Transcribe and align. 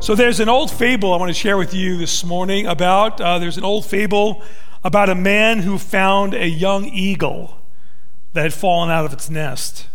So 0.00 0.14
there's 0.14 0.40
an 0.40 0.48
old 0.48 0.70
fable 0.70 1.12
I 1.12 1.18
want 1.18 1.28
to 1.28 1.34
share 1.34 1.58
with 1.58 1.74
you 1.74 1.98
this 1.98 2.24
morning 2.24 2.66
about. 2.66 3.20
Uh, 3.20 3.38
there's 3.38 3.58
an 3.58 3.64
old 3.64 3.84
fable 3.84 4.42
about 4.82 5.10
a 5.10 5.14
man 5.14 5.58
who 5.58 5.76
found 5.76 6.32
a 6.32 6.48
young 6.48 6.86
eagle 6.86 7.58
that 8.32 8.44
had 8.44 8.54
fallen 8.54 8.88
out 8.88 9.04
of 9.04 9.12
its 9.12 9.28
nest. 9.28 9.88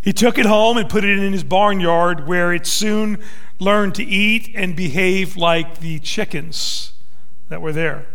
He 0.00 0.12
took 0.12 0.38
it 0.38 0.46
home 0.46 0.76
and 0.76 0.88
put 0.88 1.04
it 1.04 1.18
in 1.18 1.32
his 1.32 1.42
barnyard 1.42 2.28
where 2.28 2.54
it 2.54 2.64
soon 2.64 3.18
learned 3.58 3.96
to 3.96 4.04
eat 4.04 4.52
and 4.54 4.76
behave 4.76 5.36
like 5.36 5.80
the 5.80 5.98
chickens 5.98 6.92
that 7.48 7.60
were 7.60 7.72
there. 7.72 8.06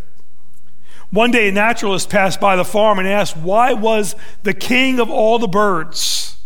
One 1.09 1.31
day, 1.31 1.49
a 1.49 1.51
naturalist 1.51 2.09
passed 2.09 2.39
by 2.39 2.55
the 2.55 2.65
farm 2.65 2.97
and 2.97 3.07
asked, 3.07 3.35
Why 3.35 3.73
was 3.73 4.15
the 4.43 4.53
king 4.53 5.01
of 5.01 5.09
all 5.09 5.37
the 5.37 5.49
birds 5.49 6.37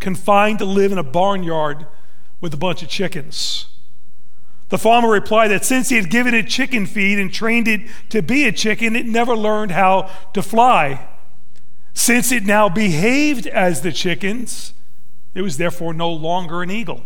confined 0.00 0.58
to 0.58 0.64
live 0.64 0.90
in 0.90 0.98
a 0.98 1.04
barnyard 1.04 1.86
with 2.40 2.52
a 2.52 2.58
bunch 2.58 2.82
of 2.82 2.88
chickens? 2.88 3.66
The 4.68 4.78
farmer 4.78 5.08
replied 5.08 5.48
that 5.48 5.64
since 5.64 5.88
he 5.88 5.96
had 5.96 6.10
given 6.10 6.34
it 6.34 6.48
chicken 6.48 6.86
feed 6.86 7.18
and 7.18 7.32
trained 7.32 7.68
it 7.68 7.82
to 8.10 8.20
be 8.20 8.44
a 8.44 8.52
chicken, 8.52 8.96
it 8.96 9.06
never 9.06 9.34
learned 9.34 9.72
how 9.72 10.10
to 10.34 10.42
fly. 10.42 11.08
Since 11.94 12.32
it 12.32 12.44
now 12.44 12.68
behaved 12.68 13.46
as 13.46 13.80
the 13.80 13.92
chickens, 13.92 14.74
it 15.34 15.42
was 15.42 15.56
therefore 15.56 15.94
no 15.94 16.10
longer 16.10 16.62
an 16.62 16.70
eagle. 16.70 17.02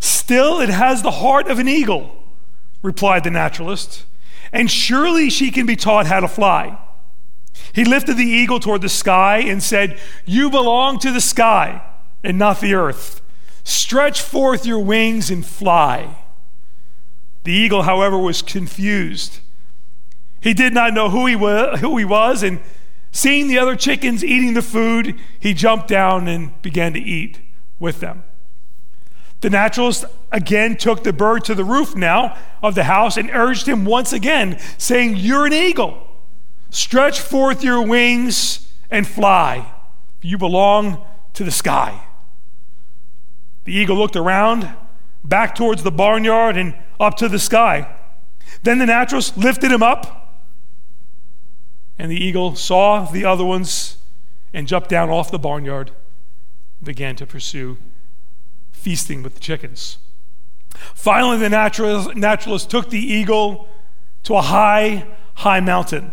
Still, 0.00 0.60
it 0.60 0.70
has 0.70 1.02
the 1.02 1.10
heart 1.10 1.48
of 1.48 1.58
an 1.58 1.68
eagle, 1.68 2.16
replied 2.82 3.24
the 3.24 3.30
naturalist, 3.30 4.04
and 4.52 4.70
surely 4.70 5.28
she 5.28 5.50
can 5.50 5.66
be 5.66 5.76
taught 5.76 6.06
how 6.06 6.20
to 6.20 6.28
fly. 6.28 6.78
He 7.72 7.84
lifted 7.84 8.16
the 8.16 8.24
eagle 8.24 8.60
toward 8.60 8.80
the 8.80 8.88
sky 8.88 9.38
and 9.38 9.62
said, 9.62 9.98
You 10.24 10.50
belong 10.50 10.98
to 11.00 11.12
the 11.12 11.20
sky 11.20 11.82
and 12.22 12.38
not 12.38 12.60
the 12.60 12.74
earth. 12.74 13.20
Stretch 13.68 14.22
forth 14.22 14.64
your 14.64 14.78
wings 14.78 15.30
and 15.30 15.44
fly. 15.44 16.24
The 17.44 17.52
eagle, 17.52 17.82
however, 17.82 18.16
was 18.16 18.40
confused. 18.40 19.40
He 20.40 20.54
did 20.54 20.72
not 20.72 20.94
know 20.94 21.10
who 21.10 21.26
he, 21.26 21.36
was, 21.36 21.80
who 21.80 21.98
he 21.98 22.04
was, 22.06 22.42
and 22.42 22.60
seeing 23.12 23.46
the 23.46 23.58
other 23.58 23.76
chickens 23.76 24.24
eating 24.24 24.54
the 24.54 24.62
food, 24.62 25.20
he 25.38 25.52
jumped 25.52 25.86
down 25.86 26.28
and 26.28 26.60
began 26.62 26.94
to 26.94 26.98
eat 26.98 27.40
with 27.78 28.00
them. 28.00 28.24
The 29.42 29.50
naturalist 29.50 30.06
again 30.32 30.78
took 30.78 31.04
the 31.04 31.12
bird 31.12 31.44
to 31.44 31.54
the 31.54 31.62
roof 31.62 31.94
now 31.94 32.38
of 32.62 32.74
the 32.74 32.84
house 32.84 33.18
and 33.18 33.28
urged 33.34 33.68
him 33.68 33.84
once 33.84 34.14
again, 34.14 34.58
saying, 34.78 35.16
You're 35.16 35.44
an 35.44 35.52
eagle. 35.52 36.08
Stretch 36.70 37.20
forth 37.20 37.62
your 37.62 37.86
wings 37.86 38.72
and 38.90 39.06
fly. 39.06 39.70
You 40.22 40.38
belong 40.38 41.04
to 41.34 41.44
the 41.44 41.50
sky. 41.50 42.07
The 43.68 43.74
eagle 43.74 43.98
looked 43.98 44.16
around, 44.16 44.66
back 45.22 45.54
towards 45.54 45.82
the 45.82 45.90
barnyard, 45.90 46.56
and 46.56 46.74
up 46.98 47.18
to 47.18 47.28
the 47.28 47.38
sky. 47.38 47.94
Then 48.62 48.78
the 48.78 48.86
naturalist 48.86 49.36
lifted 49.36 49.70
him 49.70 49.82
up, 49.82 50.46
and 51.98 52.10
the 52.10 52.16
eagle 52.16 52.56
saw 52.56 53.04
the 53.04 53.26
other 53.26 53.44
ones 53.44 53.98
and 54.54 54.66
jumped 54.66 54.88
down 54.88 55.10
off 55.10 55.30
the 55.30 55.38
barnyard 55.38 55.90
and 56.78 56.86
began 56.86 57.14
to 57.16 57.26
pursue 57.26 57.76
feasting 58.72 59.22
with 59.22 59.34
the 59.34 59.40
chickens. 59.40 59.98
Finally, 60.94 61.36
the 61.36 61.50
naturalist, 61.50 62.16
naturalist 62.16 62.70
took 62.70 62.88
the 62.88 62.98
eagle 62.98 63.68
to 64.22 64.34
a 64.34 64.40
high, 64.40 65.06
high 65.34 65.60
mountain. 65.60 66.12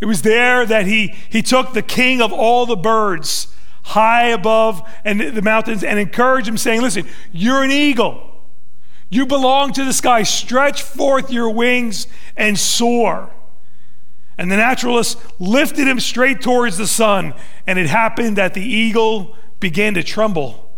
It 0.00 0.06
was 0.06 0.22
there 0.22 0.66
that 0.66 0.86
he, 0.86 1.14
he 1.30 1.42
took 1.42 1.74
the 1.74 1.82
king 1.82 2.20
of 2.20 2.32
all 2.32 2.66
the 2.66 2.74
birds 2.74 3.54
high 3.84 4.28
above 4.28 4.82
and 5.04 5.20
the 5.20 5.42
mountains 5.42 5.84
and 5.84 5.98
encourage 5.98 6.48
him, 6.48 6.56
saying, 6.56 6.82
Listen, 6.82 7.06
you're 7.32 7.62
an 7.62 7.70
eagle. 7.70 8.30
You 9.10 9.26
belong 9.26 9.72
to 9.74 9.84
the 9.84 9.92
sky. 9.92 10.24
Stretch 10.24 10.82
forth 10.82 11.30
your 11.30 11.50
wings 11.50 12.08
and 12.36 12.58
soar. 12.58 13.30
And 14.36 14.50
the 14.50 14.56
naturalist 14.56 15.18
lifted 15.38 15.86
him 15.86 16.00
straight 16.00 16.40
towards 16.40 16.78
the 16.78 16.86
sun. 16.86 17.34
And 17.66 17.78
it 17.78 17.86
happened 17.86 18.36
that 18.36 18.54
the 18.54 18.62
eagle 18.64 19.36
began 19.60 19.94
to 19.94 20.02
tremble. 20.02 20.72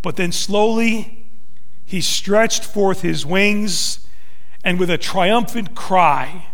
But 0.00 0.16
then 0.16 0.32
slowly 0.32 1.26
he 1.84 2.00
stretched 2.00 2.64
forth 2.64 3.02
his 3.02 3.26
wings 3.26 4.06
and 4.64 4.78
with 4.78 4.88
a 4.88 4.96
triumphant 4.96 5.74
cry 5.74 6.46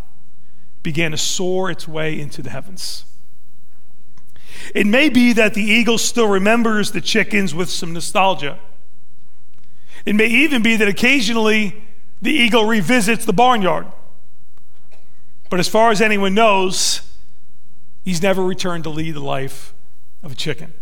began 0.83 1.11
to 1.11 1.17
soar 1.17 1.71
its 1.71 1.87
way 1.87 2.19
into 2.19 2.43
the 2.43 2.51
heavens. 2.51 3.05
It 4.75 4.87
may 4.87 5.09
be 5.09 5.33
that 5.35 5.55
the 5.55 5.63
eagle 5.63 5.99
still 5.99 6.29
remembers 6.29 6.93
the 6.93 7.01
chickens 7.01 7.55
with 7.55 7.71
some 7.71 7.93
nostalgia. 7.93 8.59
It 10.05 10.15
may 10.15 10.27
even 10.27 10.63
be 10.63 10.77
that 10.77 10.89
occasionally 10.89 11.85
the 12.21 12.33
eagle 12.33 12.65
revisits 12.65 13.25
the 13.25 13.33
barnyard. 13.33 13.87
But 15.51 15.61
as 15.61 15.69
far 15.69 15.91
as 15.91 16.01
anyone 16.01 16.35
knows, 16.35 17.01
he's 18.05 18.23
never 18.23 18.43
returned 18.43 18.85
to 18.85 18.91
lead 18.91 19.13
the 19.13 19.21
life 19.21 19.75
of 20.23 20.33
a 20.33 20.35
chicken. 20.35 20.73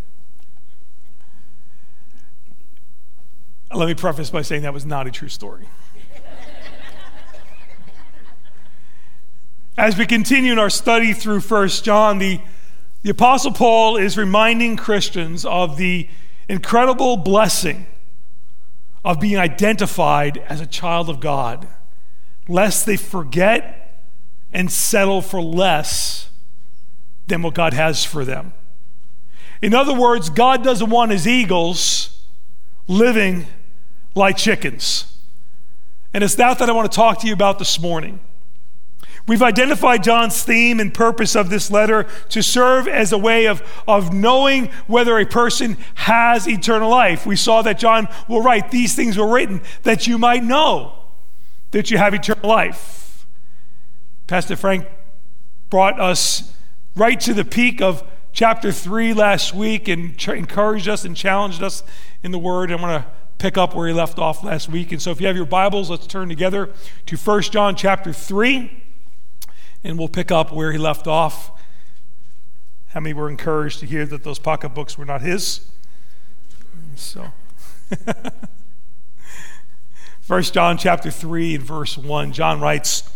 Let 3.75 3.88
me 3.88 3.94
preface 3.94 4.31
by 4.31 4.42
saying 4.42 4.62
that 4.62 4.72
was 4.72 4.86
not 4.86 5.06
a 5.06 5.10
true 5.10 5.28
story. 5.28 5.69
As 9.76 9.98
we 9.98 10.06
continue 10.06 10.53
in 10.53 10.59
our 10.59 10.70
study 10.70 11.12
through 11.12 11.41
First 11.41 11.84
John, 11.84 12.19
the 12.19 12.41
the 13.06 13.12
Apostle 13.12 13.52
Paul 13.52 13.96
is 13.96 14.18
reminding 14.18 14.76
Christians 14.76 15.44
of 15.46 15.76
the 15.76 16.08
incredible 16.48 17.16
blessing 17.16 17.86
of 19.04 19.20
being 19.20 19.38
identified 19.38 20.38
as 20.48 20.60
a 20.60 20.66
child 20.66 21.08
of 21.08 21.20
God, 21.20 21.68
lest 22.48 22.84
they 22.84 22.96
forget 22.96 24.02
and 24.52 24.72
settle 24.72 25.22
for 25.22 25.40
less 25.40 26.30
than 27.28 27.42
what 27.42 27.54
God 27.54 27.74
has 27.74 28.04
for 28.04 28.24
them. 28.24 28.52
In 29.62 29.72
other 29.72 29.94
words, 29.94 30.28
God 30.28 30.64
doesn't 30.64 30.90
want 30.90 31.12
his 31.12 31.28
eagles 31.28 32.24
living 32.88 33.46
like 34.16 34.36
chickens. 34.36 35.16
And 36.12 36.24
it's 36.24 36.34
that 36.34 36.58
that 36.58 36.68
I 36.68 36.72
want 36.72 36.90
to 36.90 36.96
talk 36.96 37.20
to 37.20 37.28
you 37.28 37.34
about 37.34 37.60
this 37.60 37.78
morning. 37.78 38.18
We've 39.28 39.42
identified 39.42 40.04
John's 40.04 40.44
theme 40.44 40.78
and 40.78 40.94
purpose 40.94 41.34
of 41.34 41.50
this 41.50 41.69
letter 41.70 42.04
to 42.28 42.42
serve 42.42 42.87
as 42.87 43.12
a 43.12 43.19
way 43.19 43.47
of, 43.47 43.60
of 43.88 44.12
knowing 44.12 44.70
whether 44.87 45.19
a 45.19 45.26
person 45.26 45.76
has 45.97 46.48
eternal 46.48 46.91
life. 46.91 47.26
We 47.26 47.34
saw 47.34 47.62
that 47.62 47.78
John 47.78 48.06
will 48.28 48.41
write, 48.41 48.70
These 48.70 48.94
things 48.94 49.19
were 49.19 49.26
written 49.26 49.62
that 49.82 50.06
you 50.06 50.16
might 50.16 50.44
know 50.44 50.92
that 51.72 51.91
you 51.91 51.98
have 51.98 52.15
eternal 52.15 52.48
life. 52.48 53.26
Pastor 54.28 54.54
Frank 54.54 54.86
brought 55.70 55.98
us 56.00 56.54
right 56.94 57.19
to 57.20 57.34
the 57.34 57.44
peak 57.44 57.82
of 57.82 58.04
chapter 58.32 58.70
3 58.70 59.12
last 59.12 59.53
week 59.53 59.88
and 59.88 60.16
ch- 60.16 60.28
encouraged 60.28 60.88
us 60.88 61.04
and 61.04 61.16
challenged 61.16 61.65
us 61.65 61.82
in 62.22 62.31
the 62.31 62.38
Word. 62.38 62.70
I'm 62.70 62.81
going 62.81 63.03
to 63.03 63.09
pick 63.38 63.59
up 63.59 63.75
where 63.75 63.88
he 63.88 63.92
left 63.92 64.20
off 64.20 64.44
last 64.44 64.69
week. 64.69 64.92
And 64.92 65.03
so 65.03 65.10
if 65.10 65.20
you 65.20 65.26
have 65.26 65.36
your 65.36 65.47
Bibles, 65.47 65.91
let's 65.91 66.06
turn 66.06 66.28
together 66.28 66.72
to 67.06 67.16
1 67.16 67.42
John 67.42 67.75
chapter 67.75 68.12
3 68.12 68.84
and 69.86 69.98
we'll 69.98 70.08
pick 70.08 70.32
up 70.32 70.52
where 70.52 70.72
he 70.72 70.78
left 70.78 71.06
off. 71.06 71.52
How 72.88 73.00
many 73.00 73.14
were 73.14 73.30
encouraged 73.30 73.78
to 73.80 73.86
hear 73.86 74.04
that 74.06 74.24
those 74.24 74.38
pocketbooks 74.38 74.98
were 74.98 75.04
not 75.04 75.22
his? 75.22 75.69
So, 76.97 77.32
First 80.20 80.54
John 80.54 80.76
chapter 80.76 81.10
3 81.10 81.56
and 81.56 81.64
verse 81.64 81.97
1, 81.97 82.32
John 82.32 82.60
writes, 82.60 83.08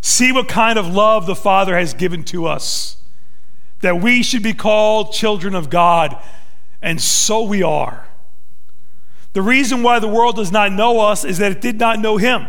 See 0.00 0.32
what 0.32 0.48
kind 0.48 0.78
of 0.78 0.86
love 0.88 1.26
the 1.26 1.36
Father 1.36 1.76
has 1.76 1.94
given 1.94 2.24
to 2.24 2.46
us, 2.46 2.96
that 3.82 4.00
we 4.00 4.22
should 4.22 4.42
be 4.42 4.54
called 4.54 5.12
children 5.12 5.54
of 5.54 5.70
God, 5.70 6.16
and 6.82 7.00
so 7.00 7.42
we 7.42 7.62
are. 7.62 8.08
The 9.32 9.42
reason 9.42 9.84
why 9.84 10.00
the 10.00 10.08
world 10.08 10.36
does 10.36 10.50
not 10.50 10.72
know 10.72 11.00
us 11.00 11.24
is 11.24 11.38
that 11.38 11.52
it 11.52 11.60
did 11.60 11.78
not 11.78 12.00
know 12.00 12.16
him. 12.16 12.48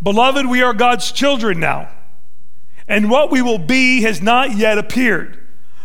Beloved, 0.00 0.46
we 0.46 0.62
are 0.62 0.72
God's 0.72 1.10
children 1.10 1.58
now 1.58 1.88
and 2.88 3.10
what 3.10 3.30
we 3.30 3.42
will 3.42 3.58
be 3.58 4.02
has 4.02 4.22
not 4.22 4.56
yet 4.56 4.78
appeared. 4.78 5.38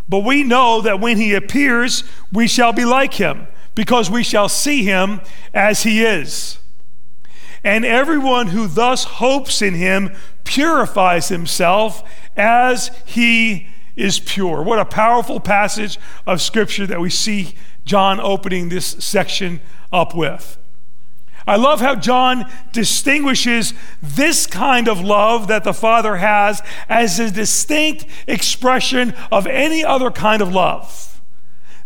But 0.07 0.19
we 0.19 0.43
know 0.43 0.81
that 0.81 0.99
when 0.99 1.17
he 1.17 1.33
appears, 1.33 2.03
we 2.31 2.47
shall 2.47 2.73
be 2.73 2.85
like 2.85 3.15
him, 3.15 3.47
because 3.75 4.09
we 4.09 4.23
shall 4.23 4.49
see 4.49 4.83
him 4.83 5.21
as 5.53 5.83
he 5.83 6.03
is. 6.03 6.59
And 7.63 7.85
everyone 7.85 8.47
who 8.47 8.67
thus 8.67 9.03
hopes 9.03 9.61
in 9.61 9.75
him 9.75 10.13
purifies 10.43 11.29
himself 11.29 12.03
as 12.35 12.89
he 13.05 13.67
is 13.95 14.19
pure. 14.19 14.63
What 14.63 14.79
a 14.79 14.85
powerful 14.85 15.39
passage 15.39 15.97
of 16.25 16.41
scripture 16.41 16.85
that 16.87 16.99
we 16.99 17.09
see 17.09 17.55
John 17.85 18.19
opening 18.19 18.69
this 18.69 18.85
section 18.85 19.61
up 19.91 20.15
with. 20.15 20.57
I 21.45 21.57
love 21.57 21.81
how 21.81 21.95
John 21.95 22.49
distinguishes 22.71 23.73
this 24.01 24.47
kind 24.47 24.87
of 24.87 25.01
love 25.01 25.47
that 25.47 25.63
the 25.63 25.73
Father 25.73 26.17
has 26.17 26.61
as 26.87 27.19
a 27.19 27.29
distinct 27.29 28.05
expression 28.27 29.13
of 29.31 29.45
any 29.45 29.83
other 29.83 30.09
kind 30.09 30.41
of 30.41 30.53
love. 30.53 31.21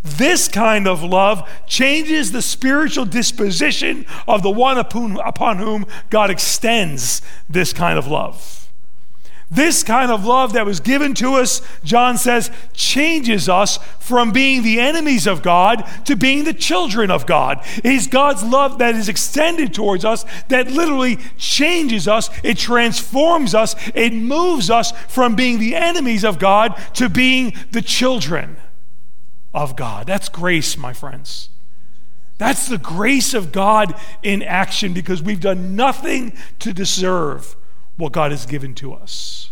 This 0.03 0.47
kind 0.47 0.87
of 0.87 1.03
love 1.03 1.49
changes 1.65 2.31
the 2.31 2.41
spiritual 2.41 3.05
disposition 3.05 4.05
of 4.27 4.43
the 4.43 4.51
one 4.51 4.77
upon 4.77 5.57
whom 5.57 5.85
God 6.09 6.29
extends 6.29 7.21
this 7.49 7.73
kind 7.73 7.97
of 7.97 8.07
love. 8.07 8.66
This 9.49 9.81
kind 9.81 10.11
of 10.11 10.25
love 10.25 10.53
that 10.53 10.65
was 10.65 10.81
given 10.81 11.13
to 11.15 11.35
us, 11.35 11.61
John 11.81 12.17
says, 12.17 12.51
changes 12.73 13.47
us 13.47 13.77
from 13.99 14.33
being 14.33 14.61
the 14.61 14.77
enemies 14.77 15.25
of 15.25 15.41
God 15.41 15.87
to 16.03 16.17
being 16.17 16.43
the 16.43 16.53
children 16.53 17.09
of 17.09 17.25
God. 17.25 17.65
It 17.77 17.85
is 17.85 18.07
God's 18.07 18.43
love 18.43 18.79
that 18.79 18.95
is 18.95 19.07
extended 19.07 19.73
towards 19.73 20.03
us 20.03 20.25
that 20.49 20.69
literally 20.69 21.17
changes 21.37 22.09
us, 22.09 22.29
it 22.43 22.57
transforms 22.57 23.55
us, 23.55 23.73
it 23.95 24.13
moves 24.13 24.69
us 24.69 24.91
from 25.07 25.37
being 25.37 25.59
the 25.59 25.75
enemies 25.75 26.25
of 26.25 26.39
God 26.39 26.77
to 26.95 27.07
being 27.07 27.53
the 27.71 27.81
children 27.81 28.57
of 29.53 29.77
God. 29.77 30.07
That's 30.07 30.27
grace, 30.27 30.77
my 30.77 30.91
friends. 30.91 31.49
That's 32.37 32.67
the 32.67 32.77
grace 32.77 33.33
of 33.33 33.53
God 33.53 33.95
in 34.23 34.43
action 34.43 34.93
because 34.93 35.23
we've 35.23 35.41
done 35.41 35.77
nothing 35.77 36.33
to 36.59 36.73
deserve 36.73 37.55
what 37.97 38.13
God 38.13 38.31
has 38.31 38.45
given 38.45 38.73
to 38.75 38.93
us. 38.93 39.51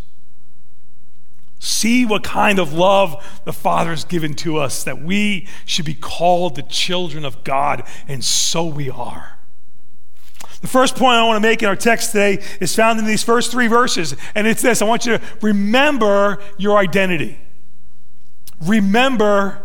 See 1.59 2.06
what 2.06 2.24
kind 2.24 2.59
of 2.59 2.74
love 2.74 3.42
the 3.44 3.53
Father 3.53 3.89
has 3.89 4.06
given 4.06 4.36
to 4.36 4.57
us, 4.57 4.83
that 4.83 5.01
we 5.01 5.47
should 5.65 5.86
be 5.86 5.95
called 5.95 6.56
the 6.56 6.63
children 6.63 7.25
of 7.25 7.44
God, 7.44 7.83
and 8.07 8.24
so 8.24 8.65
we 8.65 8.89
are. 8.89 9.39
The 10.62 10.68
first 10.68 10.95
point 10.95 11.15
I 11.18 11.24
want 11.25 11.38
to 11.38 11.47
make 11.47 11.62
in 11.62 11.69
our 11.69 11.75
text 11.75 12.12
today 12.12 12.44
is 12.59 12.75
found 12.75 13.00
in 13.00 13.06
these 13.06 13.24
first 13.24 13.51
three 13.51 13.68
verses, 13.68 14.15
and 14.36 14.48
it's 14.48 14.62
this 14.62 14.81
I 14.81 14.86
want 14.86 15.06
you 15.06 15.18
to 15.18 15.24
remember 15.41 16.39
your 16.57 16.77
identity. 16.77 17.39
Remember 18.62 19.64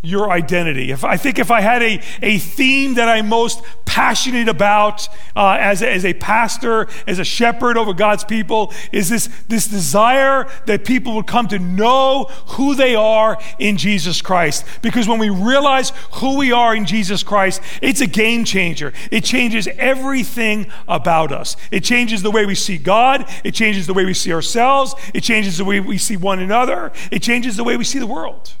your 0.00 0.30
identity. 0.30 0.92
If 0.92 1.04
I 1.04 1.16
think 1.16 1.38
if 1.40 1.50
I 1.50 1.60
had 1.60 1.82
a, 1.82 2.00
a 2.22 2.38
theme 2.38 2.94
that 2.94 3.08
I'm 3.08 3.28
most 3.28 3.62
passionate 3.84 4.48
about 4.48 5.08
uh, 5.34 5.56
as, 5.58 5.82
a, 5.82 5.92
as 5.92 6.04
a 6.04 6.14
pastor, 6.14 6.86
as 7.08 7.18
a 7.18 7.24
shepherd 7.24 7.76
over 7.76 7.92
God's 7.92 8.22
people, 8.22 8.72
is 8.92 9.08
this, 9.08 9.28
this 9.48 9.66
desire 9.66 10.46
that 10.66 10.84
people 10.84 11.16
would 11.16 11.26
come 11.26 11.48
to 11.48 11.58
know 11.58 12.24
who 12.46 12.76
they 12.76 12.94
are 12.94 13.38
in 13.58 13.76
Jesus 13.76 14.22
Christ. 14.22 14.64
Because 14.82 15.08
when 15.08 15.18
we 15.18 15.30
realize 15.30 15.90
who 16.12 16.38
we 16.38 16.52
are 16.52 16.76
in 16.76 16.86
Jesus 16.86 17.24
Christ, 17.24 17.60
it's 17.82 18.00
a 18.00 18.06
game 18.06 18.44
changer. 18.44 18.92
It 19.10 19.24
changes 19.24 19.66
everything 19.78 20.70
about 20.86 21.32
us. 21.32 21.56
It 21.72 21.82
changes 21.82 22.22
the 22.22 22.30
way 22.30 22.46
we 22.46 22.54
see 22.54 22.78
God, 22.78 23.28
it 23.42 23.52
changes 23.52 23.88
the 23.88 23.94
way 23.94 24.04
we 24.04 24.14
see 24.14 24.32
ourselves, 24.32 24.94
it 25.12 25.22
changes 25.22 25.58
the 25.58 25.64
way 25.64 25.80
we 25.80 25.98
see 25.98 26.16
one 26.16 26.38
another, 26.38 26.92
it 27.10 27.20
changes 27.20 27.56
the 27.56 27.64
way 27.64 27.76
we 27.76 27.84
see 27.84 27.98
the 27.98 28.06
world. 28.06 28.54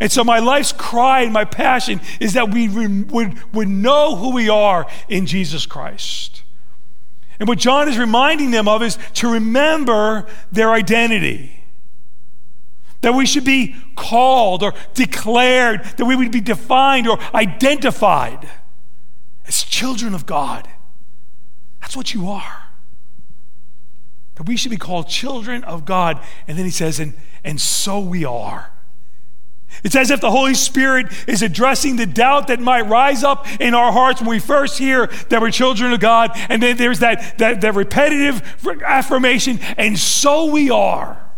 And 0.00 0.10
so, 0.10 0.24
my 0.24 0.38
life's 0.38 0.72
cry 0.72 1.20
and 1.20 1.32
my 1.32 1.44
passion 1.44 2.00
is 2.20 2.32
that 2.32 2.50
we 2.50 2.68
would, 2.68 3.52
would 3.52 3.68
know 3.68 4.16
who 4.16 4.32
we 4.32 4.48
are 4.48 4.86
in 5.08 5.26
Jesus 5.26 5.66
Christ. 5.66 6.42
And 7.38 7.46
what 7.48 7.58
John 7.58 7.88
is 7.88 7.98
reminding 7.98 8.50
them 8.50 8.66
of 8.66 8.82
is 8.82 8.98
to 9.14 9.32
remember 9.32 10.26
their 10.50 10.72
identity. 10.72 11.64
That 13.02 13.14
we 13.14 13.26
should 13.26 13.44
be 13.44 13.76
called 13.94 14.62
or 14.62 14.74
declared, 14.94 15.84
that 15.96 16.04
we 16.04 16.16
would 16.16 16.32
be 16.32 16.40
defined 16.40 17.06
or 17.06 17.18
identified 17.34 18.48
as 19.46 19.62
children 19.62 20.14
of 20.14 20.26
God. 20.26 20.68
That's 21.80 21.96
what 21.96 22.14
you 22.14 22.28
are. 22.28 22.64
That 24.34 24.44
we 24.44 24.56
should 24.56 24.70
be 24.70 24.76
called 24.76 25.08
children 25.08 25.64
of 25.64 25.84
God. 25.84 26.22
And 26.46 26.58
then 26.58 26.64
he 26.64 26.70
says, 26.70 27.00
and, 27.00 27.14
and 27.42 27.60
so 27.60 28.00
we 28.00 28.24
are. 28.24 28.69
It's 29.82 29.96
as 29.96 30.10
if 30.10 30.20
the 30.20 30.30
Holy 30.30 30.54
Spirit 30.54 31.06
is 31.26 31.42
addressing 31.42 31.96
the 31.96 32.06
doubt 32.06 32.48
that 32.48 32.60
might 32.60 32.82
rise 32.82 33.24
up 33.24 33.46
in 33.60 33.74
our 33.74 33.92
hearts 33.92 34.20
when 34.20 34.30
we 34.30 34.38
first 34.38 34.78
hear 34.78 35.06
that 35.28 35.40
we're 35.40 35.50
children 35.50 35.92
of 35.92 36.00
God. 36.00 36.32
And 36.48 36.62
then 36.62 36.76
there's 36.76 36.98
that, 36.98 37.38
that, 37.38 37.60
that 37.62 37.74
repetitive 37.74 38.42
affirmation, 38.84 39.58
and 39.76 39.98
so 39.98 40.46
we 40.46 40.70
are. 40.70 41.30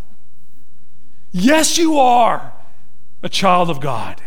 Yes, 1.31 1.77
you 1.77 1.97
are 1.99 2.53
a 3.21 3.29
child 3.29 3.69
of 3.69 3.79
God. 3.79 4.21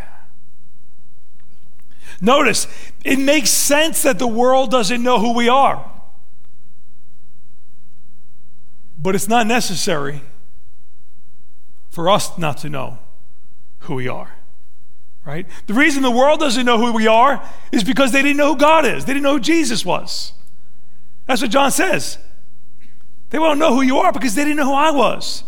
Notice, 2.19 2.67
it 3.05 3.19
makes 3.19 3.51
sense 3.51 4.01
that 4.01 4.17
the 4.17 4.27
world 4.27 4.71
doesn't 4.71 5.03
know 5.03 5.19
who 5.19 5.33
we 5.33 5.47
are. 5.47 5.91
But 8.97 9.13
it's 9.13 9.27
not 9.27 9.45
necessary 9.45 10.21
for 11.89 12.09
us 12.09 12.35
not 12.37 12.57
to 12.59 12.69
know 12.69 12.97
who 13.87 13.95
we 13.95 14.07
are. 14.07 14.33
Right? 15.25 15.45
The 15.65 15.73
reason 15.73 16.03
the 16.03 16.11
world 16.11 16.39
doesn't 16.39 16.65
know 16.65 16.77
who 16.77 16.93
we 16.93 17.07
are 17.07 17.43
is 17.71 17.83
because 17.83 18.11
they 18.11 18.21
didn't 18.21 18.37
know 18.37 18.53
who 18.53 18.59
God 18.59 18.85
is. 18.85 19.03
They 19.03 19.13
didn't 19.13 19.23
know 19.23 19.33
who 19.33 19.39
Jesus 19.41 19.83
was. 19.85 20.31
That's 21.25 21.41
what 21.41 21.51
John 21.51 21.71
says. 21.71 22.17
They 23.29 23.39
won't 23.39 23.59
know 23.59 23.73
who 23.73 23.81
you 23.81 23.97
are 23.97 24.13
because 24.13 24.35
they 24.35 24.43
didn't 24.43 24.57
know 24.57 24.67
who 24.67 24.73
I 24.73 24.91
was. 24.91 25.43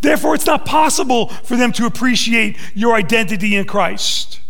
Therefore, 0.00 0.34
it's 0.34 0.46
not 0.46 0.64
possible 0.64 1.28
for 1.28 1.56
them 1.56 1.72
to 1.72 1.86
appreciate 1.86 2.56
your 2.74 2.94
identity 2.94 3.54
in 3.54 3.66
Christ. 3.66 4.40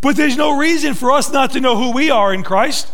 But 0.00 0.16
there's 0.16 0.36
no 0.36 0.58
reason 0.58 0.94
for 0.94 1.10
us 1.10 1.32
not 1.32 1.52
to 1.52 1.60
know 1.60 1.76
who 1.76 1.92
we 1.92 2.10
are 2.10 2.34
in 2.34 2.42
Christ 2.42 2.92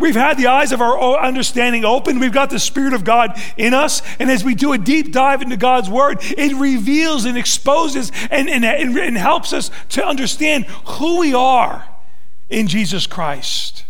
We've 0.00 0.16
had 0.16 0.38
the 0.38 0.46
eyes 0.46 0.72
of 0.72 0.80
our 0.80 1.18
understanding 1.18 1.84
open. 1.84 2.18
We've 2.18 2.32
got 2.32 2.50
the 2.50 2.58
Spirit 2.58 2.94
of 2.94 3.04
God 3.04 3.38
in 3.56 3.74
us. 3.74 4.02
And 4.18 4.30
as 4.30 4.42
we 4.42 4.54
do 4.54 4.72
a 4.72 4.78
deep 4.78 5.12
dive 5.12 5.42
into 5.42 5.56
God's 5.56 5.90
Word, 5.90 6.18
it 6.22 6.56
reveals 6.56 7.26
and 7.26 7.36
exposes 7.36 8.10
and, 8.30 8.48
and, 8.48 8.64
and 8.64 9.16
helps 9.16 9.52
us 9.52 9.70
to 9.90 10.04
understand 10.04 10.64
who 10.64 11.18
we 11.20 11.34
are 11.34 11.86
in 12.48 12.66
Jesus 12.66 13.06
Christ. 13.06 13.84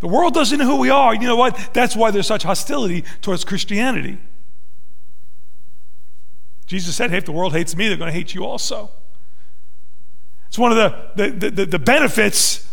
The 0.00 0.08
world 0.08 0.34
doesn't 0.34 0.58
know 0.58 0.66
who 0.66 0.76
we 0.76 0.90
are. 0.90 1.14
You 1.14 1.28
know 1.28 1.36
what? 1.36 1.70
That's 1.72 1.94
why 1.94 2.10
there's 2.10 2.26
such 2.26 2.42
hostility 2.42 3.04
towards 3.20 3.44
Christianity. 3.44 4.18
Jesus 6.66 6.96
said, 6.96 7.10
hey, 7.10 7.18
if 7.18 7.24
the 7.24 7.32
world 7.32 7.52
hates 7.52 7.76
me, 7.76 7.86
they're 7.86 7.96
going 7.96 8.10
to 8.10 8.18
hate 8.18 8.34
you 8.34 8.44
also. 8.44 8.90
It's 10.48 10.58
one 10.58 10.76
of 10.76 10.76
the, 10.76 11.30
the, 11.30 11.50
the, 11.50 11.66
the 11.66 11.78
benefits 11.78 12.68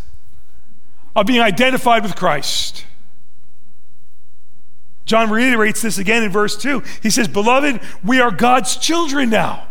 of 1.19 1.27
being 1.27 1.41
identified 1.41 2.03
with 2.03 2.15
Christ. 2.15 2.85
John 5.05 5.29
reiterates 5.29 5.81
this 5.81 5.97
again 5.97 6.23
in 6.23 6.31
verse 6.31 6.55
2. 6.55 6.81
He 7.01 7.09
says, 7.09 7.27
Beloved, 7.27 7.81
we 8.03 8.21
are 8.21 8.31
God's 8.31 8.77
children 8.77 9.29
now. 9.29 9.67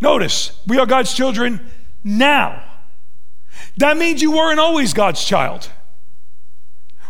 Notice, 0.00 0.58
we 0.66 0.78
are 0.78 0.86
God's 0.86 1.14
children 1.14 1.60
now. 2.02 2.64
That 3.76 3.96
means 3.96 4.20
you 4.20 4.32
weren't 4.32 4.58
always 4.58 4.92
God's 4.92 5.24
child. 5.24 5.70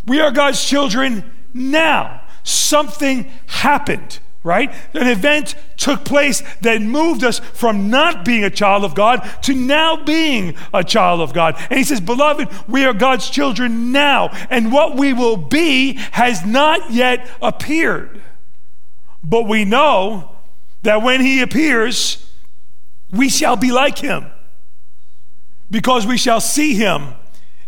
We 0.06 0.20
are 0.20 0.30
God's 0.30 0.62
children 0.62 1.32
now. 1.54 2.20
Something 2.42 3.30
happened 3.46 4.18
right? 4.44 4.72
An 4.94 5.06
event 5.06 5.54
took 5.76 6.04
place 6.04 6.42
that 6.62 6.82
moved 6.82 7.22
us 7.22 7.38
from 7.38 7.90
not 7.90 8.24
being 8.24 8.44
a 8.44 8.50
child 8.50 8.84
of 8.84 8.94
God 8.94 9.28
to 9.42 9.54
now 9.54 10.02
being 10.04 10.56
a 10.74 10.82
child 10.82 11.20
of 11.20 11.32
God. 11.32 11.56
And 11.70 11.78
he 11.78 11.84
says, 11.84 12.00
Beloved, 12.00 12.48
we 12.68 12.84
are 12.84 12.92
God's 12.92 13.30
children 13.30 13.92
now, 13.92 14.28
and 14.50 14.72
what 14.72 14.96
we 14.96 15.12
will 15.12 15.36
be 15.36 15.94
has 16.12 16.44
not 16.44 16.90
yet 16.90 17.28
appeared. 17.40 18.20
But 19.22 19.46
we 19.46 19.64
know 19.64 20.36
that 20.82 21.02
when 21.02 21.20
he 21.20 21.40
appears, 21.40 22.28
we 23.12 23.28
shall 23.28 23.56
be 23.56 23.70
like 23.70 23.98
him 23.98 24.26
because 25.70 26.06
we 26.06 26.18
shall 26.18 26.40
see 26.40 26.74
him 26.74 27.14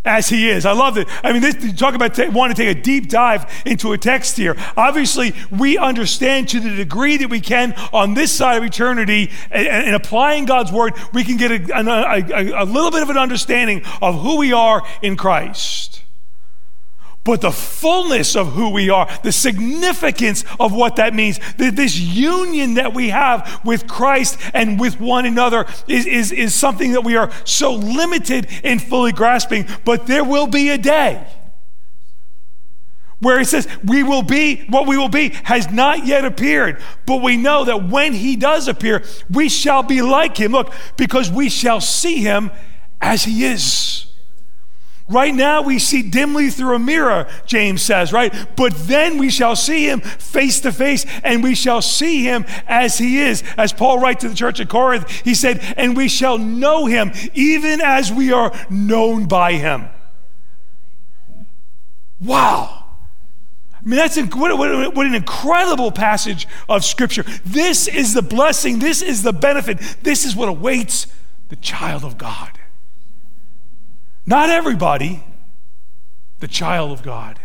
as 0.04 0.28
he 0.28 0.48
is. 0.48 0.66
I 0.66 0.72
love 0.72 0.98
it. 0.98 1.08
I 1.22 1.32
mean, 1.32 1.42
this, 1.42 1.72
talk 1.74 1.94
about 1.94 2.14
t- 2.14 2.30
to 2.30 2.54
take 2.54 2.76
a 2.76 2.80
deep 2.80 3.08
dive 3.08 3.62
into 3.64 3.92
a 3.92 3.98
text 3.98 4.36
here. 4.36 4.56
Obviously, 4.76 5.34
we 5.50 5.78
understand 5.78 6.48
to 6.50 6.60
the 6.60 6.74
degree 6.74 7.16
that 7.16 7.30
we 7.30 7.40
can 7.40 7.74
on 7.92 8.14
this 8.14 8.32
side 8.32 8.56
of 8.56 8.64
eternity 8.64 9.30
and, 9.50 9.66
and 9.66 9.94
applying 9.94 10.44
God's 10.44 10.72
word, 10.72 10.94
we 11.12 11.24
can 11.24 11.36
get 11.36 11.50
a, 11.50 11.78
a, 11.78 11.82
a, 11.82 12.64
a 12.64 12.66
little 12.66 12.90
bit 12.90 13.02
of 13.02 13.10
an 13.10 13.16
understanding 13.16 13.82
of 14.02 14.20
who 14.20 14.38
we 14.38 14.52
are 14.52 14.82
in 15.02 15.16
Christ. 15.16 16.03
But 17.24 17.40
the 17.40 17.50
fullness 17.50 18.36
of 18.36 18.52
who 18.52 18.70
we 18.70 18.90
are, 18.90 19.08
the 19.22 19.32
significance 19.32 20.44
of 20.60 20.74
what 20.74 20.96
that 20.96 21.14
means, 21.14 21.40
that 21.56 21.74
this 21.74 21.98
union 21.98 22.74
that 22.74 22.92
we 22.92 23.08
have 23.08 23.62
with 23.64 23.86
Christ 23.88 24.38
and 24.52 24.78
with 24.78 25.00
one 25.00 25.24
another 25.24 25.64
is, 25.88 26.04
is, 26.04 26.32
is 26.32 26.54
something 26.54 26.92
that 26.92 27.00
we 27.00 27.16
are 27.16 27.30
so 27.44 27.72
limited 27.72 28.46
in 28.62 28.78
fully 28.78 29.12
grasping. 29.12 29.66
But 29.86 30.06
there 30.06 30.22
will 30.22 30.46
be 30.46 30.68
a 30.68 30.76
day 30.76 31.26
where 33.20 33.40
it 33.40 33.46
says, 33.46 33.66
We 33.82 34.02
will 34.02 34.22
be, 34.22 34.66
what 34.68 34.86
we 34.86 34.98
will 34.98 35.08
be 35.08 35.30
has 35.44 35.70
not 35.70 36.06
yet 36.06 36.26
appeared. 36.26 36.82
But 37.06 37.22
we 37.22 37.38
know 37.38 37.64
that 37.64 37.88
when 37.88 38.12
he 38.12 38.36
does 38.36 38.68
appear, 38.68 39.02
we 39.30 39.48
shall 39.48 39.82
be 39.82 40.02
like 40.02 40.36
him. 40.36 40.52
Look, 40.52 40.74
because 40.98 41.30
we 41.30 41.48
shall 41.48 41.80
see 41.80 42.16
him 42.16 42.50
as 43.00 43.24
he 43.24 43.46
is. 43.46 44.03
Right 45.06 45.34
now 45.34 45.60
we 45.60 45.78
see 45.78 46.02
dimly 46.02 46.48
through 46.48 46.76
a 46.76 46.78
mirror, 46.78 47.28
James 47.44 47.82
says, 47.82 48.10
right? 48.10 48.34
But 48.56 48.72
then 48.74 49.18
we 49.18 49.28
shall 49.28 49.54
see 49.54 49.86
him 49.86 50.00
face 50.00 50.60
to 50.60 50.72
face 50.72 51.04
and 51.22 51.42
we 51.42 51.54
shall 51.54 51.82
see 51.82 52.24
him 52.24 52.46
as 52.66 52.96
he 52.96 53.18
is. 53.18 53.44
As 53.58 53.72
Paul 53.72 53.98
writes 53.98 54.22
to 54.22 54.30
the 54.30 54.34
church 54.34 54.60
at 54.60 54.70
Corinth, 54.70 55.10
he 55.22 55.34
said, 55.34 55.60
and 55.76 55.94
we 55.94 56.08
shall 56.08 56.38
know 56.38 56.86
him 56.86 57.12
even 57.34 57.82
as 57.82 58.10
we 58.10 58.32
are 58.32 58.50
known 58.70 59.26
by 59.26 59.52
him. 59.52 59.88
Wow. 62.18 62.84
I 63.74 63.86
mean, 63.86 63.96
that's 63.96 64.16
what, 64.16 64.56
what, 64.56 64.94
what, 64.94 65.06
an 65.06 65.14
incredible 65.14 65.92
passage 65.92 66.48
of 66.66 66.82
Scripture. 66.82 67.24
This 67.44 67.86
is 67.86 68.14
the 68.14 68.22
blessing. 68.22 68.78
This 68.78 69.02
is 69.02 69.22
the 69.22 69.34
benefit. 69.34 69.78
This 70.02 70.24
is 70.24 70.34
what 70.34 70.48
awaits 70.48 71.06
the 71.50 71.56
child 71.56 72.04
of 72.04 72.16
God. 72.16 72.58
Not 74.26 74.50
everybody, 74.50 75.22
the 76.40 76.48
child 76.48 76.92
of 76.92 77.02
God. 77.02 77.38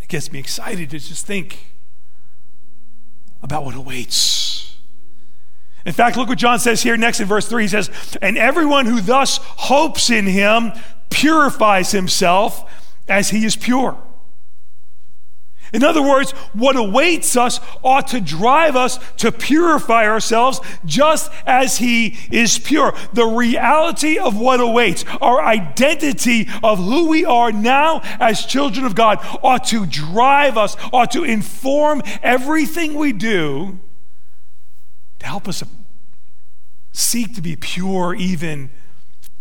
It 0.00 0.08
gets 0.08 0.32
me 0.32 0.38
excited 0.38 0.90
to 0.90 0.98
just 0.98 1.26
think 1.26 1.74
about 3.42 3.64
what 3.64 3.74
awaits. 3.74 4.76
In 5.86 5.92
fact, 5.92 6.16
look 6.16 6.28
what 6.28 6.38
John 6.38 6.58
says 6.58 6.82
here 6.82 6.96
next 6.96 7.20
in 7.20 7.26
verse 7.26 7.48
3. 7.48 7.62
He 7.64 7.68
says, 7.68 7.90
And 8.20 8.36
everyone 8.36 8.86
who 8.86 9.00
thus 9.00 9.38
hopes 9.38 10.10
in 10.10 10.26
him 10.26 10.72
purifies 11.08 11.92
himself 11.92 12.70
as 13.08 13.30
he 13.30 13.44
is 13.44 13.56
pure. 13.56 13.96
In 15.72 15.84
other 15.84 16.02
words, 16.02 16.30
what 16.52 16.76
awaits 16.76 17.36
us 17.36 17.60
ought 17.82 18.08
to 18.08 18.20
drive 18.20 18.74
us 18.74 18.98
to 19.16 19.30
purify 19.30 20.06
ourselves 20.06 20.60
just 20.84 21.30
as 21.46 21.78
He 21.78 22.16
is 22.30 22.58
pure. 22.58 22.94
The 23.12 23.26
reality 23.26 24.18
of 24.18 24.38
what 24.38 24.60
awaits, 24.60 25.04
our 25.20 25.42
identity 25.42 26.48
of 26.62 26.78
who 26.78 27.08
we 27.08 27.24
are 27.24 27.52
now 27.52 28.00
as 28.18 28.46
children 28.46 28.86
of 28.86 28.94
God, 28.94 29.18
ought 29.42 29.64
to 29.66 29.84
drive 29.84 30.56
us, 30.56 30.76
ought 30.92 31.10
to 31.12 31.24
inform 31.24 32.02
everything 32.22 32.94
we 32.94 33.12
do 33.12 33.78
to 35.18 35.26
help 35.26 35.48
us 35.48 35.62
seek 36.92 37.34
to 37.34 37.42
be 37.42 37.56
pure 37.56 38.14
even 38.14 38.70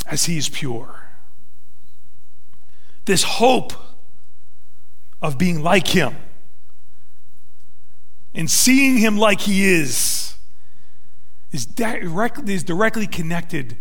as 0.05 0.25
He 0.25 0.37
is 0.37 0.49
pure. 0.49 1.09
This 3.05 3.23
hope 3.23 3.73
of 5.21 5.37
being 5.37 5.63
like 5.63 5.87
Him 5.87 6.15
and 8.33 8.49
seeing 8.49 8.97
Him 8.97 9.17
like 9.17 9.41
He 9.41 9.65
is 9.65 10.35
is 11.51 11.65
directly, 11.65 12.53
is 12.53 12.63
directly 12.63 13.07
connected 13.07 13.77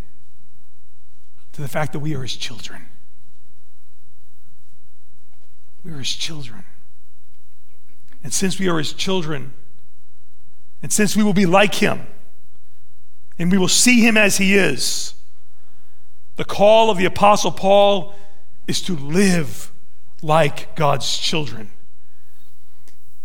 to 1.52 1.62
the 1.62 1.68
fact 1.68 1.92
that 1.92 1.98
we 1.98 2.14
are 2.14 2.22
His 2.22 2.36
children. 2.36 2.88
We 5.84 5.92
are 5.92 5.98
His 5.98 6.12
children. 6.12 6.64
And 8.22 8.32
since 8.32 8.58
we 8.58 8.68
are 8.68 8.78
His 8.78 8.92
children, 8.92 9.52
and 10.82 10.92
since 10.92 11.16
we 11.16 11.22
will 11.22 11.34
be 11.34 11.46
like 11.46 11.74
Him, 11.76 12.06
and 13.38 13.52
we 13.52 13.58
will 13.58 13.68
see 13.68 14.00
Him 14.00 14.16
as 14.16 14.38
He 14.38 14.54
is, 14.54 15.14
the 16.36 16.44
call 16.44 16.90
of 16.90 16.98
the 16.98 17.04
Apostle 17.04 17.52
Paul 17.52 18.14
is 18.66 18.80
to 18.82 18.96
live 18.96 19.70
like 20.22 20.74
God's 20.74 21.16
children. 21.16 21.70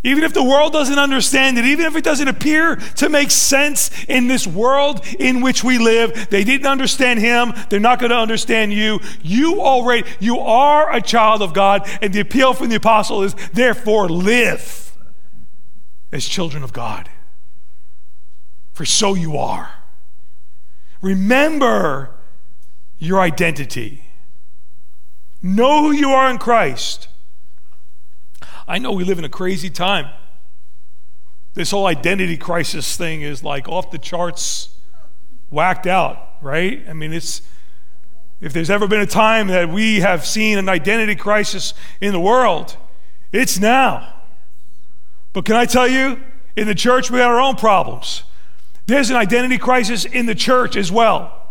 Even 0.04 0.24
if 0.24 0.34
the 0.34 0.42
world 0.42 0.72
doesn't 0.72 0.98
understand 0.98 1.58
it, 1.58 1.64
even 1.64 1.86
if 1.86 1.94
it 1.94 2.02
doesn't 2.02 2.26
appear 2.26 2.74
to 2.74 3.08
make 3.08 3.30
sense 3.30 4.04
in 4.08 4.26
this 4.26 4.48
world 4.48 5.00
in 5.20 5.40
which 5.40 5.62
we 5.62 5.78
live, 5.78 6.28
they 6.28 6.42
didn't 6.42 6.66
understand 6.66 7.20
him, 7.20 7.52
they're 7.70 7.78
not 7.78 8.00
going 8.00 8.10
to 8.10 8.16
understand 8.16 8.72
you. 8.72 8.98
You 9.22 9.60
already, 9.60 10.08
you 10.18 10.40
are 10.40 10.92
a 10.92 11.00
child 11.00 11.40
of 11.40 11.54
God, 11.54 11.88
and 12.02 12.12
the 12.12 12.18
appeal 12.18 12.52
from 12.52 12.68
the 12.68 12.76
apostle 12.76 13.22
is 13.22 13.34
therefore 13.52 14.08
live 14.08 14.96
as 16.10 16.26
children 16.26 16.64
of 16.64 16.72
God. 16.72 17.08
For 18.72 18.84
so 18.84 19.14
you 19.14 19.36
are. 19.36 19.70
Remember 21.00 22.10
your 22.98 23.20
identity. 23.20 24.01
Know 25.42 25.82
who 25.82 25.92
you 25.92 26.10
are 26.10 26.30
in 26.30 26.38
Christ. 26.38 27.08
I 28.68 28.78
know 28.78 28.92
we 28.92 29.04
live 29.04 29.18
in 29.18 29.24
a 29.24 29.28
crazy 29.28 29.70
time. 29.70 30.08
This 31.54 31.72
whole 31.72 31.86
identity 31.86 32.36
crisis 32.36 32.96
thing 32.96 33.22
is 33.22 33.42
like 33.42 33.68
off 33.68 33.90
the 33.90 33.98
charts, 33.98 34.70
whacked 35.50 35.86
out, 35.86 36.36
right? 36.40 36.82
I 36.88 36.92
mean, 36.92 37.12
it's 37.12 37.42
if 38.40 38.52
there's 38.52 38.70
ever 38.70 38.88
been 38.88 39.00
a 39.00 39.06
time 39.06 39.48
that 39.48 39.68
we 39.68 40.00
have 40.00 40.26
seen 40.26 40.58
an 40.58 40.68
identity 40.68 41.14
crisis 41.14 41.74
in 42.00 42.12
the 42.12 42.20
world, 42.20 42.76
it's 43.30 43.58
now. 43.58 44.14
But 45.32 45.44
can 45.44 45.56
I 45.56 45.64
tell 45.64 45.86
you, 45.86 46.20
in 46.56 46.66
the 46.66 46.74
church, 46.74 47.10
we 47.10 47.18
have 47.18 47.30
our 47.30 47.40
own 47.40 47.56
problems. 47.56 48.24
There's 48.86 49.10
an 49.10 49.16
identity 49.16 49.58
crisis 49.58 50.04
in 50.04 50.26
the 50.26 50.34
church 50.34 50.76
as 50.76 50.90
well. 50.90 51.41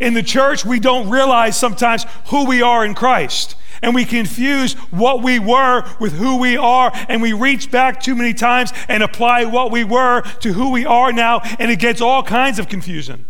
In 0.00 0.14
the 0.14 0.22
church, 0.22 0.64
we 0.64 0.78
don't 0.78 1.10
realize 1.10 1.58
sometimes 1.58 2.06
who 2.26 2.46
we 2.46 2.62
are 2.62 2.84
in 2.84 2.94
Christ. 2.94 3.56
And 3.82 3.94
we 3.94 4.04
confuse 4.04 4.74
what 4.90 5.22
we 5.22 5.38
were 5.38 5.84
with 6.00 6.12
who 6.14 6.38
we 6.38 6.56
are. 6.56 6.90
And 7.08 7.22
we 7.22 7.32
reach 7.32 7.70
back 7.70 8.00
too 8.00 8.14
many 8.14 8.34
times 8.34 8.72
and 8.88 9.02
apply 9.02 9.44
what 9.44 9.70
we 9.70 9.84
were 9.84 10.22
to 10.40 10.52
who 10.52 10.70
we 10.70 10.84
are 10.84 11.12
now. 11.12 11.40
And 11.58 11.70
it 11.70 11.78
gets 11.78 12.00
all 12.00 12.22
kinds 12.22 12.58
of 12.58 12.68
confusion. 12.68 13.26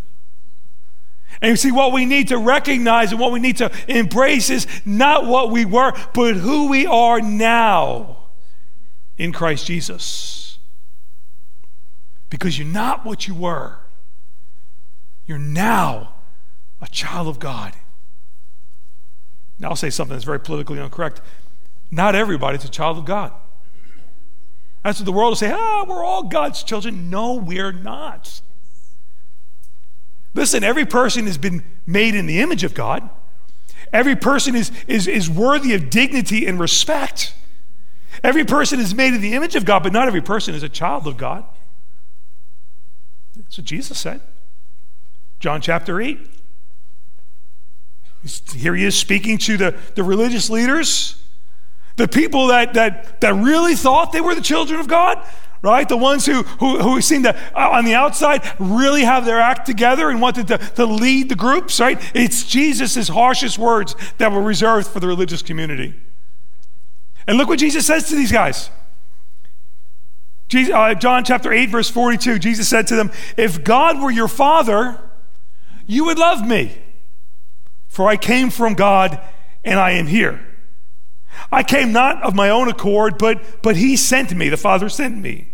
And 1.41 1.51
you 1.51 1.57
see, 1.57 1.71
what 1.71 1.93
we 1.93 2.05
need 2.05 2.29
to 2.29 2.39
recognize 2.39 3.13
and 3.13 3.21
what 3.21 3.31
we 3.31 3.39
need 3.39 3.59
to 3.59 3.71
embrace 3.87 4.51
is 4.51 4.67
not 4.85 5.27
what 5.27 5.51
we 5.51 5.65
were, 5.65 5.93
but 6.13 6.35
who 6.37 6.69
we 6.69 6.85
are 6.87 7.21
now 7.21 8.17
in 9.17 9.33
Christ 9.33 9.67
Jesus. 9.67 10.59
Because 12.29 12.59
you're 12.59 12.67
not 12.67 13.07
what 13.07 13.29
you 13.29 13.35
were, 13.35 13.79
you're 15.27 15.39
now 15.39 16.15
a 16.81 16.89
child 16.89 17.29
of 17.29 17.39
God. 17.39 17.75
Now, 19.59 19.71
I'll 19.71 19.77
say 19.77 19.91
something 19.91 20.15
that's 20.15 20.25
very 20.25 20.41
politically 20.41 20.79
incorrect. 20.79 21.21
Not 21.91 22.15
everybody's 22.15 22.65
a 22.65 22.69
child 22.69 22.99
of 22.99 23.05
God. 23.05 23.33
That's 24.85 25.01
what 25.01 25.07
the 25.07 25.13
world 25.13 25.31
will 25.31 25.37
say, 25.37 25.53
ah, 25.53 25.85
we're 25.89 26.05
all 26.05 26.23
God's 26.23 26.63
children. 26.63 27.11
No, 27.11 27.35
we're 27.35 27.73
not. 27.73 28.41
Listen, 30.35 30.63
every 30.63 30.87
person 30.87 31.27
has 31.27 31.37
been 31.37 31.65
made 31.87 32.15
in 32.15 32.27
the 32.27 32.41
image 32.41 32.63
of 32.63 32.75
God. 32.75 33.09
Every 33.93 34.15
person 34.15 34.55
is, 34.55 34.71
is, 34.87 35.09
is 35.09 35.29
worthy 35.29 35.75
of 35.75 35.91
dignity 35.91 36.47
and 36.47 36.61
respect. 36.61 37.35
Every 38.23 38.45
person 38.45 38.79
is 38.79 38.95
made 38.95 39.15
in 39.15 39.21
the 39.21 39.35
image 39.35 39.57
of 39.57 39.65
God, 39.65 39.83
but 39.83 39.93
not 39.93 40.07
every 40.07 40.21
person 40.21 40.55
is 40.55 40.63
a 40.63 40.69
child 40.69 41.07
of 41.07 41.17
God. 41.17 41.45
That's 43.37 43.59
what 43.59 43.65
Jesus 43.65 43.99
said. 43.99 44.21
John 45.41 45.61
chapter 45.61 46.01
8. 46.01 46.38
Here 48.55 48.75
he 48.75 48.85
is 48.85 48.97
speaking 48.97 49.39
to 49.39 49.57
the, 49.57 49.77
the 49.95 50.03
religious 50.03 50.51
leaders, 50.51 51.23
the 51.97 52.09
people 52.09 52.49
that, 52.49 52.75
that, 52.75 53.21
that 53.21 53.35
really 53.35 53.75
thought 53.75 54.13
they 54.13 54.21
were 54.21 54.35
the 54.35 54.41
children 54.41 54.81
of 54.81 54.89
God, 54.89 55.25
right? 55.63 55.89
The 55.89 55.97
ones 55.97 56.27
who, 56.27 56.43
who, 56.43 56.79
who 56.79 57.01
seemed 57.01 57.25
to, 57.25 57.37
uh, 57.55 57.71
on 57.71 57.85
the 57.85 57.95
outside, 57.95 58.43
really 58.59 59.03
have 59.03 59.25
their 59.25 59.41
act 59.41 59.67
together 59.67 60.11
and 60.11 60.21
wanted 60.21 60.49
to, 60.49 60.59
to 60.59 60.85
lead 60.85 61.29
the 61.29 61.35
groups, 61.37 61.79
right? 61.81 62.01
It's 62.15 62.45
Jesus' 62.45 63.09
harshest 63.09 63.59
words 63.59 63.95
that 64.19 64.33
were 64.33 64.43
reserved 64.43 64.89
for 64.89 65.01
the 65.01 65.07
religious 65.07 65.43
community. 65.43 65.95
And 67.27 67.37
look 67.37 67.49
what 67.49 67.59
Jesus 67.59 67.87
says 67.87 68.09
to 68.09 68.17
these 68.17 68.33
guys. 68.33 68.71
Jesus, 70.49 70.75
uh, 70.75 70.95
John 70.95 71.25
chapter 71.25 71.53
8, 71.53 71.69
verse 71.69 71.91
42, 71.91 72.39
Jesus 72.39 72.69
said 72.69 72.87
to 72.87 72.97
them, 72.97 73.11
If 73.37 73.63
God 73.63 74.01
were 74.01 74.11
your 74.11 74.29
father, 74.29 74.99
you 75.87 76.05
would 76.07 76.19
love 76.19 76.47
me 76.47 76.79
for 77.89 78.09
I 78.09 78.17
came 78.17 78.51
from 78.51 78.75
God 78.75 79.21
and 79.65 79.79
I 79.79 79.93
am 79.93 80.07
here. 80.07 80.45
I 81.51 81.63
came 81.63 81.93
not 81.93 82.23
of 82.23 82.35
my 82.35 82.51
own 82.51 82.69
accord, 82.69 83.19
but, 83.19 83.63
but 83.63 83.77
He 83.77 83.97
sent 83.97 84.35
me. 84.35 84.49
The 84.49 84.57
Father 84.57 84.89
sent 84.89 85.17
me. 85.17 85.49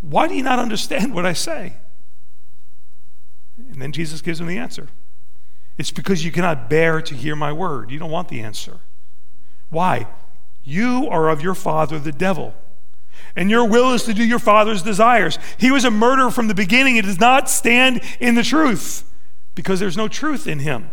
Why 0.00 0.28
do 0.28 0.34
you 0.34 0.42
not 0.42 0.58
understand 0.58 1.14
what 1.14 1.24
I 1.24 1.32
say? 1.32 1.74
And 3.56 3.80
then 3.80 3.92
Jesus 3.92 4.20
gives 4.20 4.40
him 4.40 4.46
the 4.46 4.58
answer. 4.58 4.88
It's 5.78 5.90
because 5.90 6.24
you 6.24 6.30
cannot 6.30 6.68
bear 6.68 7.00
to 7.02 7.14
hear 7.14 7.34
my 7.34 7.52
word. 7.52 7.90
You 7.90 7.98
don't 7.98 8.10
want 8.10 8.28
the 8.28 8.40
answer. 8.40 8.80
Why? 9.70 10.06
You 10.62 11.08
are 11.10 11.28
of 11.28 11.42
your 11.42 11.54
father, 11.54 11.98
the 11.98 12.12
devil. 12.12 12.54
And 13.36 13.50
your 13.50 13.66
will 13.66 13.92
is 13.92 14.04
to 14.04 14.14
do 14.14 14.24
your 14.24 14.38
father's 14.38 14.82
desires. 14.82 15.38
He 15.58 15.70
was 15.70 15.84
a 15.84 15.90
murderer 15.90 16.30
from 16.30 16.48
the 16.48 16.54
beginning. 16.54 16.96
It 16.96 17.04
does 17.04 17.20
not 17.20 17.48
stand 17.48 18.00
in 18.20 18.34
the 18.34 18.42
truth 18.42 19.10
because 19.54 19.80
there's 19.80 19.96
no 19.96 20.08
truth 20.08 20.46
in 20.46 20.60
him. 20.60 20.90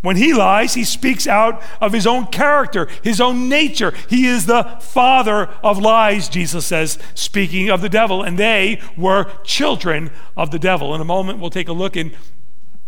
When 0.00 0.16
he 0.16 0.32
lies, 0.32 0.74
he 0.74 0.84
speaks 0.84 1.26
out 1.26 1.60
of 1.80 1.92
his 1.92 2.06
own 2.06 2.26
character, 2.26 2.88
his 3.02 3.20
own 3.20 3.48
nature. 3.48 3.92
He 4.08 4.26
is 4.26 4.46
the 4.46 4.62
father 4.80 5.46
of 5.62 5.78
lies, 5.78 6.28
Jesus 6.28 6.66
says, 6.66 6.98
speaking 7.14 7.68
of 7.68 7.80
the 7.80 7.88
devil, 7.88 8.22
and 8.22 8.38
they 8.38 8.80
were 8.96 9.30
children 9.42 10.10
of 10.36 10.52
the 10.52 10.58
devil. 10.58 10.94
In 10.94 11.00
a 11.00 11.04
moment, 11.04 11.40
we'll 11.40 11.50
take 11.50 11.68
a 11.68 11.72
look 11.72 11.96
in 11.96 12.12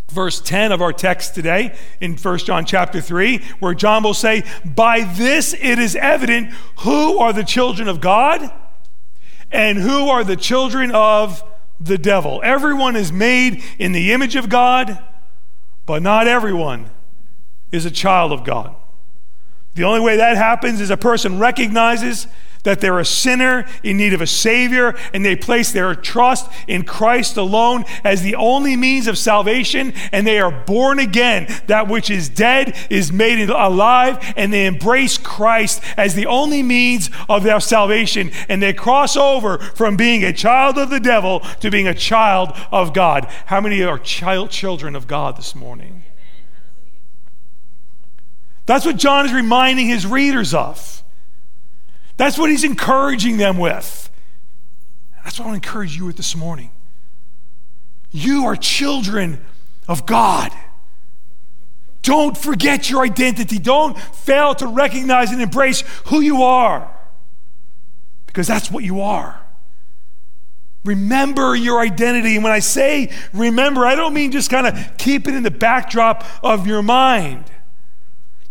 verse 0.08 0.40
10 0.40 0.70
of 0.70 0.80
our 0.80 0.92
text 0.92 1.34
today 1.34 1.76
in 2.00 2.16
1 2.16 2.38
John 2.38 2.64
chapter 2.64 3.00
3, 3.00 3.38
where 3.58 3.74
John 3.74 4.04
will 4.04 4.14
say, 4.14 4.44
By 4.64 5.00
this 5.00 5.52
it 5.52 5.80
is 5.80 5.96
evident 5.96 6.52
who 6.80 7.18
are 7.18 7.32
the 7.32 7.44
children 7.44 7.88
of 7.88 8.00
God 8.00 8.52
and 9.50 9.78
who 9.78 10.08
are 10.08 10.22
the 10.22 10.36
children 10.36 10.92
of 10.92 11.42
the 11.80 11.98
devil. 11.98 12.40
Everyone 12.44 12.94
is 12.94 13.10
made 13.10 13.64
in 13.80 13.90
the 13.90 14.12
image 14.12 14.36
of 14.36 14.48
God, 14.48 15.02
but 15.86 16.02
not 16.02 16.28
everyone 16.28 16.88
is 17.72 17.84
a 17.84 17.90
child 17.90 18.32
of 18.32 18.44
God. 18.44 18.74
The 19.74 19.84
only 19.84 20.00
way 20.00 20.16
that 20.16 20.36
happens 20.36 20.80
is 20.80 20.90
a 20.90 20.96
person 20.96 21.38
recognizes 21.38 22.26
that 22.62 22.80
they're 22.80 22.98
a 22.98 23.04
sinner 23.04 23.66
in 23.82 23.96
need 23.96 24.12
of 24.12 24.20
a 24.20 24.26
Savior, 24.26 24.94
and 25.14 25.24
they 25.24 25.36
place 25.36 25.72
their 25.72 25.94
trust 25.94 26.50
in 26.66 26.84
Christ 26.84 27.36
alone 27.36 27.84
as 28.04 28.22
the 28.22 28.34
only 28.34 28.76
means 28.76 29.06
of 29.06 29.16
salvation, 29.16 29.94
and 30.12 30.26
they 30.26 30.38
are 30.38 30.50
born 30.50 30.98
again. 30.98 31.46
That 31.68 31.88
which 31.88 32.10
is 32.10 32.28
dead 32.28 32.76
is 32.90 33.12
made 33.12 33.48
alive, 33.48 34.34
and 34.36 34.52
they 34.52 34.66
embrace 34.66 35.16
Christ 35.16 35.82
as 35.96 36.14
the 36.14 36.26
only 36.26 36.62
means 36.62 37.08
of 37.28 37.42
their 37.42 37.60
salvation, 37.60 38.30
and 38.48 38.62
they 38.62 38.72
cross 38.72 39.16
over 39.16 39.58
from 39.58 39.96
being 39.96 40.22
a 40.22 40.32
child 40.32 40.76
of 40.76 40.90
the 40.90 41.00
devil 41.00 41.40
to 41.60 41.70
being 41.70 41.88
a 41.88 41.94
child 41.94 42.50
of 42.70 42.92
God. 42.92 43.26
How 43.46 43.60
many 43.60 43.82
are 43.82 43.98
child, 43.98 44.50
children 44.50 44.94
of 44.94 45.06
God 45.06 45.38
this 45.38 45.54
morning? 45.54 46.04
That's 48.70 48.86
what 48.86 48.98
John 48.98 49.26
is 49.26 49.32
reminding 49.32 49.88
his 49.88 50.06
readers 50.06 50.54
of. 50.54 51.02
That's 52.16 52.38
what 52.38 52.50
he's 52.50 52.62
encouraging 52.62 53.36
them 53.36 53.58
with. 53.58 54.08
That's 55.24 55.40
what 55.40 55.46
I 55.46 55.48
want 55.48 55.60
to 55.60 55.68
encourage 55.68 55.96
you 55.96 56.04
with 56.04 56.16
this 56.16 56.36
morning. 56.36 56.70
You 58.12 58.44
are 58.44 58.54
children 58.54 59.44
of 59.88 60.06
God. 60.06 60.52
Don't 62.02 62.38
forget 62.38 62.88
your 62.88 63.02
identity. 63.02 63.58
Don't 63.58 63.98
fail 63.98 64.54
to 64.54 64.68
recognize 64.68 65.32
and 65.32 65.42
embrace 65.42 65.82
who 66.06 66.20
you 66.20 66.44
are, 66.44 66.96
because 68.26 68.46
that's 68.46 68.70
what 68.70 68.84
you 68.84 69.00
are. 69.00 69.44
Remember 70.84 71.56
your 71.56 71.80
identity. 71.80 72.36
And 72.36 72.44
when 72.44 72.52
I 72.52 72.60
say 72.60 73.10
remember, 73.32 73.84
I 73.84 73.96
don't 73.96 74.14
mean 74.14 74.30
just 74.30 74.48
kind 74.48 74.68
of 74.68 74.96
keep 74.96 75.26
it 75.26 75.34
in 75.34 75.42
the 75.42 75.50
backdrop 75.50 76.24
of 76.44 76.68
your 76.68 76.84
mind. 76.84 77.50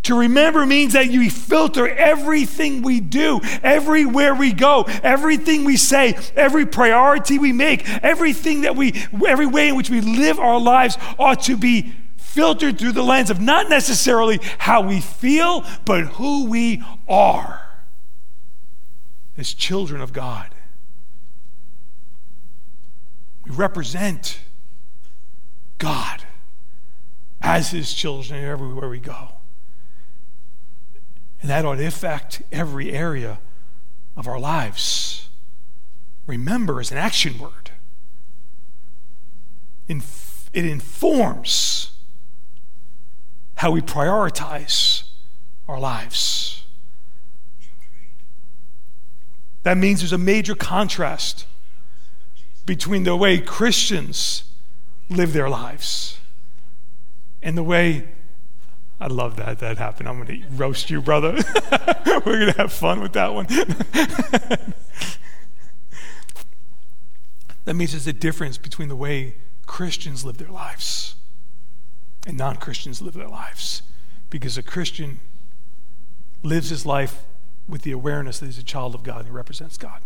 To 0.10 0.16
remember 0.16 0.66
means 0.66 0.94
that 0.94 1.12
you 1.12 1.30
filter 1.30 1.88
everything 1.88 2.82
we 2.82 3.00
do, 3.00 3.39
everywhere 3.62 4.34
we 4.34 4.54
go, 4.54 4.86
everything 5.04 5.66
we 5.66 5.78
say, 5.78 6.18
every 6.36 6.66
priority 6.66 7.38
we 7.38 7.54
make, 7.54 7.88
everything 8.04 8.62
that 8.62 8.75
we, 8.75 9.06
every 9.28 9.46
way 9.46 9.70
in 9.70 9.75
which 9.75 9.92
we 9.92 10.01
live 10.01 10.39
our 10.39 10.60
lives 10.60 10.98
ought 11.20 11.44
to 11.44 11.56
be 11.56 11.94
filtered 12.18 12.80
through 12.80 12.94
the 12.94 13.04
lens 13.04 13.30
of 13.30 13.39
not 13.39 13.70
necessarily 13.70 14.39
how 14.58 14.82
we 14.82 15.00
feel, 15.00 15.63
but 15.86 16.06
who 16.06 16.46
we 16.46 16.84
are 17.08 17.62
as 19.38 19.54
children 19.54 20.01
of 20.01 20.12
God. 20.12 20.56
We 23.46 23.51
represent 23.51 24.39
God 25.78 26.24
as 27.44 27.70
His 27.70 27.94
children 27.94 28.44
everywhere 28.44 28.89
we 28.89 29.00
go. 29.00 29.34
And 31.41 31.50
that 31.50 31.65
ought 31.65 31.75
to 31.75 31.86
affect 31.86 32.41
every 32.51 32.91
area 32.91 33.39
of 34.17 34.27
our 34.27 34.39
lives. 34.39 35.29
Remember 36.27 36.81
is 36.81 36.91
an 36.91 36.98
action 36.98 37.39
word, 37.39 37.72
it 39.88 40.65
informs 40.65 41.91
how 43.55 43.72
we 43.72 43.81
prioritize 43.81 45.03
our 45.67 45.79
lives. 45.79 46.63
That 49.63 49.77
means 49.77 50.00
there's 50.00 50.13
a 50.13 50.17
major 50.17 50.55
contrast 50.55 51.46
between 52.65 53.03
the 53.03 53.15
way 53.15 53.39
Christians 53.39 54.43
live 55.10 55.34
their 55.34 55.49
lives 55.49 56.19
and 57.41 57.58
the 57.58 57.63
way 57.63 58.08
I 59.00 59.08
love 59.08 59.38
that 59.38 59.60
that 59.60 59.78
happened. 59.78 60.10
I'm 60.10 60.24
going 60.24 60.42
to 60.42 60.48
roast 60.56 60.90
you, 60.90 61.02
brother. 61.02 61.32
We're 62.26 62.40
going 62.40 62.52
to 62.52 62.58
have 62.58 62.74
fun 62.74 63.02
with 63.02 63.14
that 63.14 63.34
one. 63.34 63.46
that 67.64 67.76
means 67.76 67.92
there's 67.92 68.08
a 68.08 68.14
difference 68.14 68.58
between 68.58 68.90
the 68.90 68.98
way 68.98 69.36
Christians 69.66 70.26
live 70.26 70.38
their 70.38 70.50
lives 70.50 71.16
and 72.28 72.38
non 72.38 72.58
Christians 72.58 73.02
live 73.02 73.14
their 73.14 73.30
lives. 73.30 73.84
Because 74.30 74.58
a 74.58 74.64
Christian 74.64 75.22
lives 76.44 76.70
his 76.70 76.86
life 76.86 77.24
with 77.70 77.84
the 77.84 77.92
awareness 77.92 78.40
that 78.40 78.48
he's 78.48 78.58
a 78.58 78.64
child 78.64 78.96
of 78.96 79.04
God 79.04 79.20
and 79.20 79.28
he 79.28 79.32
represents 79.32 79.78
God. 79.78 80.02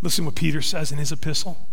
Listen 0.00 0.24
what 0.24 0.34
Peter 0.34 0.60
says 0.60 0.90
in 0.90 0.98
his 0.98 1.12
epistle. 1.12 1.68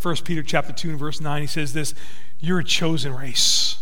1 0.00 0.16
Peter 0.24 0.42
chapter 0.42 0.72
2 0.72 0.90
and 0.90 0.98
verse 0.98 1.20
9, 1.20 1.40
he 1.40 1.46
says 1.46 1.72
this, 1.72 1.94
you're 2.38 2.60
a 2.60 2.64
chosen 2.64 3.14
race 3.14 3.81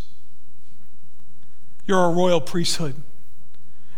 you're 1.90 2.05
a 2.05 2.11
royal 2.11 2.40
priesthood. 2.40 2.94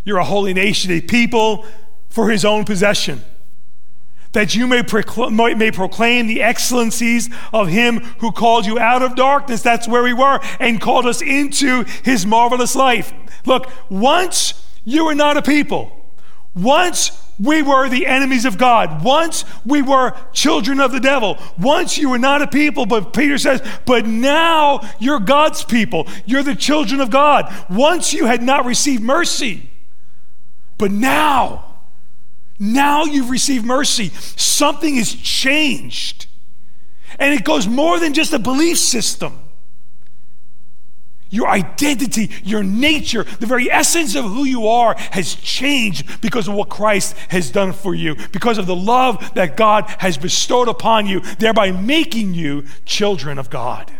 You're 0.02 0.18
a 0.18 0.24
holy 0.24 0.54
nation, 0.54 0.90
a 0.90 1.02
people 1.02 1.66
for 2.08 2.30
his 2.30 2.42
own 2.44 2.64
possession, 2.64 3.22
that 4.32 4.54
you 4.54 4.66
may, 4.66 4.82
procl- 4.82 5.30
may 5.56 5.70
proclaim 5.70 6.26
the 6.26 6.42
excellencies 6.42 7.28
of 7.52 7.68
him 7.68 7.98
who 8.18 8.32
called 8.32 8.64
you 8.64 8.78
out 8.78 9.02
of 9.02 9.14
darkness. 9.14 9.60
That's 9.60 9.86
where 9.86 10.02
we 10.02 10.14
were, 10.14 10.40
and 10.58 10.80
called 10.80 11.04
us 11.04 11.20
into 11.20 11.84
his 12.02 12.24
marvelous 12.24 12.74
life. 12.74 13.12
Look, 13.44 13.70
once 13.90 14.54
you 14.84 15.04
were 15.04 15.14
not 15.14 15.36
a 15.36 15.42
people, 15.42 16.04
once 16.54 17.10
we 17.40 17.62
were 17.62 17.88
the 17.88 18.06
enemies 18.06 18.44
of 18.44 18.58
God. 18.58 19.02
Once 19.02 19.44
we 19.64 19.82
were 19.82 20.14
children 20.32 20.80
of 20.80 20.92
the 20.92 21.00
devil. 21.00 21.38
Once 21.58 21.98
you 21.98 22.10
were 22.10 22.18
not 22.18 22.42
a 22.42 22.46
people, 22.46 22.86
but 22.86 23.12
Peter 23.12 23.38
says, 23.38 23.62
but 23.84 24.06
now 24.06 24.80
you're 25.00 25.20
God's 25.20 25.64
people. 25.64 26.06
You're 26.26 26.42
the 26.42 26.54
children 26.54 27.00
of 27.00 27.10
God. 27.10 27.52
Once 27.70 28.12
you 28.12 28.26
had 28.26 28.42
not 28.42 28.64
received 28.64 29.02
mercy, 29.02 29.70
but 30.78 30.90
now, 30.90 31.78
now 32.58 33.04
you've 33.04 33.30
received 33.30 33.64
mercy. 33.64 34.08
Something 34.08 34.96
has 34.96 35.14
changed. 35.14 36.26
And 37.18 37.34
it 37.34 37.44
goes 37.44 37.66
more 37.66 37.98
than 37.98 38.14
just 38.14 38.32
a 38.32 38.38
belief 38.38 38.78
system 38.78 39.41
your 41.32 41.48
identity, 41.48 42.30
your 42.44 42.62
nature, 42.62 43.24
the 43.24 43.46
very 43.46 43.68
essence 43.68 44.14
of 44.14 44.24
who 44.24 44.44
you 44.44 44.68
are 44.68 44.94
has 45.10 45.34
changed 45.34 46.20
because 46.20 46.46
of 46.46 46.54
what 46.54 46.68
Christ 46.68 47.16
has 47.28 47.50
done 47.50 47.72
for 47.72 47.94
you, 47.94 48.14
because 48.30 48.58
of 48.58 48.66
the 48.66 48.76
love 48.76 49.34
that 49.34 49.56
God 49.56 49.86
has 49.98 50.16
bestowed 50.18 50.68
upon 50.68 51.06
you, 51.06 51.20
thereby 51.20 51.72
making 51.72 52.34
you 52.34 52.66
children 52.84 53.38
of 53.38 53.48
God. 53.48 53.90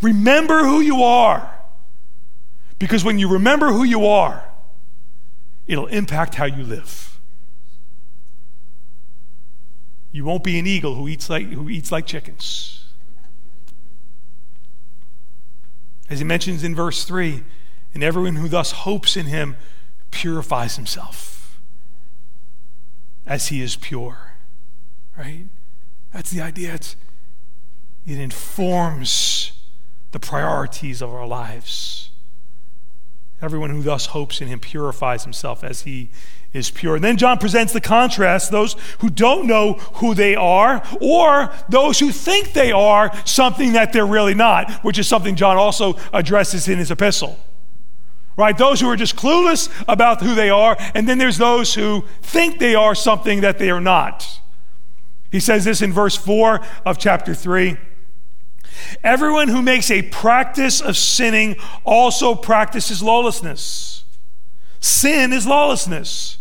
Remember 0.00 0.60
who 0.60 0.80
you 0.80 1.02
are. 1.02 1.52
Because 2.78 3.02
when 3.02 3.18
you 3.18 3.28
remember 3.28 3.72
who 3.72 3.82
you 3.82 4.06
are, 4.06 4.48
it'll 5.66 5.88
impact 5.88 6.36
how 6.36 6.44
you 6.44 6.62
live. 6.62 7.18
You 10.12 10.24
won't 10.24 10.44
be 10.44 10.56
an 10.60 10.68
eagle 10.68 10.94
who 10.94 11.08
eats 11.08 11.28
like, 11.28 11.48
who 11.48 11.68
eats 11.68 11.90
like 11.90 12.06
chickens. 12.06 12.77
As 16.10 16.18
he 16.18 16.24
mentions 16.24 16.64
in 16.64 16.74
verse 16.74 17.04
3, 17.04 17.44
and 17.94 18.02
everyone 18.02 18.36
who 18.36 18.48
thus 18.48 18.72
hopes 18.72 19.16
in 19.16 19.26
him 19.26 19.56
purifies 20.10 20.76
himself 20.76 21.58
as 23.26 23.48
he 23.48 23.60
is 23.60 23.76
pure. 23.76 24.32
Right? 25.16 25.46
That's 26.12 26.30
the 26.30 26.40
idea. 26.40 26.74
It's, 26.74 26.96
it 28.06 28.18
informs 28.18 29.52
the 30.12 30.18
priorities 30.18 31.02
of 31.02 31.12
our 31.12 31.26
lives. 31.26 32.10
Everyone 33.42 33.70
who 33.70 33.82
thus 33.82 34.06
hopes 34.06 34.40
in 34.40 34.48
him 34.48 34.58
purifies 34.58 35.24
himself 35.24 35.62
as 35.62 35.82
he 35.82 36.10
is 36.52 36.70
pure. 36.70 36.96
And 36.96 37.04
then 37.04 37.16
John 37.16 37.38
presents 37.38 37.72
the 37.72 37.80
contrast 37.80 38.50
those 38.50 38.74
who 39.00 39.10
don't 39.10 39.46
know 39.46 39.74
who 39.74 40.14
they 40.14 40.34
are, 40.34 40.82
or 41.00 41.52
those 41.68 41.98
who 41.98 42.10
think 42.10 42.52
they 42.52 42.72
are 42.72 43.14
something 43.26 43.74
that 43.74 43.92
they're 43.92 44.06
really 44.06 44.34
not, 44.34 44.72
which 44.82 44.98
is 44.98 45.06
something 45.06 45.36
John 45.36 45.56
also 45.56 45.98
addresses 46.12 46.68
in 46.68 46.78
his 46.78 46.90
epistle. 46.90 47.38
Right? 48.36 48.56
Those 48.56 48.80
who 48.80 48.88
are 48.88 48.96
just 48.96 49.16
clueless 49.16 49.68
about 49.88 50.22
who 50.22 50.34
they 50.34 50.48
are, 50.48 50.76
and 50.94 51.08
then 51.08 51.18
there's 51.18 51.38
those 51.38 51.74
who 51.74 52.04
think 52.22 52.58
they 52.58 52.74
are 52.74 52.94
something 52.94 53.40
that 53.40 53.58
they 53.58 53.70
are 53.70 53.80
not. 53.80 54.40
He 55.30 55.40
says 55.40 55.64
this 55.64 55.82
in 55.82 55.92
verse 55.92 56.16
4 56.16 56.60
of 56.86 56.98
chapter 56.98 57.34
3. 57.34 57.76
Everyone 59.04 59.48
who 59.48 59.60
makes 59.60 59.90
a 59.90 60.02
practice 60.02 60.80
of 60.80 60.96
sinning 60.96 61.56
also 61.84 62.34
practices 62.34 63.02
lawlessness. 63.02 64.04
Sin 64.80 65.32
is 65.32 65.46
lawlessness. 65.46 66.37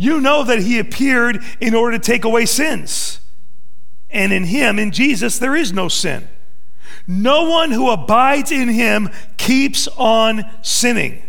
You 0.00 0.18
know 0.18 0.44
that 0.44 0.60
he 0.60 0.78
appeared 0.78 1.44
in 1.60 1.74
order 1.74 1.98
to 1.98 2.02
take 2.02 2.24
away 2.24 2.46
sins. 2.46 3.20
And 4.08 4.32
in 4.32 4.44
him, 4.44 4.78
in 4.78 4.92
Jesus, 4.92 5.38
there 5.38 5.54
is 5.54 5.74
no 5.74 5.88
sin. 5.88 6.26
No 7.06 7.50
one 7.50 7.70
who 7.70 7.90
abides 7.90 8.50
in 8.50 8.68
him 8.68 9.10
keeps 9.36 9.88
on 9.98 10.44
sinning. 10.62 11.22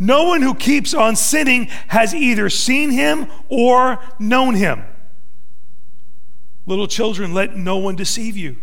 No 0.00 0.24
one 0.24 0.42
who 0.42 0.56
keeps 0.56 0.94
on 0.94 1.14
sinning 1.14 1.66
has 1.86 2.12
either 2.12 2.50
seen 2.50 2.90
him 2.90 3.28
or 3.48 4.00
known 4.18 4.56
him. 4.56 4.82
Little 6.66 6.88
children, 6.88 7.34
let 7.34 7.54
no 7.54 7.76
one 7.76 7.94
deceive 7.94 8.36
you. 8.36 8.56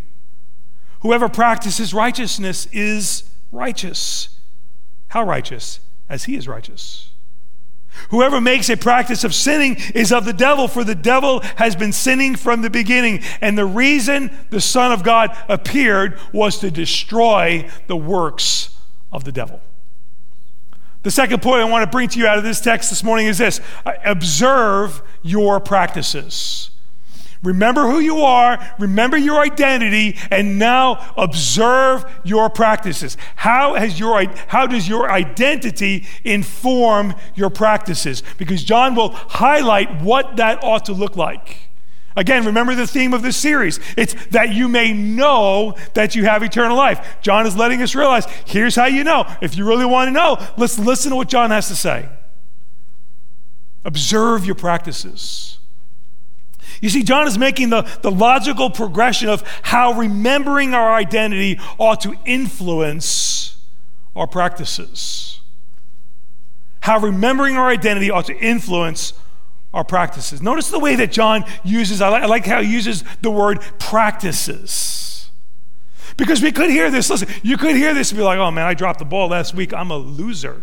Whoever 1.00 1.30
practices 1.30 1.94
righteousness 1.94 2.66
is 2.74 3.24
righteous. 3.54 4.38
How 5.08 5.24
righteous? 5.24 5.80
As 6.10 6.26
he 6.26 6.36
is 6.36 6.46
righteous. 6.46 7.13
Whoever 8.10 8.42
makes 8.42 8.70
a 8.70 8.78
practice 8.78 9.24
of 9.24 9.34
sinning 9.34 9.78
is 9.96 10.12
of 10.12 10.26
the 10.26 10.34
devil, 10.34 10.68
for 10.68 10.84
the 10.84 10.96
devil 10.96 11.42
has 11.58 11.76
been 11.76 11.92
sinning 11.92 12.36
from 12.36 12.62
the 12.62 12.70
beginning. 12.70 13.22
And 13.42 13.58
the 13.58 13.66
reason 13.66 14.36
the 14.50 14.62
Son 14.62 14.92
of 14.92 15.04
God 15.04 15.36
appeared 15.48 16.20
was 16.32 16.60
to 16.60 16.72
destroy 16.72 17.70
the 17.88 17.98
works 17.98 18.76
of 19.12 19.24
the 19.24 19.32
devil. 19.32 19.62
The 21.04 21.12
second 21.12 21.42
point 21.42 21.62
I 21.62 21.66
want 21.66 21.84
to 21.84 21.92
bring 21.92 22.08
to 22.10 22.20
you 22.20 22.28
out 22.28 22.38
of 22.38 22.44
this 22.44 22.62
text 22.62 22.90
this 22.90 23.04
morning 23.04 23.28
is 23.28 23.38
this 23.38 23.60
observe 24.06 25.02
your 25.22 25.60
practices. 25.60 26.70
Remember 27.44 27.90
who 27.90 28.00
you 28.00 28.22
are, 28.22 28.58
remember 28.80 29.18
your 29.18 29.40
identity, 29.42 30.18
and 30.32 30.58
now 30.58 31.14
observe 31.18 32.06
your 32.24 32.50
practices. 32.50 33.18
How, 33.36 33.76
has 33.76 34.00
your, 34.00 34.24
how 34.48 34.66
does 34.66 34.88
your 34.88 35.12
identity 35.12 36.08
inform 36.24 37.16
your 37.36 37.50
practices? 37.50 38.24
Because 38.38 38.64
John 38.64 38.96
will 38.96 39.10
highlight 39.10 40.02
what 40.02 40.38
that 40.38 40.64
ought 40.64 40.86
to 40.86 40.94
look 40.94 41.18
like. 41.18 41.70
Again, 42.16 42.46
remember 42.46 42.76
the 42.76 42.88
theme 42.88 43.14
of 43.14 43.24
this 43.24 43.36
series. 43.36 43.80
It's 43.98 44.14
that 44.28 44.54
you 44.54 44.70
may 44.70 44.94
know 44.94 45.76
that 45.96 46.16
you 46.16 46.26
have 46.26 46.44
eternal 46.44 46.78
life. 46.78 47.18
John 47.22 47.46
is 47.46 47.58
letting 47.58 47.82
us 47.82 47.96
realize 47.96 48.26
here's 48.46 48.76
how 48.76 48.86
you 48.86 49.04
know. 49.04 49.26
If 49.42 49.58
you 49.58 49.68
really 49.68 49.86
want 49.86 50.08
to 50.10 50.12
know, 50.12 50.38
let's 50.56 50.78
listen 50.78 51.10
to 51.10 51.16
what 51.16 51.28
John 51.28 51.50
has 51.50 51.68
to 51.70 51.76
say. 51.76 52.08
Observe 53.84 54.46
your 54.46 54.56
practices. 54.56 55.58
You 56.82 56.90
see, 56.90 57.04
John 57.04 57.28
is 57.28 57.38
making 57.38 57.70
the, 57.70 57.82
the 58.02 58.12
logical 58.12 58.70
progression 58.70 59.30
of 59.30 59.42
how 59.64 59.94
remembering 59.94 60.74
our 60.74 60.94
identity 60.94 61.60
ought 61.78 62.02
to 62.02 62.16
influence 62.26 63.58
our 64.16 64.28
practices. 64.28 65.40
How 66.82 67.00
remembering 67.00 67.56
our 67.56 67.70
identity 67.70 68.12
ought 68.12 68.26
to 68.26 68.38
influence 68.38 69.14
our 69.74 69.84
practices. 69.84 70.42
Notice 70.42 70.70
the 70.70 70.80
way 70.80 70.96
that 70.98 71.12
John 71.12 71.46
uses, 71.64 72.02
I 72.02 72.10
like, 72.10 72.24
I 72.24 72.26
like 72.28 72.46
how 72.46 72.62
he 72.62 72.72
uses 72.72 73.04
the 73.22 73.32
word 73.32 73.60
practices. 73.80 75.32
Because 76.16 76.44
we 76.44 76.52
could 76.52 76.70
hear 76.70 76.92
this, 76.92 77.10
listen, 77.10 77.28
you 77.42 77.58
could 77.58 77.76
hear 77.76 77.94
this 77.94 78.12
and 78.12 78.18
be 78.18 78.24
like, 78.24 78.38
oh 78.38 78.52
man, 78.52 78.68
I 78.68 78.76
dropped 78.76 79.00
the 79.00 79.06
ball 79.06 79.30
last 79.30 79.56
week. 79.56 79.74
I'm 79.74 79.90
a 79.90 79.98
loser. 79.98 80.62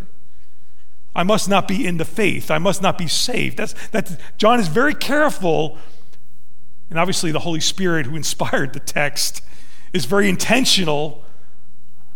I 1.15 1.25
must 1.25 1.49
not 1.49 1.67
be 1.67 1.85
in 1.85 1.97
the 1.97 2.05
faith. 2.05 2.53
I 2.53 2.59
must 2.59 2.83
not 2.83 2.97
be 2.97 3.09
saved. 3.09 3.57
That's, 3.57 3.75
that's, 3.89 4.17
John 4.39 4.61
is 4.61 4.69
very 4.69 4.95
careful, 4.95 5.77
and 6.91 6.99
obviously 6.99 7.31
the 7.33 7.39
Holy 7.41 7.61
Spirit 7.61 8.07
who 8.07 8.17
inspired 8.17 8.73
the 8.73 8.81
text 8.81 9.43
is 9.93 10.05
very 10.05 10.29
intentional 10.29 11.25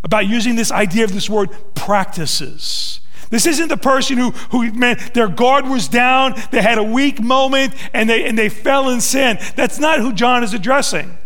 about 0.03 0.27
using 0.27 0.55
this 0.55 0.71
idea 0.71 1.03
of 1.03 1.13
this 1.13 1.29
word 1.29 1.49
practices. 1.73 2.99
This 3.31 3.47
isn't 3.47 3.69
the 3.69 3.77
person 3.77 4.17
who, 4.17 4.31
who 4.31 4.71
man, 4.73 4.99
their 5.13 5.27
guard 5.27 5.65
was 5.65 5.87
down, 5.87 6.39
they 6.51 6.61
had 6.61 6.77
a 6.77 6.83
weak 6.83 7.19
moment, 7.19 7.73
and 7.93 8.09
they, 8.09 8.25
and 8.25 8.37
they 8.37 8.49
fell 8.49 8.89
in 8.89 9.01
sin. 9.01 9.39
That's 9.55 9.79
not 9.79 9.99
who 9.99 10.13
John 10.13 10.43
is 10.43 10.53
addressing. 10.53 11.17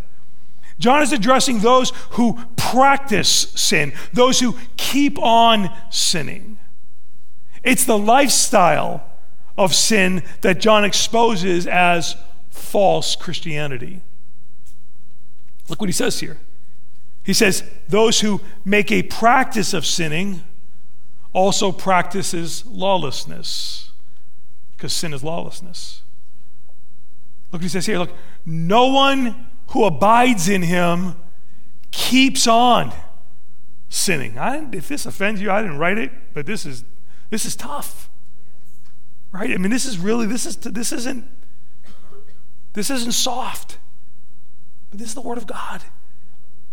John 0.80 1.02
is 1.02 1.12
addressing 1.12 1.60
those 1.60 1.92
who 2.12 2.40
practice 2.56 3.30
sin, 3.30 3.92
those 4.14 4.40
who 4.40 4.56
keep 4.78 5.20
on 5.20 5.76
sinning. 5.90 6.58
It's 7.64 7.84
the 7.84 7.98
lifestyle 7.98 9.04
of 9.58 9.76
sin 9.76 10.24
that 10.40 10.62
John 10.62 10.86
exposes 10.86 11.68
as 11.68 12.16
false 12.60 13.16
Christianity. 13.16 14.02
Look 15.68 15.80
what 15.80 15.90
he 15.90 15.94
says 15.94 16.20
here. 16.20 16.38
He 17.24 17.34
says, 17.34 17.64
Those 17.88 18.22
who 18.22 18.42
make 18.66 18.92
a 18.92 19.04
practice 19.04 19.74
of 19.74 19.86
sinning 19.86 20.42
also 21.32 21.72
practices 21.72 22.66
lawlessness 22.66 23.92
because 24.76 24.94
sin 24.94 25.14
is 25.14 25.24
lawlessness. 25.24 26.02
Look 27.52 27.62
what 27.62 27.64
he 27.64 27.70
says 27.70 27.86
here. 27.86 28.00
Look, 28.00 28.14
no 28.46 28.88
one 28.88 29.48
who 29.68 29.86
abides 29.86 30.50
in 30.50 30.64
him 30.64 31.16
keeps 31.92 32.48
on 32.48 32.94
sinning. 33.90 34.38
I, 34.38 34.68
if 34.72 34.88
this 34.88 35.06
offends 35.06 35.42
you, 35.42 35.52
I 35.52 35.62
didn't 35.62 35.78
write 35.78 35.98
it, 35.98 36.12
but 36.34 36.46
this 36.46 36.66
is 36.66 36.84
this 37.30 37.46
is 37.46 37.56
tough, 37.56 38.10
right? 39.32 39.52
I 39.52 39.58
mean, 39.58 39.72
this 39.72 39.86
is 39.86 40.00
really 40.00 40.26
this 40.26 40.46
is 40.46 40.56
this 40.58 40.92
isn't 40.92 41.26
this 42.74 42.90
isn't 42.90 43.14
soft, 43.14 43.78
but 44.90 45.00
this 45.00 45.10
is 45.10 45.16
the 45.16 45.22
word 45.22 45.38
of 45.38 45.48
God. 45.48 45.84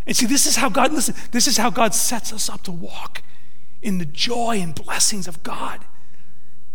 And 0.07 0.17
see, 0.17 0.27
this 0.27 0.47
is 0.47 0.57
how 0.57 0.69
God 0.69 0.93
listen. 0.93 1.15
This 1.33 1.47
is 1.47 1.57
how 1.57 1.71
God 1.71 1.95
sets 1.95 2.33
us 2.33 2.49
up 2.49 2.63
to 2.63 2.73
walk 2.73 3.23
in 3.83 3.99
the 3.99 4.05
joy 4.05 4.59
and 4.61 4.75
blessings 4.75 5.27
of 5.27 5.43
God. 5.43 5.85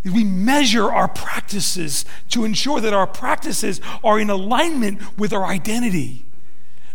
We 0.04 0.24
measure 0.24 0.92
our 0.92 1.08
practices 1.08 2.06
to 2.30 2.44
ensure 2.44 2.82
that 2.82 2.94
our 2.94 3.08
practices 3.08 3.80
are 4.04 4.20
in 4.20 4.30
alignment 4.30 5.18
with 5.18 5.32
our 5.32 5.46
identity. 5.46 6.26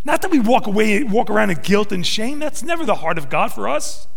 Not 0.04 0.22
that 0.22 0.30
we 0.30 0.40
walk 0.40 0.66
away, 0.66 1.02
walk 1.04 1.30
around 1.30 1.50
in 1.50 1.58
guilt 1.58 1.92
and 1.92 2.06
shame. 2.06 2.38
That's 2.40 2.62
never 2.62 2.84
the 2.84 2.96
heart 2.96 3.18
of 3.18 3.28
God 3.28 3.52
for 3.52 3.68
us. 3.68 4.08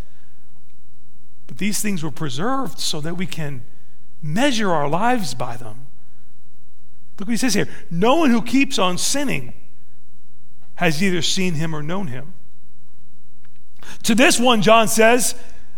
But 1.48 1.58
these 1.58 1.82
things 1.82 2.04
were 2.04 2.12
preserved 2.12 2.80
so 2.80 3.00
that 3.02 3.16
we 3.16 3.26
can 3.26 3.64
measure 4.22 4.72
our 4.72 4.88
lives 4.88 5.34
by 5.34 5.56
them. 5.56 5.88
Look 7.20 7.28
what 7.28 7.34
he 7.34 7.38
says 7.38 7.54
here 7.54 7.68
no 7.92 8.16
one 8.16 8.30
who 8.30 8.42
keeps 8.42 8.80
on 8.80 8.98
sinning 8.98 9.54
has 10.76 11.04
either 11.04 11.22
seen 11.22 11.56
him 11.56 11.76
or 11.76 11.84
known 11.84 12.08
him. 12.08 12.34
To 14.04 14.16
this 14.16 14.40
one, 14.40 14.62
John 14.62 14.88
says, 14.88 15.36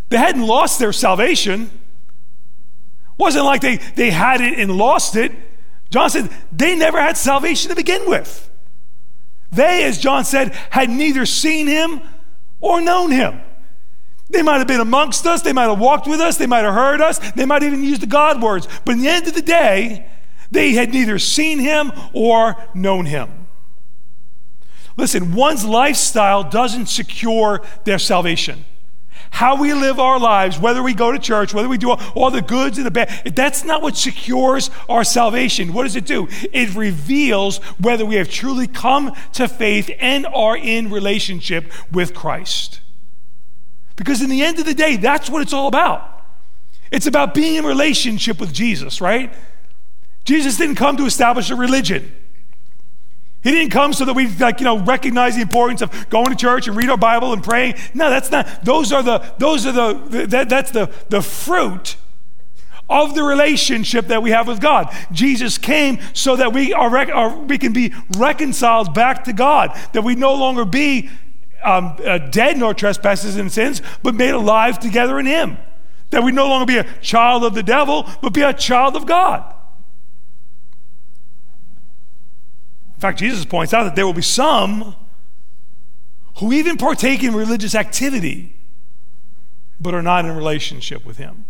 they 0.09 0.17
hadn't 0.17 0.45
lost 0.45 0.77
their 0.77 0.93
salvation. 0.93 1.71
Wasn't 3.17 3.43
like 3.43 3.61
they, 3.61 3.77
they 3.77 4.11
had 4.11 4.41
it 4.41 4.59
and 4.59 4.77
lost 4.77 5.15
it. 5.15 5.31
John 5.89 6.09
said 6.09 6.29
they 6.51 6.75
never 6.75 7.01
had 7.01 7.17
salvation 7.17 7.69
to 7.69 7.75
begin 7.75 8.07
with. 8.07 8.49
They, 9.51 9.83
as 9.85 9.97
John 9.97 10.23
said, 10.23 10.53
had 10.69 10.89
neither 10.89 11.25
seen 11.25 11.67
him 11.67 12.01
or 12.59 12.79
known 12.79 13.11
him. 13.11 13.41
They 14.29 14.43
might 14.43 14.59
have 14.59 14.67
been 14.67 14.79
amongst 14.79 15.25
us, 15.25 15.41
they 15.41 15.51
might 15.51 15.67
have 15.67 15.79
walked 15.79 16.07
with 16.07 16.21
us, 16.21 16.37
they 16.37 16.47
might 16.47 16.63
have 16.63 16.73
heard 16.73 17.01
us, 17.01 17.19
they 17.31 17.45
might 17.45 17.63
even 17.63 17.83
use 17.83 17.99
the 17.99 18.05
God 18.05 18.41
words. 18.41 18.67
But 18.85 18.93
in 18.93 19.01
the 19.01 19.09
end 19.09 19.27
of 19.27 19.33
the 19.33 19.41
day, 19.41 20.07
they 20.51 20.73
had 20.73 20.93
neither 20.93 21.17
seen 21.17 21.59
him 21.59 21.91
or 22.13 22.55
known 22.73 23.05
him. 23.05 23.47
Listen, 24.97 25.33
one's 25.33 25.65
lifestyle 25.65 26.43
doesn't 26.43 26.87
secure 26.87 27.61
their 27.85 27.97
salvation 27.97 28.65
how 29.31 29.55
we 29.55 29.73
live 29.73 29.99
our 29.99 30.19
lives, 30.19 30.59
whether 30.59 30.83
we 30.83 30.93
go 30.93 31.11
to 31.11 31.17
church, 31.17 31.53
whether 31.53 31.67
we 31.69 31.77
do 31.77 31.89
all, 31.89 32.01
all, 32.15 32.29
the 32.29 32.41
goods 32.41 32.77
and 32.77 32.85
the 32.85 32.91
bad, 32.91 33.33
that's 33.33 33.63
not 33.63 33.81
what 33.81 33.95
secures 33.95 34.69
our 34.89 35.03
salvation. 35.03 35.73
What 35.73 35.83
does 35.83 35.95
it 35.95 36.05
do? 36.05 36.27
It 36.51 36.75
reveals 36.75 37.57
whether 37.79 38.05
we 38.05 38.15
have 38.15 38.29
truly 38.29 38.67
come 38.67 39.15
to 39.33 39.47
faith 39.47 39.89
and 39.99 40.27
are 40.27 40.57
in 40.57 40.91
relationship 40.91 41.71
with 41.91 42.13
Christ. 42.13 42.81
Because 43.95 44.21
in 44.21 44.29
the 44.29 44.41
end 44.41 44.59
of 44.59 44.65
the 44.65 44.73
day, 44.73 44.97
that's 44.97 45.29
what 45.29 45.41
it's 45.41 45.53
all 45.53 45.67
about. 45.67 46.23
It's 46.91 47.07
about 47.07 47.33
being 47.33 47.55
in 47.55 47.65
relationship 47.65 48.39
with 48.39 48.53
Jesus, 48.53 48.99
right? 48.99 49.33
Jesus 50.23 50.57
didn't 50.57 50.75
come 50.75 50.97
to 50.97 51.05
establish 51.05 51.49
a 51.49 51.55
religion. 51.55 52.11
He 53.43 53.49
didn't 53.49 53.71
come 53.71 53.91
so 53.93 54.05
that 54.05 54.13
we 54.13 54.27
like, 54.27 54.59
you 54.59 54.65
know, 54.65 54.77
recognize 54.77 55.35
the 55.35 55.41
importance 55.41 55.81
of 55.81 56.09
going 56.09 56.29
to 56.29 56.35
church 56.35 56.67
and 56.67 56.77
read 56.77 56.89
our 56.89 56.97
Bible 56.97 57.33
and 57.33 57.43
praying. 57.43 57.75
No, 57.93 58.09
that's 58.09 58.29
not. 58.29 58.63
Those 58.63 58.91
are 58.91 59.01
the, 59.01 59.33
those 59.39 59.65
are 59.65 59.71
the, 59.71 60.27
that, 60.27 60.47
that's 60.47 60.69
the, 60.69 60.93
the 61.09 61.23
fruit 61.23 61.95
of 62.87 63.15
the 63.15 63.23
relationship 63.23 64.07
that 64.07 64.21
we 64.21 64.31
have 64.31 64.47
with 64.47 64.59
God. 64.59 64.93
Jesus 65.11 65.57
came 65.57 65.99
so 66.13 66.35
that 66.35 66.53
we 66.53 66.73
are, 66.73 66.95
are 67.11 67.35
we 67.35 67.57
can 67.57 67.73
be 67.73 67.93
reconciled 68.17 68.93
back 68.93 69.23
to 69.23 69.33
God, 69.33 69.75
that 69.93 70.03
we 70.03 70.13
no 70.13 70.35
longer 70.35 70.65
be 70.65 71.09
um, 71.63 71.95
uh, 72.05 72.17
dead 72.17 72.57
in 72.57 72.63
our 72.63 72.73
trespasses 72.73 73.37
and 73.37 73.51
sins, 73.51 73.81
but 74.03 74.13
made 74.13 74.31
alive 74.31 74.77
together 74.77 75.19
in 75.19 75.25
Him. 75.25 75.57
That 76.09 76.23
we 76.23 76.31
no 76.31 76.47
longer 76.47 76.65
be 76.65 76.77
a 76.77 77.01
child 77.01 77.43
of 77.45 77.53
the 77.55 77.63
devil, 77.63 78.07
but 78.21 78.33
be 78.33 78.41
a 78.41 78.53
child 78.53 78.95
of 78.95 79.05
God. 79.05 79.55
In 82.90 82.90
fact, 83.01 83.19
Jesus 83.19 83.45
points 83.45 83.73
out 83.73 83.83
that 83.83 83.95
there 83.95 84.05
will 84.05 84.13
be 84.13 84.21
some 84.21 84.95
who 86.37 86.53
even 86.53 86.77
partake 86.77 87.23
in 87.23 87.33
religious 87.33 87.75
activity 87.75 88.55
but 89.79 89.93
are 89.95 90.01
not 90.01 90.25
in 90.25 90.35
relationship 90.35 91.05
with 91.05 91.17
Him. 91.17 91.45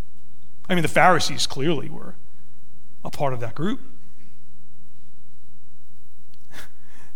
I 0.69 0.73
mean, 0.75 0.83
the 0.83 0.87
Pharisees 0.87 1.45
clearly 1.47 1.89
were 1.89 2.15
a 3.03 3.09
part 3.09 3.33
of 3.33 3.41
that 3.41 3.55
group. 3.55 3.81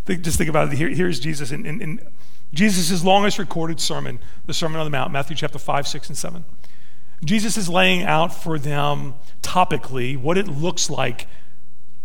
Just 0.22 0.38
think 0.38 0.50
about 0.50 0.72
it. 0.72 0.78
Here, 0.78 0.90
here's 0.90 1.20
Jesus 1.20 1.52
in, 1.52 1.66
in, 1.66 1.82
in 1.82 2.08
Jesus' 2.54 3.04
longest 3.04 3.40
recorded 3.40 3.80
sermon, 3.80 4.20
the 4.46 4.54
Sermon 4.54 4.80
on 4.80 4.86
the 4.86 4.92
Mount, 4.92 5.12
Matthew 5.12 5.36
chapter 5.38 5.58
5, 5.58 5.88
6, 5.88 6.10
and 6.10 6.18
7. 6.18 6.46
Jesus 7.24 7.56
is 7.56 7.70
laying 7.70 8.04
out 8.04 8.34
for 8.34 8.60
them 8.60 9.16
topically 9.42 10.18
what 10.18 10.38
it 10.38 10.48
looks 10.48 10.90
like 10.90 11.28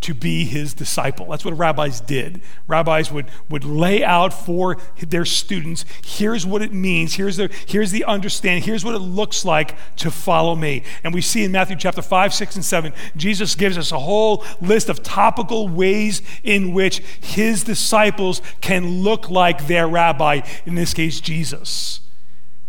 to 0.01 0.15
be 0.15 0.45
his 0.45 0.73
disciple. 0.73 1.27
That's 1.27 1.45
what 1.45 1.57
rabbis 1.57 2.01
did. 2.01 2.41
Rabbis 2.67 3.13
would, 3.13 3.27
would 3.51 3.65
lay 3.65 4.03
out 4.03 4.33
for 4.33 4.79
their 4.99 5.27
students 5.27 5.85
here's 6.03 6.47
what 6.47 6.63
it 6.63 6.73
means, 6.73 7.15
here's 7.15 7.37
the, 7.37 7.51
here's 7.67 7.91
the 7.91 8.05
understanding, 8.05 8.63
here's 8.63 8.85
what 8.85 8.95
it 8.95 9.01
looks 9.01 9.45
like 9.45 9.77
to 9.97 10.11
follow 10.11 10.55
me. 10.55 10.83
And 11.05 11.13
we 11.13 11.21
see 11.21 11.45
in 11.45 11.53
Matthew 11.53 11.77
chapter 11.77 12.03
5, 12.03 12.33
6, 12.33 12.57
and 12.57 12.65
7, 12.65 12.93
Jesus 13.17 13.55
gives 13.55 13.77
us 13.77 13.93
a 13.93 13.99
whole 13.99 14.45
list 14.61 14.89
of 14.89 15.03
topical 15.03 15.69
ways 15.69 16.23
in 16.43 16.73
which 16.73 16.99
his 17.21 17.65
disciples 17.65 18.41
can 18.61 19.03
look 19.03 19.31
like 19.31 19.67
their 19.67 19.87
rabbi, 19.87 20.41
in 20.65 20.75
this 20.75 20.95
case, 20.95 21.21
Jesus. 21.21 22.01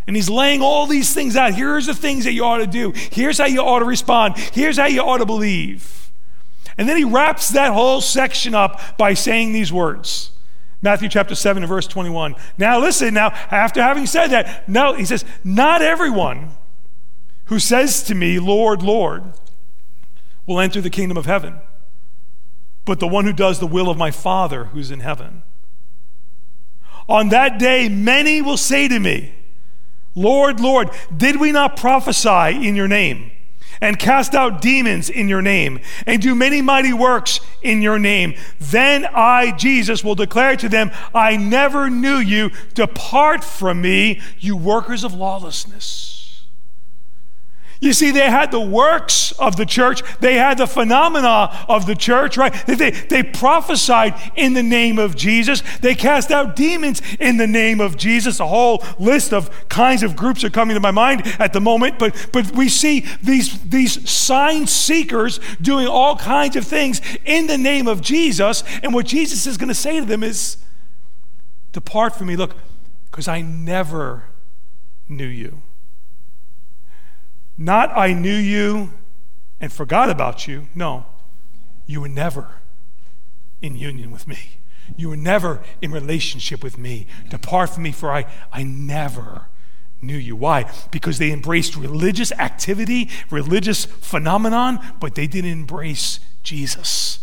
And 0.08 0.16
he's 0.16 0.30
laying 0.30 0.62
all 0.62 0.88
these 0.88 1.14
things 1.14 1.36
out. 1.36 1.54
Here's 1.54 1.86
the 1.86 1.94
things 1.94 2.26
that 2.26 2.34
you 2.34 2.44
ought 2.44 2.58
to 2.58 2.68
do. 2.68 2.92
Here's 2.96 3.38
how 3.38 3.46
you 3.46 3.62
ought 3.62 3.80
to 3.80 3.86
respond. 3.86 4.38
Here's 4.38 4.78
how 4.78 4.88
you 4.88 5.02
ought 5.02 5.20
to 5.20 5.26
believe. 5.26 6.01
And 6.82 6.90
then 6.90 6.98
he 6.98 7.04
wraps 7.04 7.50
that 7.50 7.74
whole 7.74 8.02
section 8.02 8.56
up 8.56 8.98
by 8.98 9.14
saying 9.14 9.54
these 9.54 9.72
words. 9.72 10.32
Matthew 10.82 11.10
chapter 11.10 11.36
7 11.36 11.62
and 11.62 11.70
verse 11.70 11.86
21. 11.86 12.34
Now 12.58 12.80
listen, 12.80 13.14
now 13.14 13.28
after 13.52 13.84
having 13.84 14.08
said 14.08 14.32
that, 14.32 14.68
no, 14.68 14.96
he 14.96 15.06
says, 15.06 15.24
not 15.44 15.84
everyone 15.84 16.50
who 17.46 17.60
says 17.60 18.02
to 18.06 18.16
me, 18.16 18.40
Lord, 18.40 18.82
Lord, 18.82 19.26
will 20.48 20.60
enter 20.60 20.82
the 20.82 20.90
kingdom 20.90 21.18
of 21.18 21.28
heaven, 21.28 21.60
but 22.84 23.00
the 23.00 23.08
one 23.08 23.26
who 23.26 23.34
does 23.34 23.60
the 23.60 23.68
will 23.68 23.88
of 23.88 23.96
my 23.96 24.10
Father 24.10 24.64
who's 24.64 24.90
in 24.90 25.02
heaven. 25.02 25.44
On 27.08 27.30
that 27.30 27.60
day, 27.60 27.90
many 27.90 28.42
will 28.42 28.58
say 28.58 28.88
to 28.88 29.00
me, 29.00 29.36
Lord, 30.16 30.60
Lord, 30.60 30.90
did 31.16 31.40
we 31.40 31.52
not 31.52 31.78
prophesy 31.78 32.68
in 32.68 32.76
your 32.76 32.88
name? 32.88 33.32
And 33.82 33.98
cast 33.98 34.36
out 34.36 34.62
demons 34.62 35.10
in 35.10 35.28
your 35.28 35.42
name 35.42 35.80
and 36.06 36.22
do 36.22 36.36
many 36.36 36.62
mighty 36.62 36.94
works 36.94 37.40
in 37.62 37.82
your 37.82 38.00
name. 38.00 38.36
Then 38.60 39.06
I, 39.06 39.52
Jesus, 39.58 40.04
will 40.04 40.16
declare 40.16 40.56
to 40.58 40.70
them, 40.70 40.92
I 41.14 41.36
never 41.36 41.90
knew 41.90 42.18
you. 42.18 42.52
Depart 42.76 43.44
from 43.44 43.82
me, 43.82 44.22
you 44.40 44.56
workers 44.56 45.04
of 45.04 45.14
lawlessness. 45.14 46.11
You 47.82 47.94
see, 47.94 48.12
they 48.12 48.30
had 48.30 48.52
the 48.52 48.62
works 48.62 49.32
of 49.34 49.56
the 49.56 49.66
church, 49.66 50.04
they 50.20 50.36
had 50.36 50.60
the 50.60 50.68
phenomena 50.68 51.66
of 51.68 51.88
the 51.88 51.96
church, 51.96 52.38
right? 52.38 52.54
They, 52.68 52.92
they 52.92 53.24
prophesied 53.24 54.14
in 54.36 54.54
the 54.54 54.62
name 54.62 55.00
of 55.00 55.16
Jesus, 55.16 55.64
they 55.80 55.96
cast 55.96 56.30
out 56.30 56.56
demons 56.56 57.02
in 57.20 57.38
the 57.38 57.48
name 57.48 57.82
of 57.82 57.98
Jesus. 57.98 58.40
A 58.40 58.46
whole 58.46 58.84
list 59.00 59.34
of 59.34 59.68
kinds 59.68 60.04
of 60.04 60.16
groups 60.16 60.44
are 60.44 60.52
coming 60.52 60.76
to 60.76 60.80
my 60.80 60.92
mind 60.92 61.24
at 61.40 61.54
the 61.54 61.60
moment, 61.60 61.98
but, 61.98 62.30
but 62.32 62.52
we 62.52 62.70
see 62.70 63.04
these, 63.24 63.60
these 63.64 64.08
sign 64.08 64.68
seekers 64.68 65.40
doing 65.60 65.88
all 65.88 66.16
kinds 66.16 66.56
of 66.56 66.68
things 66.68 67.02
in 67.26 67.48
the 67.48 67.58
name 67.58 67.88
of 67.88 68.02
Jesus. 68.02 68.64
And 68.84 68.94
what 68.94 69.08
Jesus 69.08 69.48
is 69.48 69.58
going 69.58 69.70
to 69.70 69.76
say 69.76 70.00
to 70.00 70.06
them 70.06 70.22
is, 70.22 70.58
Depart 71.72 72.16
from 72.16 72.28
me, 72.28 72.36
look, 72.36 72.56
because 73.10 73.28
I 73.28 73.42
never 73.42 74.26
knew 75.10 75.26
you. 75.26 75.64
Not 77.58 77.96
I 77.96 78.14
knew 78.14 78.36
you 78.36 78.92
and 79.60 79.72
forgot 79.72 80.10
about 80.10 80.48
you. 80.48 80.68
No, 80.74 81.06
you 81.86 82.02
were 82.02 82.10
never 82.10 82.62
in 83.62 83.76
union 83.76 84.12
with 84.12 84.28
me. 84.28 84.58
You 84.98 85.10
were 85.10 85.18
never 85.18 85.62
in 85.82 85.92
relationship 85.92 86.64
with 86.64 86.78
me. 86.78 87.08
Depart 87.30 87.70
from 87.70 87.84
me, 87.84 87.92
for 87.92 88.12
I, 88.12 88.26
I 88.52 88.64
never 88.64 89.48
knew 90.02 90.18
you. 90.18 90.36
Why? 90.36 90.70
Because 90.90 91.20
they 91.20 91.32
embraced 91.32 91.76
religious 91.76 92.32
activity, 92.34 93.10
religious 93.30 93.86
phenomenon, 93.86 94.80
but 95.00 95.16
they 95.16 95.28
didn't 95.28 95.52
embrace 95.52 96.20
Jesus. 96.44 97.20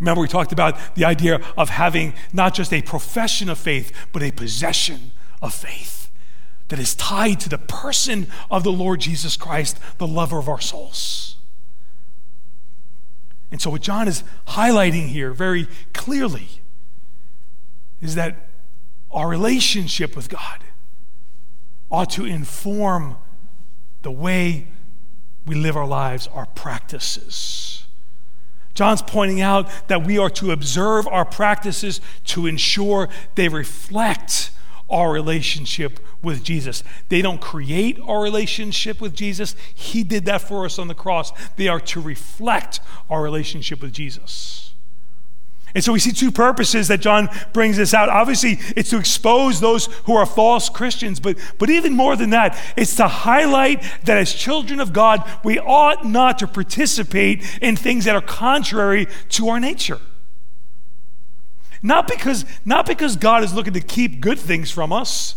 Remember, 0.00 0.20
we 0.20 0.28
talked 0.28 0.52
about 0.52 0.96
the 0.96 1.04
idea 1.04 1.40
of 1.56 1.70
having 1.70 2.14
not 2.32 2.52
just 2.52 2.72
a 2.72 2.82
profession 2.82 3.48
of 3.48 3.58
faith, 3.58 3.92
but 4.12 4.22
a 4.22 4.32
possession 4.32 5.12
of 5.40 5.54
faith 5.54 6.03
that 6.68 6.78
is 6.78 6.94
tied 6.94 7.40
to 7.40 7.48
the 7.48 7.58
person 7.58 8.26
of 8.50 8.64
the 8.64 8.72
Lord 8.72 9.00
Jesus 9.00 9.36
Christ, 9.36 9.78
the 9.98 10.06
lover 10.06 10.38
of 10.38 10.48
our 10.48 10.60
souls. 10.60 11.36
And 13.50 13.60
so, 13.60 13.70
what 13.70 13.82
John 13.82 14.08
is 14.08 14.24
highlighting 14.48 15.08
here 15.08 15.32
very 15.32 15.68
clearly 15.92 16.48
is 18.00 18.14
that 18.16 18.48
our 19.10 19.28
relationship 19.28 20.16
with 20.16 20.28
God 20.28 20.64
ought 21.90 22.10
to 22.10 22.24
inform 22.24 23.16
the 24.02 24.10
way 24.10 24.66
we 25.46 25.54
live 25.54 25.76
our 25.76 25.86
lives, 25.86 26.26
our 26.28 26.46
practices. 26.46 27.86
John's 28.74 29.02
pointing 29.02 29.40
out 29.40 29.68
that 29.86 30.04
we 30.04 30.18
are 30.18 30.30
to 30.30 30.50
observe 30.50 31.06
our 31.06 31.24
practices 31.24 32.00
to 32.24 32.46
ensure 32.46 33.08
they 33.36 33.48
reflect 33.48 34.50
our 34.94 35.10
relationship 35.10 35.98
with 36.22 36.44
Jesus. 36.44 36.84
They 37.08 37.20
don't 37.20 37.40
create 37.40 37.98
our 38.06 38.22
relationship 38.22 39.00
with 39.00 39.14
Jesus, 39.14 39.56
He 39.74 40.04
did 40.04 40.24
that 40.26 40.40
for 40.40 40.64
us 40.64 40.78
on 40.78 40.88
the 40.88 40.94
cross. 40.94 41.32
They 41.56 41.66
are 41.68 41.80
to 41.80 42.00
reflect 42.00 42.78
our 43.10 43.20
relationship 43.20 43.82
with 43.82 43.92
Jesus. 43.92 44.70
And 45.74 45.82
so 45.82 45.92
we 45.92 45.98
see 45.98 46.12
two 46.12 46.30
purposes 46.30 46.86
that 46.86 47.00
John 47.00 47.28
brings 47.52 47.76
this 47.76 47.92
out. 47.92 48.08
Obviously, 48.08 48.60
it's 48.76 48.90
to 48.90 48.98
expose 48.98 49.58
those 49.58 49.86
who 50.04 50.14
are 50.14 50.24
false 50.24 50.68
Christians, 50.68 51.18
but, 51.18 51.36
but 51.58 51.68
even 51.68 51.94
more 51.94 52.14
than 52.14 52.30
that, 52.30 52.56
it's 52.76 52.94
to 52.96 53.08
highlight 53.08 53.82
that 54.04 54.16
as 54.16 54.32
children 54.32 54.78
of 54.78 54.92
God, 54.92 55.28
we 55.42 55.58
ought 55.58 56.06
not 56.06 56.38
to 56.38 56.46
participate 56.46 57.58
in 57.60 57.74
things 57.74 58.04
that 58.04 58.14
are 58.14 58.22
contrary 58.22 59.08
to 59.30 59.48
our 59.48 59.58
nature. 59.58 59.98
Not 61.84 62.08
because, 62.08 62.46
not 62.64 62.86
because 62.86 63.14
God 63.14 63.44
is 63.44 63.52
looking 63.52 63.74
to 63.74 63.80
keep 63.80 64.20
good 64.22 64.38
things 64.38 64.70
from 64.70 64.90
us, 64.90 65.36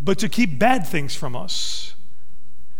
but 0.00 0.20
to 0.20 0.28
keep 0.28 0.60
bad 0.60 0.86
things 0.86 1.14
from 1.14 1.34
us. 1.34 1.94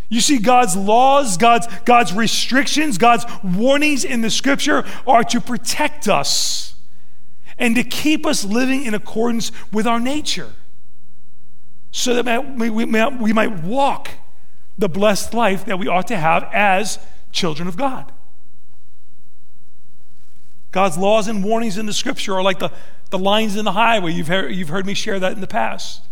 You 0.09 0.21
see, 0.21 0.39
God's 0.39 0.77
laws, 0.77 1.37
God's, 1.37 1.67
God's 1.85 2.13
restrictions, 2.13 2.97
God's 2.97 3.27
warnings 3.43 4.05
in 4.05 4.21
the 4.21 4.31
scripture 4.31 4.85
are 5.05 5.25
to 5.25 5.41
protect 5.41 6.07
us 6.07 6.77
and 7.59 7.75
to 7.75 7.83
keep 7.83 8.25
us 8.25 8.45
living 8.45 8.85
in 8.85 8.95
accordance 8.95 9.51
with 9.73 9.89
our 9.89 9.99
nature 9.99 10.53
so 11.91 12.23
that 12.23 12.57
we, 12.57 12.71
we, 12.71 12.85
we 12.85 13.33
might 13.33 13.65
walk 13.65 14.11
the 14.79 14.89
blessed 14.89 15.35
life 15.35 15.65
that 15.65 15.81
we 15.81 15.89
ought 15.89 16.07
to 16.07 16.17
have 16.17 16.49
as 16.53 17.01
children 17.33 17.67
of 17.67 17.77
God. 17.77 18.13
God's 20.71 20.97
laws 20.97 21.29
and 21.29 21.43
warnings 21.43 21.79
in 21.79 21.87
the 21.87 21.93
scripture 21.93 22.35
are 22.35 22.43
like 22.43 22.59
the, 22.59 22.71
the 23.11 23.19
lines 23.19 23.57
in 23.57 23.65
the 23.65 23.73
highway. 23.73 24.13
You've 24.13 24.29
heard, 24.29 24.55
you've 24.55 24.69
heard 24.69 24.87
me 24.87 24.95
share 24.95 25.19
that 25.19 25.33
in 25.33 25.41
the 25.41 25.47
past. 25.47 26.03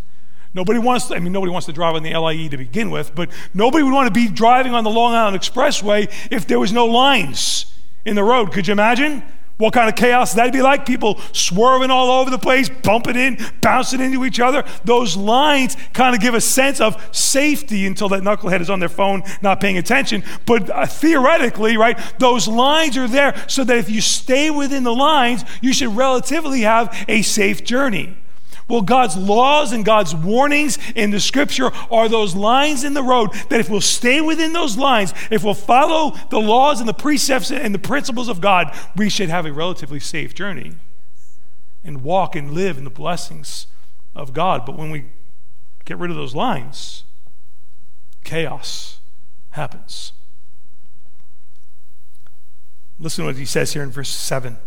Nobody 0.55 0.79
wants 0.79 1.07
to, 1.09 1.15
I 1.15 1.21
mean, 1.21 1.33
nobody 1.33 1.53
wants 1.53 1.67
to 1.67 1.73
drive 1.73 1.95
on 1.95 2.03
the 2.03 2.17
LIE 2.17 2.49
to 2.49 2.57
begin 2.57 2.91
with, 2.91 3.15
but 3.15 3.31
nobody 3.55 3.85
would 3.85 3.93
want 3.93 4.13
to 4.13 4.21
be 4.21 4.29
driving 4.29 4.75
on 4.75 4.83
the 4.83 4.91
Long 4.91 5.13
Island 5.15 5.39
Expressway 5.39 6.11
if 6.31 6.47
there 6.47 6.59
was 6.59 6.73
no 6.73 6.87
lines 6.87 7.67
in 8.05 8.17
the 8.17 8.25
road. 8.25 8.53
Could 8.53 8.67
you 8.67 8.73
imagine? 8.73 9.23
What 9.59 9.75
kind 9.75 9.89
of 9.89 9.97
chaos 9.97 10.35
that'd 10.35 10.53
be 10.53 10.63
like? 10.63 10.87
People 10.87 11.21
swerving 11.33 11.91
all 11.91 12.21
over 12.21 12.31
the 12.31 12.39
place, 12.39 12.69
bumping 12.69 13.17
in, 13.17 13.39
bouncing 13.61 14.01
into 14.01 14.25
each 14.25 14.39
other. 14.39 14.65
Those 14.85 15.17
lines 15.17 15.77
kind 15.93 16.15
of 16.15 16.21
give 16.21 16.35
a 16.35 16.41
sense 16.41 16.81
of 16.81 16.97
safety 17.15 17.85
until 17.85 18.09
that 18.11 18.23
knucklehead 18.23 18.61
is 18.61 18.71
on 18.71 18.79
their 18.79 18.89
phone 18.89 19.25
not 19.43 19.61
paying 19.61 19.77
attention. 19.77 20.23
But 20.47 20.71
uh, 20.71 20.87
theoretically, 20.87 21.77
right, 21.77 21.99
those 22.21 22.47
lines 22.47 22.97
are 22.97 23.09
there 23.09 23.35
so 23.49 23.65
that 23.65 23.77
if 23.77 23.91
you 23.91 24.01
stay 24.01 24.49
within 24.49 24.85
the 24.85 24.95
lines, 24.95 25.45
you 25.61 25.73
should 25.73 25.97
relatively 25.97 26.61
have 26.61 26.97
a 27.09 27.23
safe 27.23 27.65
journey. 27.65 28.17
Well, 28.69 28.83
God's 28.83 29.17
laws 29.17 29.73
and 29.73 29.83
God's 29.85 30.15
warnings 30.15 30.79
in 30.95 31.11
the 31.11 31.21
scripture 31.21 31.73
are 31.91 32.09
those 32.09 32.35
lines 32.35 32.85
in 32.85 32.93
the 32.93 33.03
road 33.03 33.33
that 33.49 33.61
if 33.61 33.71
we'll 33.71 33.81
stay 33.81 34.21
within 34.21 34.53
those 34.53 34.77
lines, 34.77 35.15
if 35.31 35.43
we'll 35.43 35.55
follow 35.55 36.17
the 36.29 36.39
laws 36.39 36.81
and 36.81 36.89
the 36.89 36.95
precepts 36.95 37.51
and 37.51 37.75
the 37.75 37.79
principles 37.79 38.29
of 38.29 38.43
God, 38.43 38.77
we 38.95 39.09
should 39.09 39.31
have 39.31 39.47
a 39.47 39.53
relatively 39.53 40.01
safe 40.01 40.35
journey 40.35 40.75
and 41.83 42.03
walk 42.03 42.37
and 42.37 42.51
live 42.51 42.77
in 42.77 42.85
the 42.85 42.91
blessings 42.91 43.69
of 44.15 44.35
God. 44.35 44.67
But 44.67 44.77
when 44.77 44.91
we 44.91 45.07
get 45.87 45.97
rid 45.97 46.11
of 46.11 46.17
those 46.17 46.35
lines, 46.35 47.05
chaos 48.23 49.01
happens. 49.51 50.13
Listen 53.01 53.25
to 53.25 53.29
what 53.29 53.37
he 53.37 53.47
says 53.47 53.73
here 53.73 53.83
in 53.83 53.91
verse 53.91 54.11
7. 54.11 54.59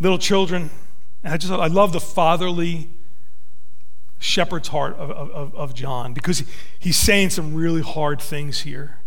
Little 0.00 0.18
children, 0.18 0.70
and 1.22 1.34
I 1.34 1.36
just 1.36 1.52
I 1.52 1.66
love 1.66 1.92
the 1.92 2.00
fatherly 2.00 2.88
shepherd's 4.18 4.68
heart 4.68 4.94
of, 4.94 5.10
of, 5.10 5.54
of 5.54 5.74
John 5.74 6.12
because 6.14 6.44
he's 6.78 6.96
saying 6.96 7.30
some 7.30 7.54
really 7.54 7.82
hard 7.82 8.20
things 8.20 8.60
here. 8.60 8.98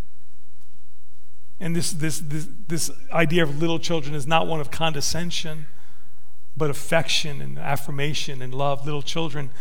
And 1.59 1.75
this, 1.75 1.91
this, 1.91 2.19
this, 2.19 2.49
this 2.67 2.91
idea 3.13 3.43
of 3.43 3.59
little 3.59 3.79
children 3.79 4.13
is 4.13 4.27
not 4.27 4.45
one 4.45 4.59
of 4.59 4.71
condescension, 4.71 5.67
but 6.57 6.69
affection 6.69 7.41
and 7.41 7.57
affirmation 7.57 8.41
and 8.41 8.53
love. 8.53 8.85
Little 8.85 9.01
children, 9.01 9.51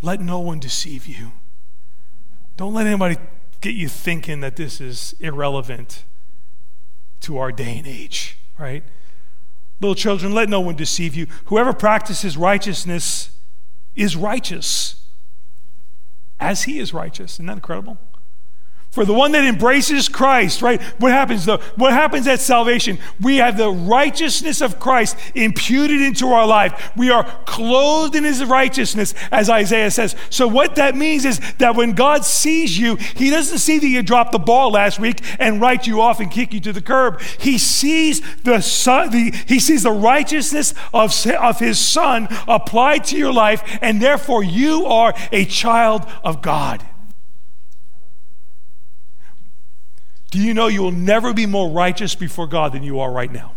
let 0.00 0.20
no 0.20 0.38
one 0.38 0.58
deceive 0.58 1.06
you. 1.06 1.32
Don't 2.56 2.72
let 2.72 2.86
anybody 2.86 3.16
get 3.60 3.74
you 3.74 3.88
thinking 3.88 4.40
that 4.40 4.56
this 4.56 4.80
is 4.80 5.14
irrelevant 5.20 6.04
to 7.20 7.36
our 7.36 7.52
day 7.52 7.76
and 7.76 7.86
age, 7.86 8.38
right? 8.58 8.82
Little 9.80 9.94
children, 9.94 10.32
let 10.32 10.48
no 10.48 10.60
one 10.60 10.76
deceive 10.76 11.14
you. 11.14 11.26
Whoever 11.46 11.72
practices 11.72 12.36
righteousness 12.36 13.30
is 13.96 14.14
righteous 14.16 14.96
as 16.38 16.64
he 16.64 16.78
is 16.78 16.92
righteous. 16.92 17.34
Isn't 17.34 17.46
that 17.46 17.54
incredible? 17.54 17.98
For 18.90 19.04
the 19.04 19.14
one 19.14 19.30
that 19.32 19.44
embraces 19.44 20.08
Christ, 20.08 20.62
right? 20.62 20.82
What 20.98 21.12
happens 21.12 21.44
though? 21.44 21.58
What 21.76 21.92
happens 21.92 22.26
at 22.26 22.40
salvation? 22.40 22.98
We 23.20 23.36
have 23.36 23.56
the 23.56 23.70
righteousness 23.70 24.60
of 24.60 24.80
Christ 24.80 25.16
imputed 25.36 26.00
into 26.00 26.26
our 26.32 26.44
life. 26.44 26.90
We 26.96 27.08
are 27.08 27.22
clothed 27.44 28.16
in 28.16 28.24
his 28.24 28.44
righteousness, 28.44 29.14
as 29.30 29.48
Isaiah 29.48 29.92
says. 29.92 30.16
So 30.28 30.48
what 30.48 30.74
that 30.74 30.96
means 30.96 31.24
is 31.24 31.38
that 31.58 31.76
when 31.76 31.92
God 31.92 32.24
sees 32.24 32.76
you, 32.76 32.96
he 32.96 33.30
doesn't 33.30 33.58
see 33.58 33.78
that 33.78 33.86
you 33.86 34.02
dropped 34.02 34.32
the 34.32 34.40
ball 34.40 34.72
last 34.72 34.98
week 34.98 35.20
and 35.38 35.60
write 35.60 35.86
you 35.86 36.00
off 36.00 36.18
and 36.18 36.28
kick 36.28 36.52
you 36.52 36.58
to 36.58 36.72
the 36.72 36.82
curb. 36.82 37.20
He 37.38 37.58
sees 37.58 38.20
the 38.42 38.60
son, 38.60 39.10
the, 39.10 39.30
he 39.46 39.60
sees 39.60 39.84
the 39.84 39.92
righteousness 39.92 40.74
of, 40.92 41.14
of 41.38 41.60
his 41.60 41.78
son 41.78 42.26
applied 42.48 43.04
to 43.04 43.16
your 43.16 43.32
life, 43.32 43.78
and 43.80 44.02
therefore 44.02 44.42
you 44.42 44.84
are 44.86 45.14
a 45.30 45.44
child 45.44 46.06
of 46.24 46.42
God. 46.42 46.84
Do 50.30 50.38
you 50.38 50.54
know 50.54 50.68
you 50.68 50.82
will 50.82 50.92
never 50.92 51.34
be 51.34 51.46
more 51.46 51.70
righteous 51.70 52.14
before 52.14 52.46
God 52.46 52.72
than 52.72 52.82
you 52.82 53.00
are 53.00 53.10
right 53.10 53.32
now? 53.32 53.54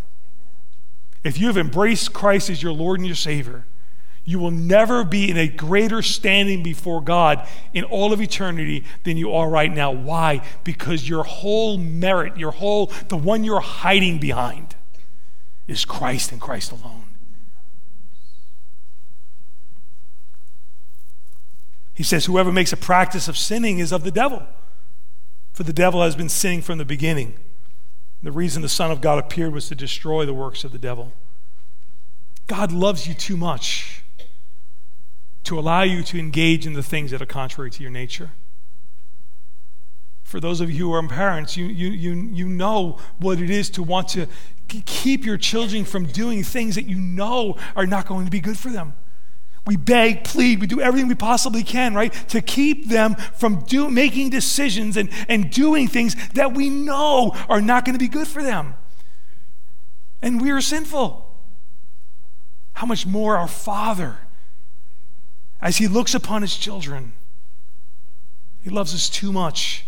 If 1.24 1.40
you 1.40 1.48
have 1.48 1.58
embraced 1.58 2.14
Christ 2.14 2.50
as 2.50 2.62
your 2.62 2.74
Lord 2.74 3.00
and 3.00 3.08
your 3.08 3.16
Savior, 3.16 3.66
you 4.26 4.40
will 4.40 4.52
never 4.52 5.04
be 5.04 5.30
in 5.30 5.38
a 5.38 5.48
greater 5.48 6.02
standing 6.02 6.64
before 6.64 7.02
God 7.02 7.48
in 7.74 7.84
all 7.84 8.14
of 8.14 8.22
eternity 8.22 8.86
than 9.04 9.18
you 9.18 9.34
are 9.34 9.50
right 9.50 9.72
now. 9.72 9.92
Why? 9.92 10.42
Because 10.64 11.08
your 11.08 11.24
whole 11.24 11.78
merit, 11.78 12.38
your 12.38 12.52
whole, 12.52 12.88
the 13.10 13.18
one 13.18 13.44
you're 13.44 13.60
hiding 13.60 14.20
behind, 14.20 14.76
is 15.68 15.86
Christ 15.86 16.32
and 16.32 16.42
Christ 16.42 16.72
alone. 16.72 17.04
He 21.94 22.04
says, 22.04 22.26
Whoever 22.26 22.52
makes 22.52 22.74
a 22.74 22.78
practice 22.78 23.28
of 23.28 23.38
sinning 23.38 23.80
is 23.80 23.92
of 23.92 24.04
the 24.04 24.12
devil. 24.12 24.44
For 25.54 25.64
the 25.64 25.74
devil 25.74 26.02
has 26.02 26.16
been 26.16 26.30
sinning 26.30 26.62
from 26.62 26.80
the 26.80 26.86
beginning. 26.86 27.36
The 28.24 28.32
reason 28.32 28.62
the 28.62 28.70
Son 28.70 28.90
of 28.90 29.02
God 29.02 29.20
appeared 29.20 29.54
was 29.54 29.68
to 29.68 29.76
destroy 29.76 30.26
the 30.26 30.34
works 30.34 30.64
of 30.64 30.72
the 30.72 30.80
devil. 30.80 31.14
God 32.48 32.72
loves 32.72 33.08
you 33.08 33.14
too 33.14 33.38
much 33.38 34.04
to 35.44 35.60
allow 35.60 35.84
you 35.84 36.04
to 36.04 36.18
engage 36.18 36.66
in 36.66 36.74
the 36.74 36.84
things 36.84 37.12
that 37.12 37.22
are 37.22 37.28
contrary 37.28 37.70
to 37.70 37.82
your 37.84 37.92
nature. 37.92 38.32
For 40.24 40.40
those 40.40 40.62
of 40.62 40.72
you 40.72 40.88
who 40.88 40.94
are 40.94 41.08
parents, 41.08 41.56
you, 41.56 41.66
you, 41.66 41.90
you, 41.90 42.14
you 42.14 42.48
know 42.48 42.98
what 43.20 43.40
it 43.40 43.50
is 43.50 43.70
to 43.72 43.84
want 43.84 44.08
to 44.10 44.28
keep 44.68 45.26
your 45.26 45.38
children 45.38 45.86
from 45.86 46.06
doing 46.06 46.44
things 46.44 46.76
that 46.76 46.86
you 46.86 46.98
know 46.98 47.58
are 47.76 47.86
not 47.86 48.08
going 48.08 48.26
to 48.26 48.32
be 48.32 48.40
good 48.40 48.58
for 48.58 48.70
them. 48.70 48.94
We 49.66 49.78
beg, 49.78 50.26
plead, 50.26 50.60
we 50.60 50.68
do 50.68 50.82
everything 50.82 51.08
we 51.08 51.16
possibly 51.16 51.64
can, 51.64 51.94
right, 51.94 52.12
to 52.30 52.42
keep 52.42 52.90
them 52.90 53.16
from 53.16 53.64
do, 53.64 53.90
making 53.90 54.30
decisions 54.30 54.98
and, 54.98 55.10
and 55.30 55.50
doing 55.50 55.88
things 55.88 56.16
that 56.32 56.54
we 56.54 56.70
know 56.70 57.34
are 57.48 57.62
not 57.62 57.86
going 57.86 57.94
to 57.94 58.00
be 58.00 58.10
good 58.10 58.28
for 58.28 58.44
them. 58.44 58.76
And 60.22 60.42
we 60.42 60.52
are 60.52 60.60
sinful. 60.60 61.30
How 62.74 62.86
much 62.86 63.06
more 63.06 63.38
our 63.38 63.48
Father, 63.48 64.18
as 65.62 65.78
He 65.78 65.88
looks 65.88 66.14
upon 66.14 66.42
His 66.42 66.58
children, 66.58 67.14
He 68.64 68.70
loves 68.70 68.94
us 68.94 69.10
too 69.10 69.32
much 69.32 69.86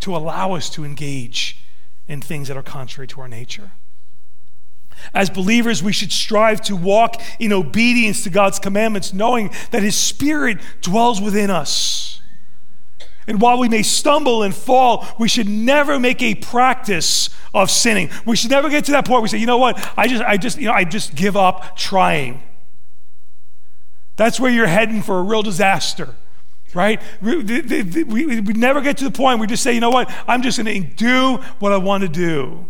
to 0.00 0.16
allow 0.16 0.54
us 0.54 0.68
to 0.70 0.84
engage 0.84 1.62
in 2.08 2.20
things 2.20 2.48
that 2.48 2.56
are 2.56 2.62
contrary 2.62 3.06
to 3.06 3.20
our 3.20 3.28
nature. 3.28 3.70
As 5.14 5.30
believers, 5.30 5.82
we 5.82 5.92
should 5.92 6.12
strive 6.12 6.60
to 6.62 6.76
walk 6.76 7.20
in 7.38 7.52
obedience 7.52 8.22
to 8.24 8.30
God's 8.30 8.58
commandments, 8.58 9.12
knowing 9.12 9.50
that 9.70 9.82
His 9.82 9.96
Spirit 9.96 10.58
dwells 10.80 11.20
within 11.20 11.50
us. 11.50 12.20
And 13.26 13.40
while 13.40 13.58
we 13.58 13.68
may 13.68 13.82
stumble 13.82 14.42
and 14.42 14.54
fall, 14.54 15.06
we 15.18 15.28
should 15.28 15.48
never 15.48 15.98
make 15.98 16.22
a 16.22 16.34
practice 16.34 17.30
of 17.54 17.70
sinning. 17.70 18.10
We 18.26 18.36
should 18.36 18.50
never 18.50 18.68
get 18.68 18.84
to 18.86 18.92
that 18.92 19.04
point 19.04 19.12
where 19.12 19.22
we 19.22 19.28
say, 19.28 19.38
you 19.38 19.46
know 19.46 19.58
what, 19.58 19.92
I 19.96 20.08
just, 20.08 20.22
I 20.22 20.36
just, 20.36 20.58
you 20.58 20.66
know, 20.66 20.72
I 20.72 20.84
just 20.84 21.14
give 21.14 21.36
up 21.36 21.76
trying. 21.76 22.42
That's 24.16 24.40
where 24.40 24.50
you're 24.50 24.66
heading 24.66 25.02
for 25.02 25.18
a 25.18 25.22
real 25.22 25.42
disaster, 25.42 26.14
right? 26.74 27.00
We, 27.20 27.42
we, 27.42 28.02
we, 28.04 28.40
we 28.40 28.52
never 28.54 28.80
get 28.80 28.98
to 28.98 29.04
the 29.04 29.10
point 29.10 29.38
where 29.38 29.42
we 29.42 29.46
just 29.46 29.62
say, 29.62 29.72
you 29.72 29.80
know 29.80 29.90
what, 29.90 30.12
I'm 30.26 30.42
just 30.42 30.62
going 30.62 30.82
to 30.82 30.94
do 30.94 31.36
what 31.60 31.72
I 31.72 31.76
want 31.76 32.02
to 32.02 32.08
do. 32.08 32.66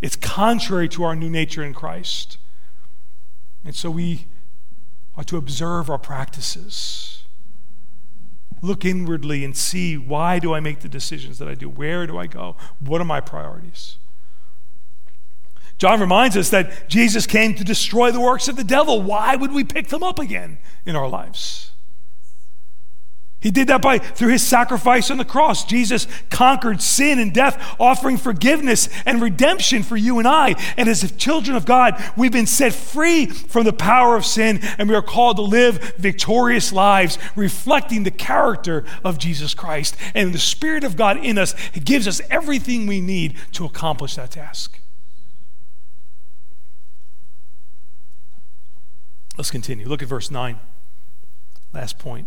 It's 0.00 0.16
contrary 0.16 0.88
to 0.90 1.04
our 1.04 1.16
new 1.16 1.28
nature 1.28 1.62
in 1.62 1.74
Christ. 1.74 2.38
And 3.64 3.74
so 3.74 3.90
we 3.90 4.26
are 5.16 5.24
to 5.24 5.36
observe 5.36 5.90
our 5.90 5.98
practices. 5.98 7.24
Look 8.62 8.84
inwardly 8.84 9.44
and 9.44 9.56
see 9.56 9.96
why 9.96 10.38
do 10.38 10.54
I 10.54 10.60
make 10.60 10.80
the 10.80 10.88
decisions 10.88 11.38
that 11.38 11.48
I 11.48 11.54
do? 11.54 11.68
Where 11.68 12.06
do 12.06 12.18
I 12.18 12.26
go? 12.26 12.56
What 12.80 13.00
are 13.00 13.04
my 13.04 13.20
priorities? 13.20 13.96
John 15.78 16.00
reminds 16.00 16.36
us 16.36 16.50
that 16.50 16.88
Jesus 16.88 17.26
came 17.26 17.54
to 17.54 17.62
destroy 17.62 18.10
the 18.10 18.20
works 18.20 18.48
of 18.48 18.56
the 18.56 18.64
devil. 18.64 19.00
Why 19.00 19.36
would 19.36 19.52
we 19.52 19.62
pick 19.62 19.88
them 19.88 20.02
up 20.02 20.18
again 20.18 20.58
in 20.84 20.96
our 20.96 21.08
lives? 21.08 21.70
He 23.40 23.52
did 23.52 23.68
that 23.68 23.82
by 23.82 23.98
through 23.98 24.32
his 24.32 24.44
sacrifice 24.44 25.12
on 25.12 25.18
the 25.18 25.24
cross. 25.24 25.64
Jesus 25.64 26.08
conquered 26.28 26.82
sin 26.82 27.20
and 27.20 27.32
death, 27.32 27.76
offering 27.78 28.16
forgiveness 28.16 28.88
and 29.06 29.22
redemption 29.22 29.84
for 29.84 29.96
you 29.96 30.18
and 30.18 30.26
I. 30.26 30.56
And 30.76 30.88
as 30.88 31.10
children 31.12 31.56
of 31.56 31.64
God, 31.64 32.02
we've 32.16 32.32
been 32.32 32.46
set 32.46 32.72
free 32.72 33.26
from 33.26 33.64
the 33.64 33.72
power 33.72 34.16
of 34.16 34.26
sin, 34.26 34.58
and 34.76 34.88
we 34.88 34.94
are 34.96 35.02
called 35.02 35.36
to 35.36 35.42
live 35.42 35.94
victorious 35.98 36.72
lives, 36.72 37.16
reflecting 37.36 38.02
the 38.02 38.10
character 38.10 38.84
of 39.04 39.18
Jesus 39.18 39.54
Christ. 39.54 39.96
And 40.16 40.34
the 40.34 40.38
Spirit 40.38 40.82
of 40.82 40.96
God 40.96 41.24
in 41.24 41.38
us 41.38 41.54
gives 41.84 42.08
us 42.08 42.20
everything 42.30 42.88
we 42.88 43.00
need 43.00 43.36
to 43.52 43.64
accomplish 43.64 44.16
that 44.16 44.32
task. 44.32 44.80
Let's 49.36 49.52
continue. 49.52 49.86
Look 49.86 50.02
at 50.02 50.08
verse 50.08 50.32
9. 50.32 50.58
Last 51.72 52.00
point. 52.00 52.26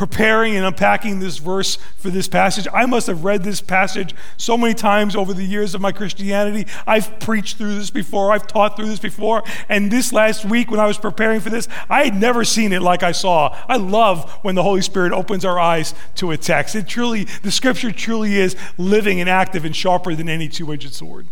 preparing 0.00 0.56
and 0.56 0.64
unpacking 0.64 1.20
this 1.20 1.36
verse 1.36 1.76
for 1.98 2.08
this 2.08 2.26
passage. 2.26 2.66
I 2.72 2.86
must 2.86 3.06
have 3.06 3.22
read 3.22 3.44
this 3.44 3.60
passage 3.60 4.14
so 4.38 4.56
many 4.56 4.72
times 4.72 5.14
over 5.14 5.34
the 5.34 5.44
years 5.44 5.74
of 5.74 5.82
my 5.82 5.92
Christianity. 5.92 6.66
I've 6.86 7.20
preached 7.20 7.58
through 7.58 7.74
this 7.74 7.90
before, 7.90 8.32
I've 8.32 8.46
taught 8.46 8.76
through 8.76 8.86
this 8.86 8.98
before. 8.98 9.42
And 9.68 9.92
this 9.92 10.10
last 10.10 10.46
week, 10.46 10.70
when 10.70 10.80
I 10.80 10.86
was 10.86 10.96
preparing 10.96 11.40
for 11.40 11.50
this, 11.50 11.68
I 11.90 12.04
had 12.04 12.18
never 12.18 12.44
seen 12.44 12.72
it 12.72 12.80
like 12.80 13.02
I 13.02 13.12
saw. 13.12 13.54
I 13.68 13.76
love 13.76 14.30
when 14.40 14.54
the 14.54 14.62
Holy 14.62 14.80
Spirit 14.80 15.12
opens 15.12 15.44
our 15.44 15.60
eyes 15.60 15.92
to 16.14 16.30
a 16.30 16.38
text. 16.38 16.74
It 16.74 16.88
truly, 16.88 17.24
the 17.42 17.50
scripture 17.50 17.92
truly 17.92 18.36
is 18.36 18.56
living 18.78 19.20
and 19.20 19.28
active 19.28 19.66
and 19.66 19.76
sharper 19.76 20.14
than 20.14 20.30
any 20.30 20.48
two 20.48 20.72
edged 20.72 20.94
sword. 20.94 21.26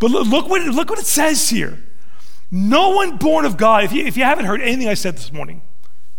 But 0.00 0.10
look 0.10 0.50
what, 0.50 0.60
look 0.66 0.90
what 0.90 0.98
it 0.98 1.06
says 1.06 1.48
here. 1.48 1.78
No 2.50 2.90
one 2.90 3.16
born 3.16 3.46
of 3.46 3.56
God, 3.56 3.84
if 3.84 3.92
you, 3.94 4.04
if 4.04 4.18
you 4.18 4.24
haven't 4.24 4.44
heard 4.44 4.60
anything 4.60 4.86
I 4.86 4.92
said 4.92 5.16
this 5.16 5.32
morning, 5.32 5.62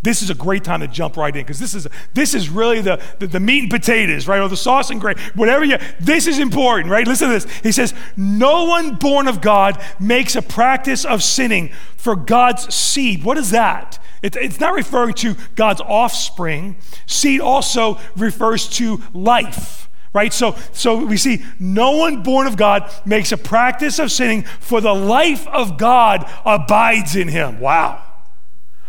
this 0.03 0.21
is 0.21 0.29
a 0.29 0.35
great 0.35 0.63
time 0.63 0.81
to 0.81 0.87
jump 0.87 1.17
right 1.17 1.35
in 1.35 1.41
because 1.41 1.59
this 1.59 1.73
is 1.73 1.87
this 2.13 2.33
is 2.33 2.49
really 2.49 2.81
the, 2.81 3.01
the, 3.19 3.27
the, 3.27 3.39
meat 3.39 3.63
and 3.63 3.71
potatoes, 3.71 4.27
right? 4.27 4.39
Or 4.39 4.47
the 4.47 4.55
sauce 4.57 4.91
and 4.91 5.01
gravy, 5.01 5.21
whatever 5.33 5.65
you. 5.65 5.77
This 5.99 6.27
is 6.27 6.37
important, 6.39 6.91
right? 6.91 7.07
Listen 7.07 7.29
to 7.29 7.33
this. 7.33 7.51
He 7.61 7.71
says, 7.71 7.93
"No 8.15 8.65
one 8.65 8.95
born 8.95 9.27
of 9.27 9.41
God 9.41 9.83
makes 9.99 10.35
a 10.35 10.41
practice 10.41 11.03
of 11.03 11.23
sinning 11.23 11.71
for 11.95 12.15
God's 12.15 12.73
seed." 12.73 13.23
What 13.23 13.37
is 13.37 13.49
that? 13.51 13.99
It, 14.21 14.35
it's 14.35 14.59
not 14.59 14.73
referring 14.73 15.15
to 15.15 15.35
God's 15.55 15.81
offspring. 15.81 16.77
Seed 17.07 17.41
also 17.41 17.99
refers 18.15 18.67
to 18.69 19.01
life 19.13 19.89
right 20.13 20.31
so 20.31 20.55
so 20.71 21.05
we 21.05 21.17
see 21.17 21.43
no 21.59 21.91
one 21.97 22.23
born 22.23 22.47
of 22.47 22.55
god 22.55 22.89
makes 23.05 23.33
a 23.33 23.37
practice 23.37 23.99
of 23.99 24.09
sinning 24.09 24.41
for 24.41 24.79
the 24.79 24.93
life 24.93 25.45
of 25.47 25.77
god 25.77 26.25
abides 26.45 27.13
in 27.15 27.27
him 27.27 27.59
wow 27.59 28.01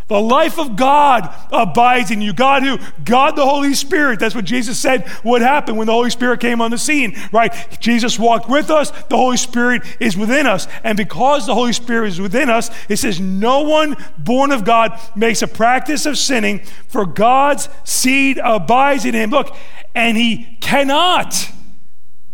The 0.09 0.19
life 0.19 0.59
of 0.59 0.75
God 0.75 1.35
abides 1.53 2.11
in 2.11 2.23
you. 2.23 2.33
God 2.33 2.63
who? 2.63 2.79
God 3.05 3.37
the 3.37 3.45
Holy 3.45 3.75
Spirit. 3.75 4.19
That's 4.19 4.35
what 4.35 4.47
Jesus 4.47 4.79
said 4.79 5.07
would 5.23 5.43
happen 5.43 5.77
when 5.77 5.87
the 5.87 5.93
Holy 5.93 6.09
Spirit 6.09 6.41
came 6.41 6.63
on 6.63 6.71
the 6.71 6.79
scene, 6.79 7.15
right? 7.31 7.55
Jesus 7.79 8.19
walked 8.19 8.49
with 8.49 8.71
us. 8.71 8.91
The 8.91 9.19
Holy 9.19 9.37
Spirit 9.37 9.83
is 10.01 10.17
within 10.17 10.47
us. 10.47 10.67
And 10.83 10.97
because 10.97 11.47
the 11.47 11.55
Holy 11.55 11.75
Spirit 11.75 12.09
is 12.09 12.21
within 12.23 12.49
us, 12.49 12.71
it 12.89 12.97
says, 12.97 13.21
No 13.21 13.61
one 13.61 13.97
born 14.17 14.51
of 14.51 14.65
God 14.65 14.99
makes 15.15 15.43
a 15.43 15.47
practice 15.47 16.07
of 16.07 16.17
sinning, 16.17 16.61
for 16.89 17.05
God's 17.05 17.69
seed 17.85 18.41
abides 18.43 19.05
in 19.05 19.15
him. 19.15 19.29
Look, 19.29 19.55
and 19.95 20.17
he 20.17 20.57
cannot 20.63 21.51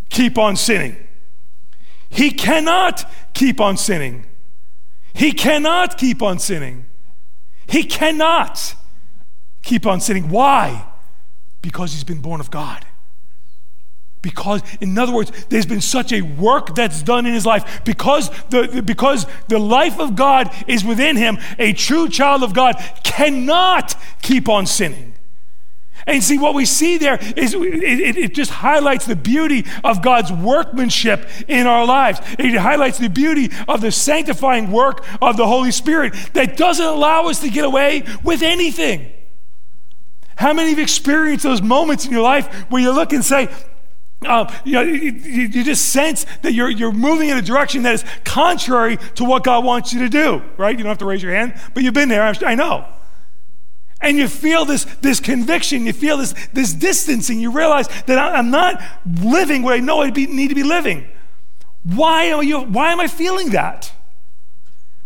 keep 0.09 0.37
on 0.37 0.55
sinning. 0.55 0.95
He 2.09 2.31
cannot 2.31 3.03
keep 3.33 3.59
on 3.59 3.75
sinning. 3.75 4.25
He 5.13 5.33
cannot 5.33 5.97
keep 5.97 6.21
on 6.21 6.39
sinning. 6.39 6.85
He 7.67 7.83
cannot 7.83 8.75
keep 9.63 9.85
on 9.85 9.99
sinning. 9.99 10.29
Why? 10.29 10.85
Because 11.61 11.91
he's 11.93 12.03
been 12.03 12.21
born 12.21 12.39
of 12.39 12.51
God. 12.51 12.85
Because, 14.21 14.61
in 14.81 14.97
other 14.97 15.13
words, 15.13 15.31
there's 15.49 15.67
been 15.67 15.81
such 15.81 16.11
a 16.11 16.21
work 16.21 16.73
that's 16.73 17.03
done 17.03 17.25
in 17.25 17.33
his 17.33 17.45
life. 17.45 17.83
Because 17.83 18.29
the, 18.49 18.81
because 18.83 19.27
the 19.49 19.59
life 19.59 19.99
of 19.99 20.15
God 20.15 20.51
is 20.67 20.83
within 20.83 21.15
him, 21.15 21.37
a 21.59 21.73
true 21.73 22.09
child 22.09 22.41
of 22.41 22.53
God 22.53 22.75
cannot 23.03 23.95
keep 24.21 24.49
on 24.49 24.65
sinning. 24.65 25.14
And 26.07 26.23
see, 26.23 26.37
what 26.37 26.53
we 26.53 26.65
see 26.65 26.97
there 26.97 27.17
is 27.35 27.55
it, 27.55 27.61
it, 27.61 28.17
it, 28.17 28.33
just 28.35 28.51
highlights 28.51 29.07
the 29.07 29.15
beauty 29.15 29.65
of 29.83 30.03
God's 30.03 30.31
workmanship 30.31 31.27
in 31.47 31.65
our 31.65 31.83
lives. 31.85 32.19
It 32.37 32.55
highlights 32.55 32.99
the 32.99 33.09
beauty 33.09 33.49
of 33.67 33.81
the 33.81 33.91
sanctifying 33.91 34.71
work 34.71 35.03
of 35.19 35.35
the 35.35 35.47
Holy 35.47 35.71
Spirit 35.71 36.13
that 36.33 36.57
doesn't 36.57 36.85
allow 36.85 37.25
us 37.25 37.39
to 37.39 37.49
get 37.49 37.65
away 37.65 38.03
with 38.23 38.43
anything. 38.43 39.11
How 40.35 40.53
many 40.53 40.71
have 40.71 40.79
experienced 40.79 41.43
those 41.43 41.61
moments 41.61 42.05
in 42.05 42.11
your 42.11 42.21
life 42.21 42.53
where 42.69 42.81
you 42.81 42.91
look 42.91 43.11
and 43.11 43.25
say, 43.25 43.49
uh, 44.23 44.51
you, 44.63 44.73
know, 44.73 44.81
you, 44.81 45.11
you, 45.11 45.63
just 45.63 45.87
sense 45.87 46.25
that 46.41 46.53
you're, 46.53 46.69
you're 46.69 46.91
moving 46.91 47.29
in 47.29 47.37
a 47.37 47.41
direction 47.41 47.83
that 47.83 47.93
is 47.93 48.05
contrary 48.23 48.97
to 49.15 49.23
what 49.23 49.43
God 49.43 49.63
wants 49.63 49.93
you 49.93 49.99
to 50.01 50.09
do, 50.09 50.43
right? 50.57 50.77
You 50.77 50.83
don't 50.83 50.89
have 50.89 50.97
to 50.99 51.05
raise 51.05 51.23
your 51.23 51.33
hand, 51.33 51.59
but 51.73 51.83
you've 51.83 51.93
been 51.93 52.09
there, 52.09 52.23
I 52.23 52.55
know. 52.55 52.85
And 54.05 54.19
you 54.19 54.27
feel 54.27 54.65
this, 54.65 54.85
this 55.01 55.19
conviction, 55.19 55.87
you 55.87 55.91
feel 55.91 56.17
this, 56.17 56.35
this 56.53 56.73
distancing, 56.73 57.39
you 57.39 57.49
realize 57.49 57.87
that 58.05 58.19
I'm 58.19 58.51
not 58.51 58.79
living 59.03 59.63
what 59.63 59.73
I 59.73 59.79
know 59.79 60.03
I 60.03 60.11
need 60.11 60.49
to 60.49 60.55
be 60.55 60.61
living. 60.61 61.07
Why 61.81 62.25
am, 62.25 62.43
you, 62.43 62.59
why 62.59 62.91
am 62.91 62.99
I 62.99 63.07
feeling 63.07 63.49
that? 63.49 63.91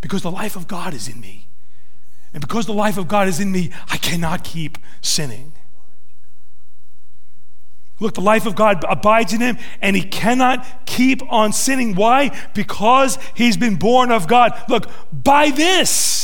Because 0.02 0.22
the 0.22 0.30
life 0.30 0.58
of 0.58 0.68
God 0.68 0.93
is 0.93 1.08
in 1.08 1.22
me. 1.22 1.47
And 2.34 2.41
because 2.41 2.66
the 2.66 2.74
life 2.74 2.97
of 2.97 3.08
God 3.08 3.30
is 3.30 3.39
in 3.39 3.54
me, 3.54 3.72
I 3.89 3.95
cannot 3.95 4.43
keep 4.43 4.78
sinning. 5.00 5.54
Look, 8.02 8.16
the 8.16 8.22
life 8.22 8.45
of 8.45 8.54
God 8.54 8.84
abides 8.88 9.32
in 9.32 9.39
him, 9.39 9.58
and 9.82 9.95
he 9.95 10.04
cannot 10.04 10.86
keep 10.86 11.22
on 11.32 11.54
sinning. 11.54 11.95
Why? 11.95 12.38
Because 12.54 13.18
he's 13.34 13.56
been 13.56 13.78
born 13.78 14.12
of 14.12 14.28
God. 14.28 14.62
Look, 14.68 14.89
by 15.14 15.52
this, 15.52 16.18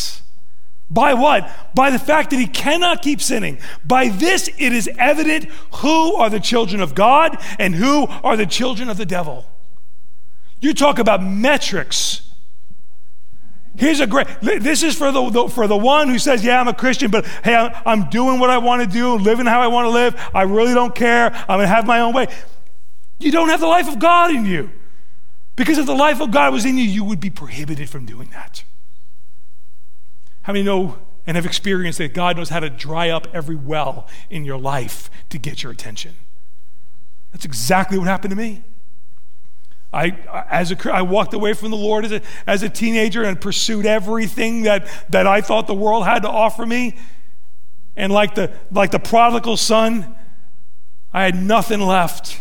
by 0.95 1.13
what? 1.13 1.51
By 1.75 1.91
the 1.91 1.99
fact 1.99 2.31
that 2.31 2.39
he 2.39 2.47
cannot 2.47 3.01
keep 3.01 3.21
sinning. 3.21 3.59
By 3.85 4.07
this, 4.07 4.47
it 4.47 4.73
is 4.73 4.89
evident 4.97 5.43
who 5.75 6.15
are 6.15 6.29
the 6.29 6.39
children 6.39 6.81
of 6.81 6.95
God 6.95 7.37
and 7.59 7.75
who 7.75 8.07
are 8.07 8.37
the 8.37 8.45
children 8.45 8.89
of 8.89 8.97
the 8.97 9.05
devil. 9.05 9.45
You 10.61 10.73
talk 10.73 10.97
about 10.97 11.21
metrics. 11.21 12.21
Here's 13.75 13.99
a 13.99 14.07
great, 14.07 14.27
this 14.41 14.83
is 14.83 14.95
for 14.95 15.11
the, 15.11 15.29
the, 15.29 15.49
for 15.49 15.67
the 15.67 15.75
one 15.75 16.07
who 16.07 16.17
says, 16.17 16.45
Yeah, 16.45 16.61
I'm 16.61 16.69
a 16.69 16.73
Christian, 16.73 17.11
but 17.11 17.25
hey, 17.43 17.53
I'm 17.85 18.09
doing 18.09 18.39
what 18.39 18.49
I 18.49 18.57
want 18.57 18.81
to 18.81 18.87
do, 18.87 19.15
living 19.15 19.45
how 19.45 19.59
I 19.59 19.67
want 19.67 19.85
to 19.85 19.89
live. 19.89 20.15
I 20.33 20.43
really 20.43 20.73
don't 20.73 20.95
care. 20.95 21.29
I'm 21.33 21.57
going 21.57 21.61
to 21.61 21.67
have 21.67 21.85
my 21.85 21.99
own 21.99 22.13
way. 22.13 22.27
You 23.19 23.33
don't 23.33 23.49
have 23.49 23.59
the 23.59 23.67
life 23.67 23.89
of 23.89 23.99
God 23.99 24.31
in 24.31 24.45
you. 24.45 24.71
Because 25.57 25.77
if 25.77 25.85
the 25.85 25.93
life 25.93 26.21
of 26.21 26.31
God 26.31 26.53
was 26.53 26.65
in 26.65 26.77
you, 26.77 26.85
you 26.85 27.03
would 27.03 27.19
be 27.19 27.29
prohibited 27.29 27.89
from 27.89 28.05
doing 28.05 28.29
that. 28.29 28.63
How 30.45 30.53
many 30.53 30.63
know 30.63 30.99
and 31.25 31.37
have 31.37 31.45
experienced 31.47 31.97
that 31.97 32.13
God 32.13 32.37
knows 32.37 32.49
how 32.49 32.59
to 32.59 32.69
dry 32.69 33.09
up 33.09 33.27
every 33.33 33.55
well 33.55 34.07
in 34.29 34.45
your 34.45 34.59
life 34.59 35.09
to 35.29 35.39
get 35.39 35.63
your 35.63 35.71
attention? 35.71 36.13
That's 37.31 37.45
exactly 37.45 37.97
what 37.97 38.07
happened 38.07 38.29
to 38.29 38.35
me. 38.35 38.63
I, 39.91 40.09
as 40.51 40.71
a, 40.71 40.93
I 40.93 41.01
walked 41.01 41.33
away 41.33 41.53
from 41.53 41.71
the 41.71 41.77
Lord 41.77 42.05
as 42.05 42.11
a, 42.11 42.21
as 42.45 42.61
a 42.61 42.69
teenager 42.69 43.23
and 43.23 43.41
pursued 43.41 43.87
everything 43.87 44.61
that, 44.63 44.87
that 45.09 45.25
I 45.25 45.41
thought 45.41 45.65
the 45.65 45.73
world 45.73 46.05
had 46.05 46.21
to 46.21 46.29
offer 46.29 46.63
me. 46.63 46.95
And 47.95 48.13
like 48.13 48.35
the, 48.35 48.53
like 48.69 48.91
the 48.91 48.99
prodigal 48.99 49.57
son, 49.57 50.15
I 51.11 51.23
had 51.23 51.41
nothing 51.41 51.79
left. 51.79 52.39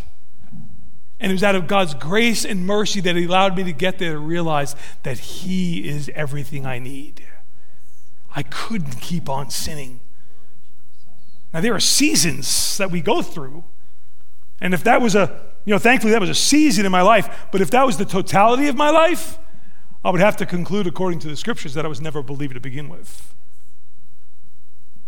And 1.21 1.33
it 1.33 1.35
was 1.35 1.43
out 1.43 1.55
of 1.55 1.67
God's 1.67 1.95
grace 1.95 2.45
and 2.45 2.67
mercy 2.67 3.01
that 3.01 3.17
He 3.17 3.25
allowed 3.25 3.57
me 3.57 3.65
to 3.65 3.73
get 3.73 3.99
there 3.99 4.13
to 4.13 4.19
realize 4.19 4.77
that 5.05 5.19
He 5.19 5.89
is 5.89 6.11
everything 6.15 6.67
I 6.67 6.79
need. 6.79 7.25
I 8.35 8.43
couldn't 8.43 9.01
keep 9.01 9.29
on 9.29 9.51
sinning. 9.51 10.01
Now, 11.53 11.61
there 11.61 11.75
are 11.75 11.81
seasons 11.81 12.77
that 12.79 12.91
we 12.91 13.01
go 13.01 13.23
through. 13.23 13.65
And 14.61 14.75
if 14.75 14.83
that 14.85 15.01
was 15.01 15.15
a, 15.15 15.41
you 15.65 15.73
know, 15.73 15.79
thankfully 15.79 16.13
that 16.13 16.21
was 16.21 16.31
a 16.31 16.35
season 16.35 16.85
in 16.85 16.93
my 16.93 17.03
life, 17.03 17.47
but 17.53 17.61
if 17.61 17.71
that 17.71 17.87
was 17.87 17.97
the 17.97 18.05
totality 18.05 18.67
of 18.67 18.77
my 18.77 18.91
life, 18.91 19.39
I 20.05 20.11
would 20.11 20.21
have 20.21 20.37
to 20.39 20.47
conclude, 20.47 20.87
according 20.87 21.21
to 21.21 21.29
the 21.29 21.37
scriptures, 21.37 21.75
that 21.75 21.85
I 21.85 21.89
was 21.89 22.01
never 22.01 22.19
a 22.19 22.23
believer 22.23 22.55
to 22.55 22.61
begin 22.61 22.89
with. 22.89 23.35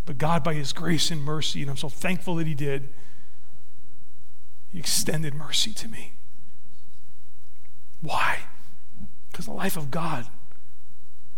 But 0.06 0.18
God, 0.18 0.44
by 0.44 0.54
His 0.54 0.72
grace 0.72 1.10
and 1.10 1.22
mercy, 1.22 1.60
and 1.62 1.70
I'm 1.70 1.76
so 1.76 1.88
thankful 1.88 2.36
that 2.36 2.46
He 2.46 2.54
did, 2.54 2.88
He 4.72 4.78
extended 4.78 5.34
mercy 5.34 5.72
to 5.72 5.88
me. 5.88 6.12
Why? 8.00 8.38
Because 9.30 9.46
the 9.46 9.52
life 9.52 9.76
of 9.76 9.90
God 9.90 10.28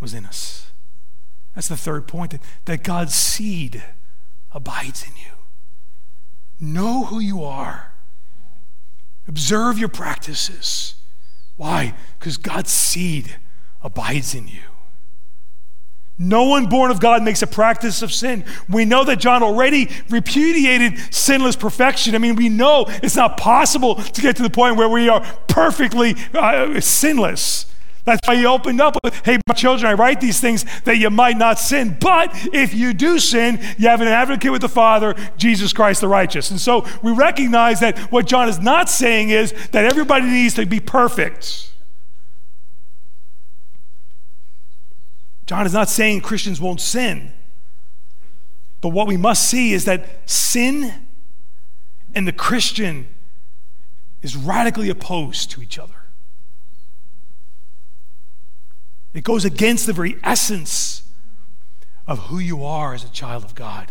was 0.00 0.12
in 0.12 0.26
us. 0.26 0.70
That's 1.58 1.66
the 1.66 1.76
third 1.76 2.06
point 2.06 2.30
that, 2.30 2.40
that 2.66 2.84
God's 2.84 3.14
seed 3.14 3.82
abides 4.52 5.02
in 5.02 5.10
you. 5.16 5.32
Know 6.60 7.06
who 7.06 7.18
you 7.18 7.42
are, 7.42 7.94
observe 9.26 9.76
your 9.76 9.88
practices. 9.88 10.94
Why? 11.56 11.94
Because 12.16 12.36
God's 12.36 12.70
seed 12.70 13.38
abides 13.82 14.36
in 14.36 14.46
you. 14.46 14.60
No 16.16 16.44
one 16.44 16.66
born 16.66 16.92
of 16.92 17.00
God 17.00 17.24
makes 17.24 17.42
a 17.42 17.46
practice 17.48 18.02
of 18.02 18.12
sin. 18.12 18.44
We 18.68 18.84
know 18.84 19.02
that 19.02 19.18
John 19.18 19.42
already 19.42 19.90
repudiated 20.10 21.12
sinless 21.12 21.56
perfection. 21.56 22.14
I 22.14 22.18
mean, 22.18 22.36
we 22.36 22.48
know 22.48 22.84
it's 23.02 23.16
not 23.16 23.36
possible 23.36 23.96
to 23.96 24.20
get 24.20 24.36
to 24.36 24.44
the 24.44 24.50
point 24.50 24.76
where 24.76 24.88
we 24.88 25.08
are 25.08 25.26
perfectly 25.48 26.14
uh, 26.34 26.80
sinless. 26.80 27.66
That's 28.08 28.26
why 28.26 28.36
he 28.36 28.46
opened 28.46 28.80
up 28.80 28.96
with, 29.04 29.14
hey, 29.24 29.38
my 29.46 29.52
children, 29.54 29.90
I 29.90 29.92
write 29.92 30.18
these 30.18 30.40
things 30.40 30.64
that 30.84 30.96
you 30.96 31.10
might 31.10 31.36
not 31.36 31.58
sin. 31.58 31.94
But 32.00 32.30
if 32.54 32.72
you 32.72 32.94
do 32.94 33.18
sin, 33.18 33.60
you 33.76 33.88
have 33.88 34.00
an 34.00 34.08
advocate 34.08 34.50
with 34.50 34.62
the 34.62 34.68
Father, 34.68 35.14
Jesus 35.36 35.74
Christ 35.74 36.00
the 36.00 36.08
righteous. 36.08 36.50
And 36.50 36.58
so 36.58 36.86
we 37.02 37.12
recognize 37.12 37.80
that 37.80 37.98
what 38.10 38.26
John 38.26 38.48
is 38.48 38.58
not 38.58 38.88
saying 38.88 39.28
is 39.28 39.52
that 39.72 39.84
everybody 39.84 40.24
needs 40.24 40.54
to 40.54 40.64
be 40.64 40.80
perfect. 40.80 41.70
John 45.44 45.66
is 45.66 45.74
not 45.74 45.90
saying 45.90 46.22
Christians 46.22 46.62
won't 46.62 46.80
sin. 46.80 47.32
But 48.80 48.90
what 48.90 49.06
we 49.06 49.18
must 49.18 49.46
see 49.46 49.74
is 49.74 49.84
that 49.84 50.06
sin 50.24 50.94
and 52.14 52.26
the 52.26 52.32
Christian 52.32 53.06
is 54.22 54.34
radically 54.34 54.88
opposed 54.88 55.50
to 55.50 55.62
each 55.62 55.78
other. 55.78 55.97
It 59.18 59.24
goes 59.24 59.44
against 59.44 59.86
the 59.86 59.92
very 59.92 60.14
essence 60.22 61.02
of 62.06 62.26
who 62.26 62.38
you 62.38 62.62
are 62.64 62.94
as 62.94 63.02
a 63.02 63.08
child 63.08 63.42
of 63.42 63.56
God. 63.56 63.90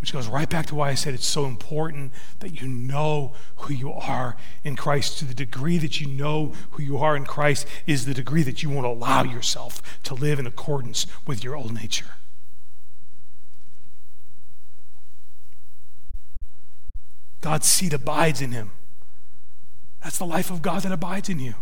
Which 0.00 0.12
goes 0.12 0.26
right 0.26 0.50
back 0.50 0.66
to 0.66 0.74
why 0.74 0.88
I 0.88 0.94
said 0.94 1.14
it's 1.14 1.24
so 1.24 1.44
important 1.44 2.12
that 2.40 2.60
you 2.60 2.66
know 2.66 3.34
who 3.54 3.72
you 3.72 3.92
are 3.92 4.36
in 4.64 4.74
Christ. 4.74 5.20
To 5.20 5.24
the 5.24 5.32
degree 5.32 5.78
that 5.78 6.00
you 6.00 6.08
know 6.08 6.54
who 6.72 6.82
you 6.82 6.98
are 6.98 7.14
in 7.14 7.24
Christ, 7.24 7.68
is 7.86 8.04
the 8.04 8.14
degree 8.14 8.42
that 8.42 8.64
you 8.64 8.68
won't 8.68 8.84
allow 8.84 9.22
yourself 9.22 10.02
to 10.02 10.14
live 10.14 10.40
in 10.40 10.46
accordance 10.48 11.06
with 11.24 11.44
your 11.44 11.54
old 11.54 11.72
nature. 11.72 12.16
God's 17.40 17.66
seed 17.68 17.92
abides 17.92 18.42
in 18.42 18.50
him. 18.50 18.72
That's 20.02 20.18
the 20.18 20.26
life 20.26 20.50
of 20.50 20.62
God 20.62 20.82
that 20.82 20.90
abides 20.90 21.28
in 21.28 21.38
you. 21.38 21.54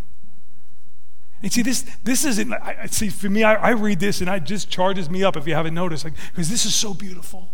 And 1.43 1.53
see, 1.53 1.63
this, 1.63 1.83
this 2.03 2.25
isn't, 2.25 2.53
I, 2.53 2.87
see, 2.87 3.11
for 3.11 3.29
me, 3.29 3.45
I, 3.45 3.55
I, 3.55 3.71
read 3.71 4.01
this 4.01 4.21
and 4.21 4.31
it 4.31 4.45
just 4.45 4.71
charges 4.71 5.11
me 5.11 5.23
up 5.23 5.37
if 5.37 5.47
you 5.47 5.55
haven't 5.55 5.75
noticed, 5.75 6.05
because 6.05 6.19
like, 6.37 6.47
this 6.47 6.65
is 6.65 6.75
so 6.75 6.95
beautiful. 6.95 7.51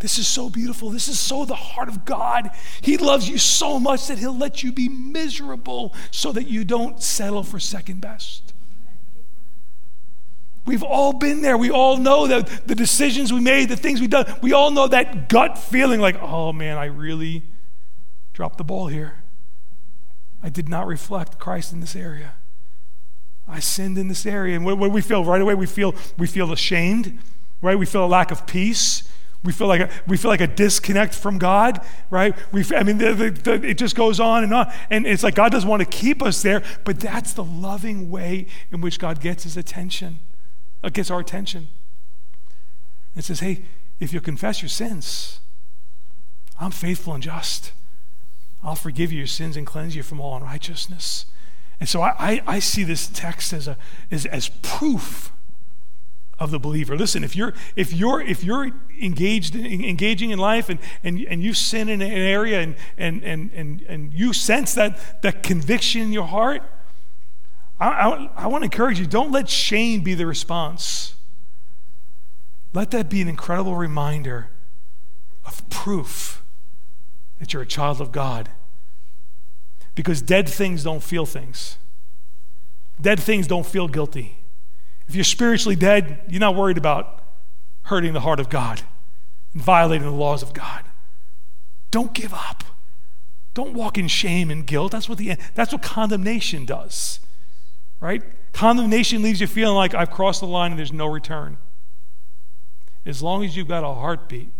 This 0.00 0.18
is 0.18 0.28
so 0.28 0.48
beautiful. 0.48 0.90
This 0.90 1.08
is 1.08 1.18
so 1.18 1.44
the 1.44 1.56
heart 1.56 1.88
of 1.88 2.04
God. 2.04 2.50
He 2.80 2.96
loves 2.96 3.28
you 3.28 3.36
so 3.36 3.80
much 3.80 4.06
that 4.06 4.18
He'll 4.18 4.36
let 4.36 4.62
you 4.62 4.72
be 4.72 4.88
miserable 4.88 5.94
so 6.10 6.30
that 6.32 6.46
you 6.46 6.64
don't 6.64 7.02
settle 7.02 7.42
for 7.42 7.58
second 7.58 8.00
best. 8.00 8.54
We've 10.64 10.84
all 10.84 11.14
been 11.14 11.42
there. 11.42 11.56
We 11.56 11.70
all 11.70 11.96
know 11.96 12.26
that 12.26 12.68
the 12.68 12.74
decisions 12.74 13.32
we 13.32 13.40
made, 13.40 13.70
the 13.70 13.76
things 13.76 14.00
we've 14.00 14.10
done, 14.10 14.32
we 14.42 14.52
all 14.52 14.70
know 14.70 14.86
that 14.86 15.28
gut 15.28 15.58
feeling 15.58 16.00
like, 16.00 16.20
oh 16.22 16.52
man, 16.52 16.76
I 16.76 16.84
really 16.84 17.42
dropped 18.34 18.58
the 18.58 18.64
ball 18.64 18.86
here. 18.86 19.24
I 20.42 20.48
did 20.48 20.68
not 20.68 20.86
reflect 20.86 21.38
Christ 21.38 21.72
in 21.72 21.80
this 21.80 21.96
area. 21.96 22.34
I 23.48 23.60
sinned 23.60 23.96
in 23.96 24.08
this 24.08 24.26
area. 24.26 24.54
And 24.54 24.64
what, 24.64 24.76
what 24.78 24.88
do 24.88 24.92
we 24.92 25.00
feel? 25.00 25.24
Right 25.24 25.40
away, 25.40 25.54
we 25.54 25.66
feel, 25.66 25.94
we 26.18 26.26
feel 26.26 26.52
ashamed, 26.52 27.18
right? 27.62 27.78
We 27.78 27.86
feel 27.86 28.04
a 28.04 28.06
lack 28.06 28.30
of 28.30 28.46
peace. 28.46 29.08
We 29.44 29.52
feel 29.52 29.68
like 29.68 29.80
a, 29.80 29.90
we 30.06 30.16
feel 30.16 30.30
like 30.30 30.40
a 30.40 30.48
disconnect 30.48 31.14
from 31.14 31.38
God, 31.38 31.80
right? 32.10 32.34
We, 32.52 32.64
I 32.74 32.82
mean, 32.82 32.98
the, 32.98 33.14
the, 33.14 33.30
the, 33.30 33.68
it 33.68 33.78
just 33.78 33.94
goes 33.94 34.18
on 34.18 34.42
and 34.42 34.52
on, 34.52 34.72
and 34.90 35.06
it's 35.06 35.22
like 35.22 35.36
God 35.36 35.52
doesn't 35.52 35.68
want 35.68 35.80
to 35.80 35.86
keep 35.86 36.22
us 36.22 36.42
there, 36.42 36.62
but 36.84 36.98
that's 36.98 37.34
the 37.34 37.44
loving 37.44 38.10
way 38.10 38.48
in 38.72 38.80
which 38.80 38.98
God 38.98 39.20
gets 39.20 39.44
His 39.44 39.56
attention, 39.56 40.18
uh, 40.82 40.88
gets 40.88 41.08
our 41.08 41.20
attention. 41.20 41.68
It 43.14 43.22
says, 43.22 43.38
"Hey, 43.38 43.62
if 44.00 44.12
you 44.12 44.20
confess 44.20 44.60
your 44.60 44.68
sins, 44.68 45.38
I'm 46.60 46.72
faithful 46.72 47.14
and 47.14 47.22
just. 47.22 47.72
I'll 48.60 48.74
forgive 48.74 49.12
you 49.12 49.18
your 49.18 49.28
sins 49.28 49.56
and 49.56 49.64
cleanse 49.64 49.94
you 49.94 50.02
from 50.02 50.20
all 50.20 50.36
unrighteousness." 50.36 51.26
And 51.80 51.88
so 51.88 52.02
I, 52.02 52.42
I, 52.46 52.58
see 52.58 52.82
this 52.82 53.06
text 53.06 53.52
as 53.52 53.68
a 53.68 53.76
as, 54.10 54.26
as 54.26 54.48
proof 54.62 55.32
of 56.38 56.50
the 56.50 56.58
believer. 56.58 56.96
Listen, 56.96 57.22
if 57.22 57.36
you're 57.36 57.54
if 57.76 57.92
you're 57.92 58.20
if 58.20 58.42
you're 58.42 58.72
engaged 59.00 59.54
engaging 59.54 60.30
in 60.30 60.38
life 60.38 60.68
and 60.68 60.80
and, 61.04 61.24
and 61.28 61.42
you 61.42 61.54
sin 61.54 61.88
in 61.88 62.02
an 62.02 62.10
area 62.10 62.60
and 62.60 62.74
and 62.96 63.22
and 63.22 63.50
and, 63.52 63.82
and 63.82 64.12
you 64.12 64.32
sense 64.32 64.74
that 64.74 65.22
that 65.22 65.42
conviction 65.44 66.02
in 66.02 66.12
your 66.12 66.26
heart, 66.26 66.62
I, 67.80 67.88
I, 67.88 68.30
I 68.36 68.46
want 68.48 68.62
to 68.62 68.66
encourage 68.66 68.98
you, 68.98 69.06
don't 69.06 69.30
let 69.30 69.48
shame 69.48 70.02
be 70.02 70.14
the 70.14 70.26
response. 70.26 71.14
Let 72.74 72.90
that 72.90 73.08
be 73.08 73.22
an 73.22 73.28
incredible 73.28 73.76
reminder 73.76 74.50
of 75.46 75.68
proof 75.70 76.42
that 77.38 77.52
you're 77.52 77.62
a 77.62 77.66
child 77.66 78.00
of 78.00 78.12
God. 78.12 78.50
Because 79.98 80.22
dead 80.22 80.48
things 80.48 80.84
don't 80.84 81.02
feel 81.02 81.26
things. 81.26 81.76
Dead 83.00 83.18
things 83.18 83.48
don't 83.48 83.66
feel 83.66 83.88
guilty. 83.88 84.38
If 85.08 85.16
you're 85.16 85.24
spiritually 85.24 85.74
dead, 85.74 86.20
you're 86.28 86.38
not 86.38 86.54
worried 86.54 86.78
about 86.78 87.20
hurting 87.82 88.12
the 88.12 88.20
heart 88.20 88.38
of 88.38 88.48
God 88.48 88.82
and 89.52 89.60
violating 89.60 90.06
the 90.06 90.14
laws 90.14 90.40
of 90.40 90.54
God. 90.54 90.84
Don't 91.90 92.14
give 92.14 92.32
up. 92.32 92.62
Don't 93.54 93.74
walk 93.74 93.98
in 93.98 94.06
shame 94.06 94.52
and 94.52 94.64
guilt. 94.64 94.92
That's 94.92 95.08
what 95.08 95.18
the 95.18 95.34
that's 95.56 95.72
what 95.72 95.82
condemnation 95.82 96.64
does. 96.64 97.18
Right? 97.98 98.22
Condemnation 98.52 99.20
leaves 99.20 99.40
you 99.40 99.48
feeling 99.48 99.74
like 99.74 99.94
I've 99.94 100.12
crossed 100.12 100.42
the 100.42 100.46
line 100.46 100.70
and 100.70 100.78
there's 100.78 100.92
no 100.92 101.06
return. 101.06 101.56
As 103.04 103.20
long 103.20 103.44
as 103.44 103.56
you've 103.56 103.66
got 103.66 103.82
a 103.82 103.94
heartbeat, 103.94 104.50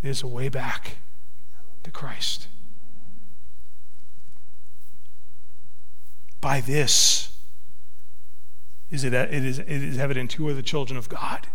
there's 0.00 0.22
a 0.22 0.26
way 0.26 0.48
back 0.48 0.96
to 1.82 1.90
Christ. 1.90 2.48
By 6.44 6.60
this, 6.60 7.34
is 8.90 9.02
it, 9.02 9.14
it, 9.14 9.32
is, 9.32 9.60
it 9.60 9.66
is 9.66 9.96
evident 9.96 10.34
who 10.34 10.46
are 10.46 10.52
the 10.52 10.62
children 10.62 10.98
of 10.98 11.08
God. 11.08 11.46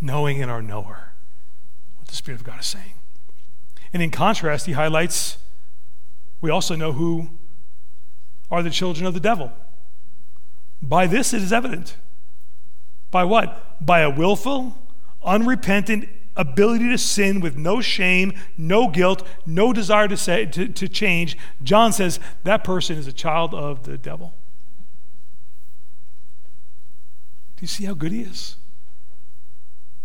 Knowing 0.00 0.38
in 0.38 0.48
our 0.48 0.62
knower 0.62 1.14
what 1.96 2.06
the 2.06 2.14
Spirit 2.14 2.38
of 2.38 2.46
God 2.46 2.60
is 2.60 2.66
saying. 2.66 2.94
And 3.92 4.04
in 4.04 4.12
contrast, 4.12 4.66
he 4.66 4.72
highlights 4.74 5.38
we 6.40 6.48
also 6.48 6.76
know 6.76 6.92
who 6.92 7.30
are 8.52 8.62
the 8.62 8.70
children 8.70 9.04
of 9.04 9.14
the 9.14 9.20
devil. 9.20 9.50
By 10.80 11.08
this 11.08 11.34
it 11.34 11.42
is 11.42 11.52
evident. 11.52 11.96
By 13.10 13.24
what? 13.24 13.84
By 13.84 14.02
a 14.02 14.10
willful, 14.10 14.78
unrepentant 15.24 16.08
ability 16.38 16.88
to 16.88 16.96
sin 16.96 17.40
with 17.40 17.56
no 17.56 17.82
shame, 17.82 18.32
no 18.56 18.88
guilt, 18.88 19.26
no 19.44 19.72
desire 19.72 20.08
to, 20.08 20.16
say, 20.16 20.46
to, 20.46 20.68
to 20.68 20.88
change. 20.88 21.36
John 21.62 21.92
says 21.92 22.18
that 22.44 22.64
person 22.64 22.96
is 22.96 23.06
a 23.06 23.12
child 23.12 23.54
of 23.54 23.82
the 23.82 23.98
devil. 23.98 24.34
Do 27.56 27.62
you 27.62 27.68
see 27.68 27.84
how 27.84 27.94
good 27.94 28.12
He 28.12 28.22
is? 28.22 28.56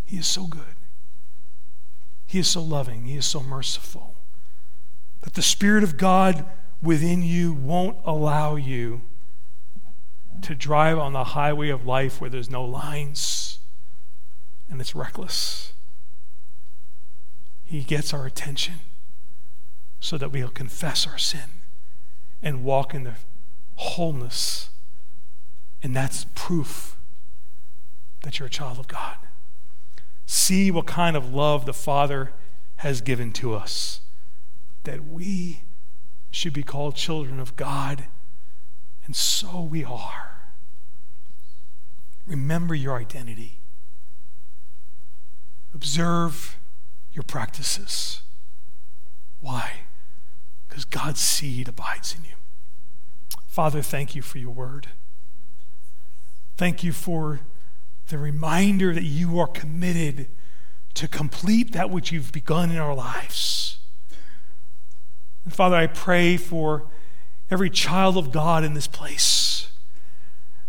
He 0.04 0.18
is 0.18 0.28
so 0.28 0.48
good. 0.48 0.76
He 2.26 2.40
is 2.40 2.48
so 2.48 2.62
loving. 2.64 3.06
He 3.06 3.16
is 3.16 3.26
so 3.26 3.42
merciful. 3.42 4.16
That 5.22 5.36
the 5.36 5.42
Spirit 5.44 5.84
of 5.84 5.98
God 5.98 6.46
within 6.82 7.22
you 7.22 7.54
won't 7.54 7.98
allow 8.06 8.56
you 8.56 9.02
to 10.42 10.56
drive 10.56 10.98
on 10.98 11.14
the 11.14 11.24
highway 11.24 11.70
of 11.70 11.86
life 11.86 12.20
where 12.20 12.30
there's 12.30 12.50
no 12.50 12.64
lines 12.66 13.60
and 14.70 14.82
it's 14.82 14.96
reckless. 14.96 15.73
He 17.74 17.82
gets 17.82 18.14
our 18.14 18.28
attention 18.28 18.82
so 20.00 20.16
that 20.20 20.32
we'll 20.32 20.50
confess 20.50 21.08
our 21.08 21.18
sin 21.18 21.50
and 22.40 22.64
walk 22.64 22.94
in 22.94 23.04
the 23.04 23.16
wholeness. 23.78 24.70
And 25.82 25.96
that's 25.96 26.28
proof 26.36 26.96
that 28.22 28.38
you're 28.38 28.46
a 28.46 28.52
child 28.52 28.78
of 28.78 28.88
God. 28.88 29.16
See 30.28 30.70
what 30.70 30.86
kind 30.86 31.18
of 31.18 31.34
love 31.34 31.66
the 31.66 31.74
Father 31.74 32.34
has 32.76 33.02
given 33.02 33.32
to 33.32 33.56
us, 33.56 34.02
that 34.84 35.08
we 35.08 35.64
should 36.30 36.54
be 36.54 36.62
called 36.62 36.96
children 36.96 37.40
of 37.40 37.56
God, 37.56 38.04
and 39.08 39.16
so 39.16 39.64
we 39.64 39.84
are. 39.84 40.44
Remember 42.28 42.76
your 42.76 43.00
identity. 43.00 43.62
Observe 45.74 46.60
your 47.14 47.24
practices. 47.24 48.22
Why? 49.41 49.72
Because 50.68 50.86
God's 50.86 51.20
seed 51.20 51.68
abides 51.68 52.16
in 52.18 52.24
you. 52.24 52.36
Father, 53.47 53.82
thank 53.82 54.16
you 54.16 54.22
for 54.22 54.39
your 54.39 54.51
word. 54.51 54.88
Thank 56.57 56.84
you 56.84 56.91
for 56.91 57.41
the 58.07 58.18
reminder 58.18 58.93
that 58.93 59.03
you 59.03 59.39
are 59.39 59.47
committed 59.47 60.28
to 60.95 61.07
complete 61.07 61.72
that 61.74 61.89
which 61.89 62.11
you've 62.11 62.32
begun 62.32 62.72
in 62.72 62.78
our 62.78 62.95
lives. 62.95 63.78
And 65.45 65.53
Father, 65.53 65.76
I 65.76 65.88
pray 65.88 66.38
for 66.38 66.86
every 67.49 67.70
child 67.70 68.18
of 68.18 68.32
God 68.32 68.64
in 68.64 68.74
this 68.74 68.88
place 68.88 69.68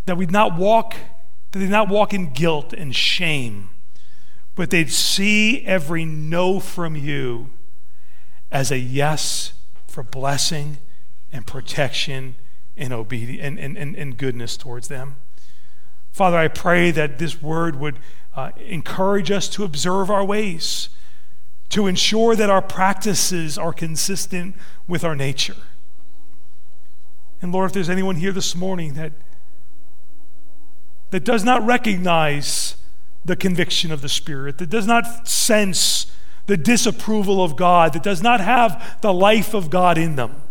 that 0.07 0.17
we 0.17 0.27
not 0.27 0.57
walk 0.57 0.97
that 1.53 1.61
they 1.61 1.69
not 1.69 1.89
walk 1.89 2.13
in 2.13 2.33
guilt 2.33 2.73
and 2.73 2.95
shame, 2.97 3.71
but 4.55 4.71
they'd 4.71 4.91
see 4.91 5.65
every 5.65 6.05
no 6.05 6.61
from 6.61 6.97
you 6.97 7.51
as 8.53 8.71
a 8.71 8.79
yes 8.79 9.53
for 9.87 10.03
blessing 10.03 10.79
and 11.33 11.47
protection 11.47 12.37
and 12.77 12.93
obedience 12.93 13.43
and, 13.43 13.77
and, 13.77 13.97
and, 13.97 14.17
goodness 14.17 14.57
towards 14.57 14.89
them. 14.89 15.17
Father, 16.13 16.37
I 16.37 16.49
pray 16.49 16.91
that 16.93 17.19
this 17.19 17.43
word 17.43 17.77
would 17.77 17.99
uh, 18.37 18.51
encourage 18.59 19.31
us 19.31 19.49
to 19.51 19.65
observe 19.65 20.11
our 20.11 20.25
ways, 20.25 20.89
to 21.71 21.87
ensure 21.87 22.37
that 22.37 22.51
our 22.51 22.63
practices 22.63 23.59
are 23.59 23.73
consistent 23.73 24.55
with 24.87 25.05
our 25.05 25.17
nature. 25.17 25.57
And 27.41 27.53
Lord, 27.53 27.71
if 27.71 27.75
there's 27.75 27.91
anyone 27.91 28.17
here 28.17 28.33
this 28.33 28.55
morning 28.55 28.95
that, 28.95 29.13
that 31.11 31.25
does 31.25 31.45
not 31.45 31.65
recognize 31.65 32.77
the 33.25 33.37
conviction 33.37 33.91
of 33.91 34.03
the 34.03 34.09
Spirit, 34.09 34.59
that 34.59 34.71
does 34.71 34.87
not 34.87 35.29
sense 35.29 36.07
the 36.47 36.57
disapproval 36.57 37.43
of 37.43 37.57
God, 37.57 37.95
that 37.95 38.03
does 38.03 38.23
not 38.23 38.41
have 38.41 38.99
the 39.01 39.13
life 39.13 39.55
of 39.55 39.71
God 39.71 39.97
in 39.97 40.17
them, 40.17 40.43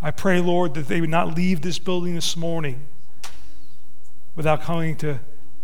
I 0.00 0.10
pray, 0.12 0.40
Lord, 0.40 0.74
that 0.74 0.86
they 0.86 1.00
would 1.00 1.10
not 1.10 1.34
leave 1.34 1.62
this 1.62 1.78
building 1.78 2.14
this 2.14 2.36
morning 2.36 2.86
without 4.36 4.62
coming 4.62 4.96
to 4.98 5.18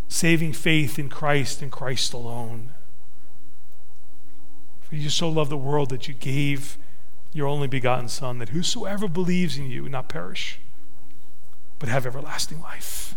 saving 0.08 0.52
faith 0.52 0.98
in 0.98 1.08
Christ 1.08 1.62
and 1.62 1.70
Christ 1.70 2.12
alone. 2.12 2.72
For 4.80 4.96
you 4.96 5.08
so 5.08 5.28
loved 5.28 5.50
the 5.50 5.56
world 5.56 5.90
that 5.90 6.08
you 6.08 6.14
gave 6.14 6.78
your 7.32 7.46
only 7.46 7.68
begotten 7.68 8.08
Son, 8.08 8.38
that 8.38 8.50
whosoever 8.50 9.08
believes 9.08 9.56
in 9.56 9.70
you 9.70 9.84
would 9.84 9.92
not 9.92 10.08
perish, 10.08 10.58
but 11.78 11.88
have 11.88 12.04
everlasting 12.04 12.60
life. 12.60 13.13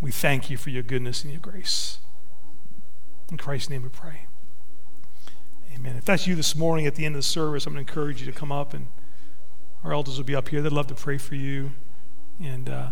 We 0.00 0.10
thank 0.10 0.50
you 0.50 0.56
for 0.56 0.70
your 0.70 0.82
goodness 0.82 1.24
and 1.24 1.32
your 1.32 1.40
grace. 1.40 1.98
In 3.30 3.36
Christ's 3.36 3.70
name 3.70 3.82
we 3.82 3.88
pray. 3.88 4.26
Amen. 5.74 5.96
If 5.96 6.04
that's 6.04 6.26
you 6.26 6.34
this 6.34 6.56
morning 6.56 6.86
at 6.86 6.94
the 6.94 7.04
end 7.04 7.14
of 7.14 7.20
the 7.20 7.22
service, 7.22 7.66
I'm 7.66 7.74
going 7.74 7.84
to 7.84 7.90
encourage 7.90 8.20
you 8.20 8.30
to 8.30 8.36
come 8.36 8.50
up, 8.50 8.74
and 8.74 8.88
our 9.84 9.92
elders 9.92 10.16
will 10.16 10.24
be 10.24 10.34
up 10.34 10.48
here. 10.48 10.62
They'd 10.62 10.72
love 10.72 10.88
to 10.88 10.94
pray 10.94 11.18
for 11.18 11.34
you. 11.34 11.72
And, 12.40 12.68
uh, 12.68 12.88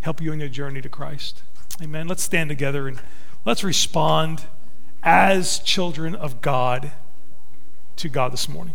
help 0.00 0.20
you 0.20 0.32
in 0.32 0.40
your 0.40 0.48
journey 0.48 0.80
to 0.80 0.88
Christ. 0.88 1.42
Amen. 1.82 2.08
Let's 2.08 2.22
stand 2.22 2.48
together 2.48 2.88
and 2.88 3.00
let's 3.44 3.62
respond 3.62 4.44
as 5.02 5.58
children 5.60 6.14
of 6.14 6.40
God 6.40 6.92
to 7.96 8.08
God 8.08 8.32
this 8.32 8.48
morning. 8.48 8.74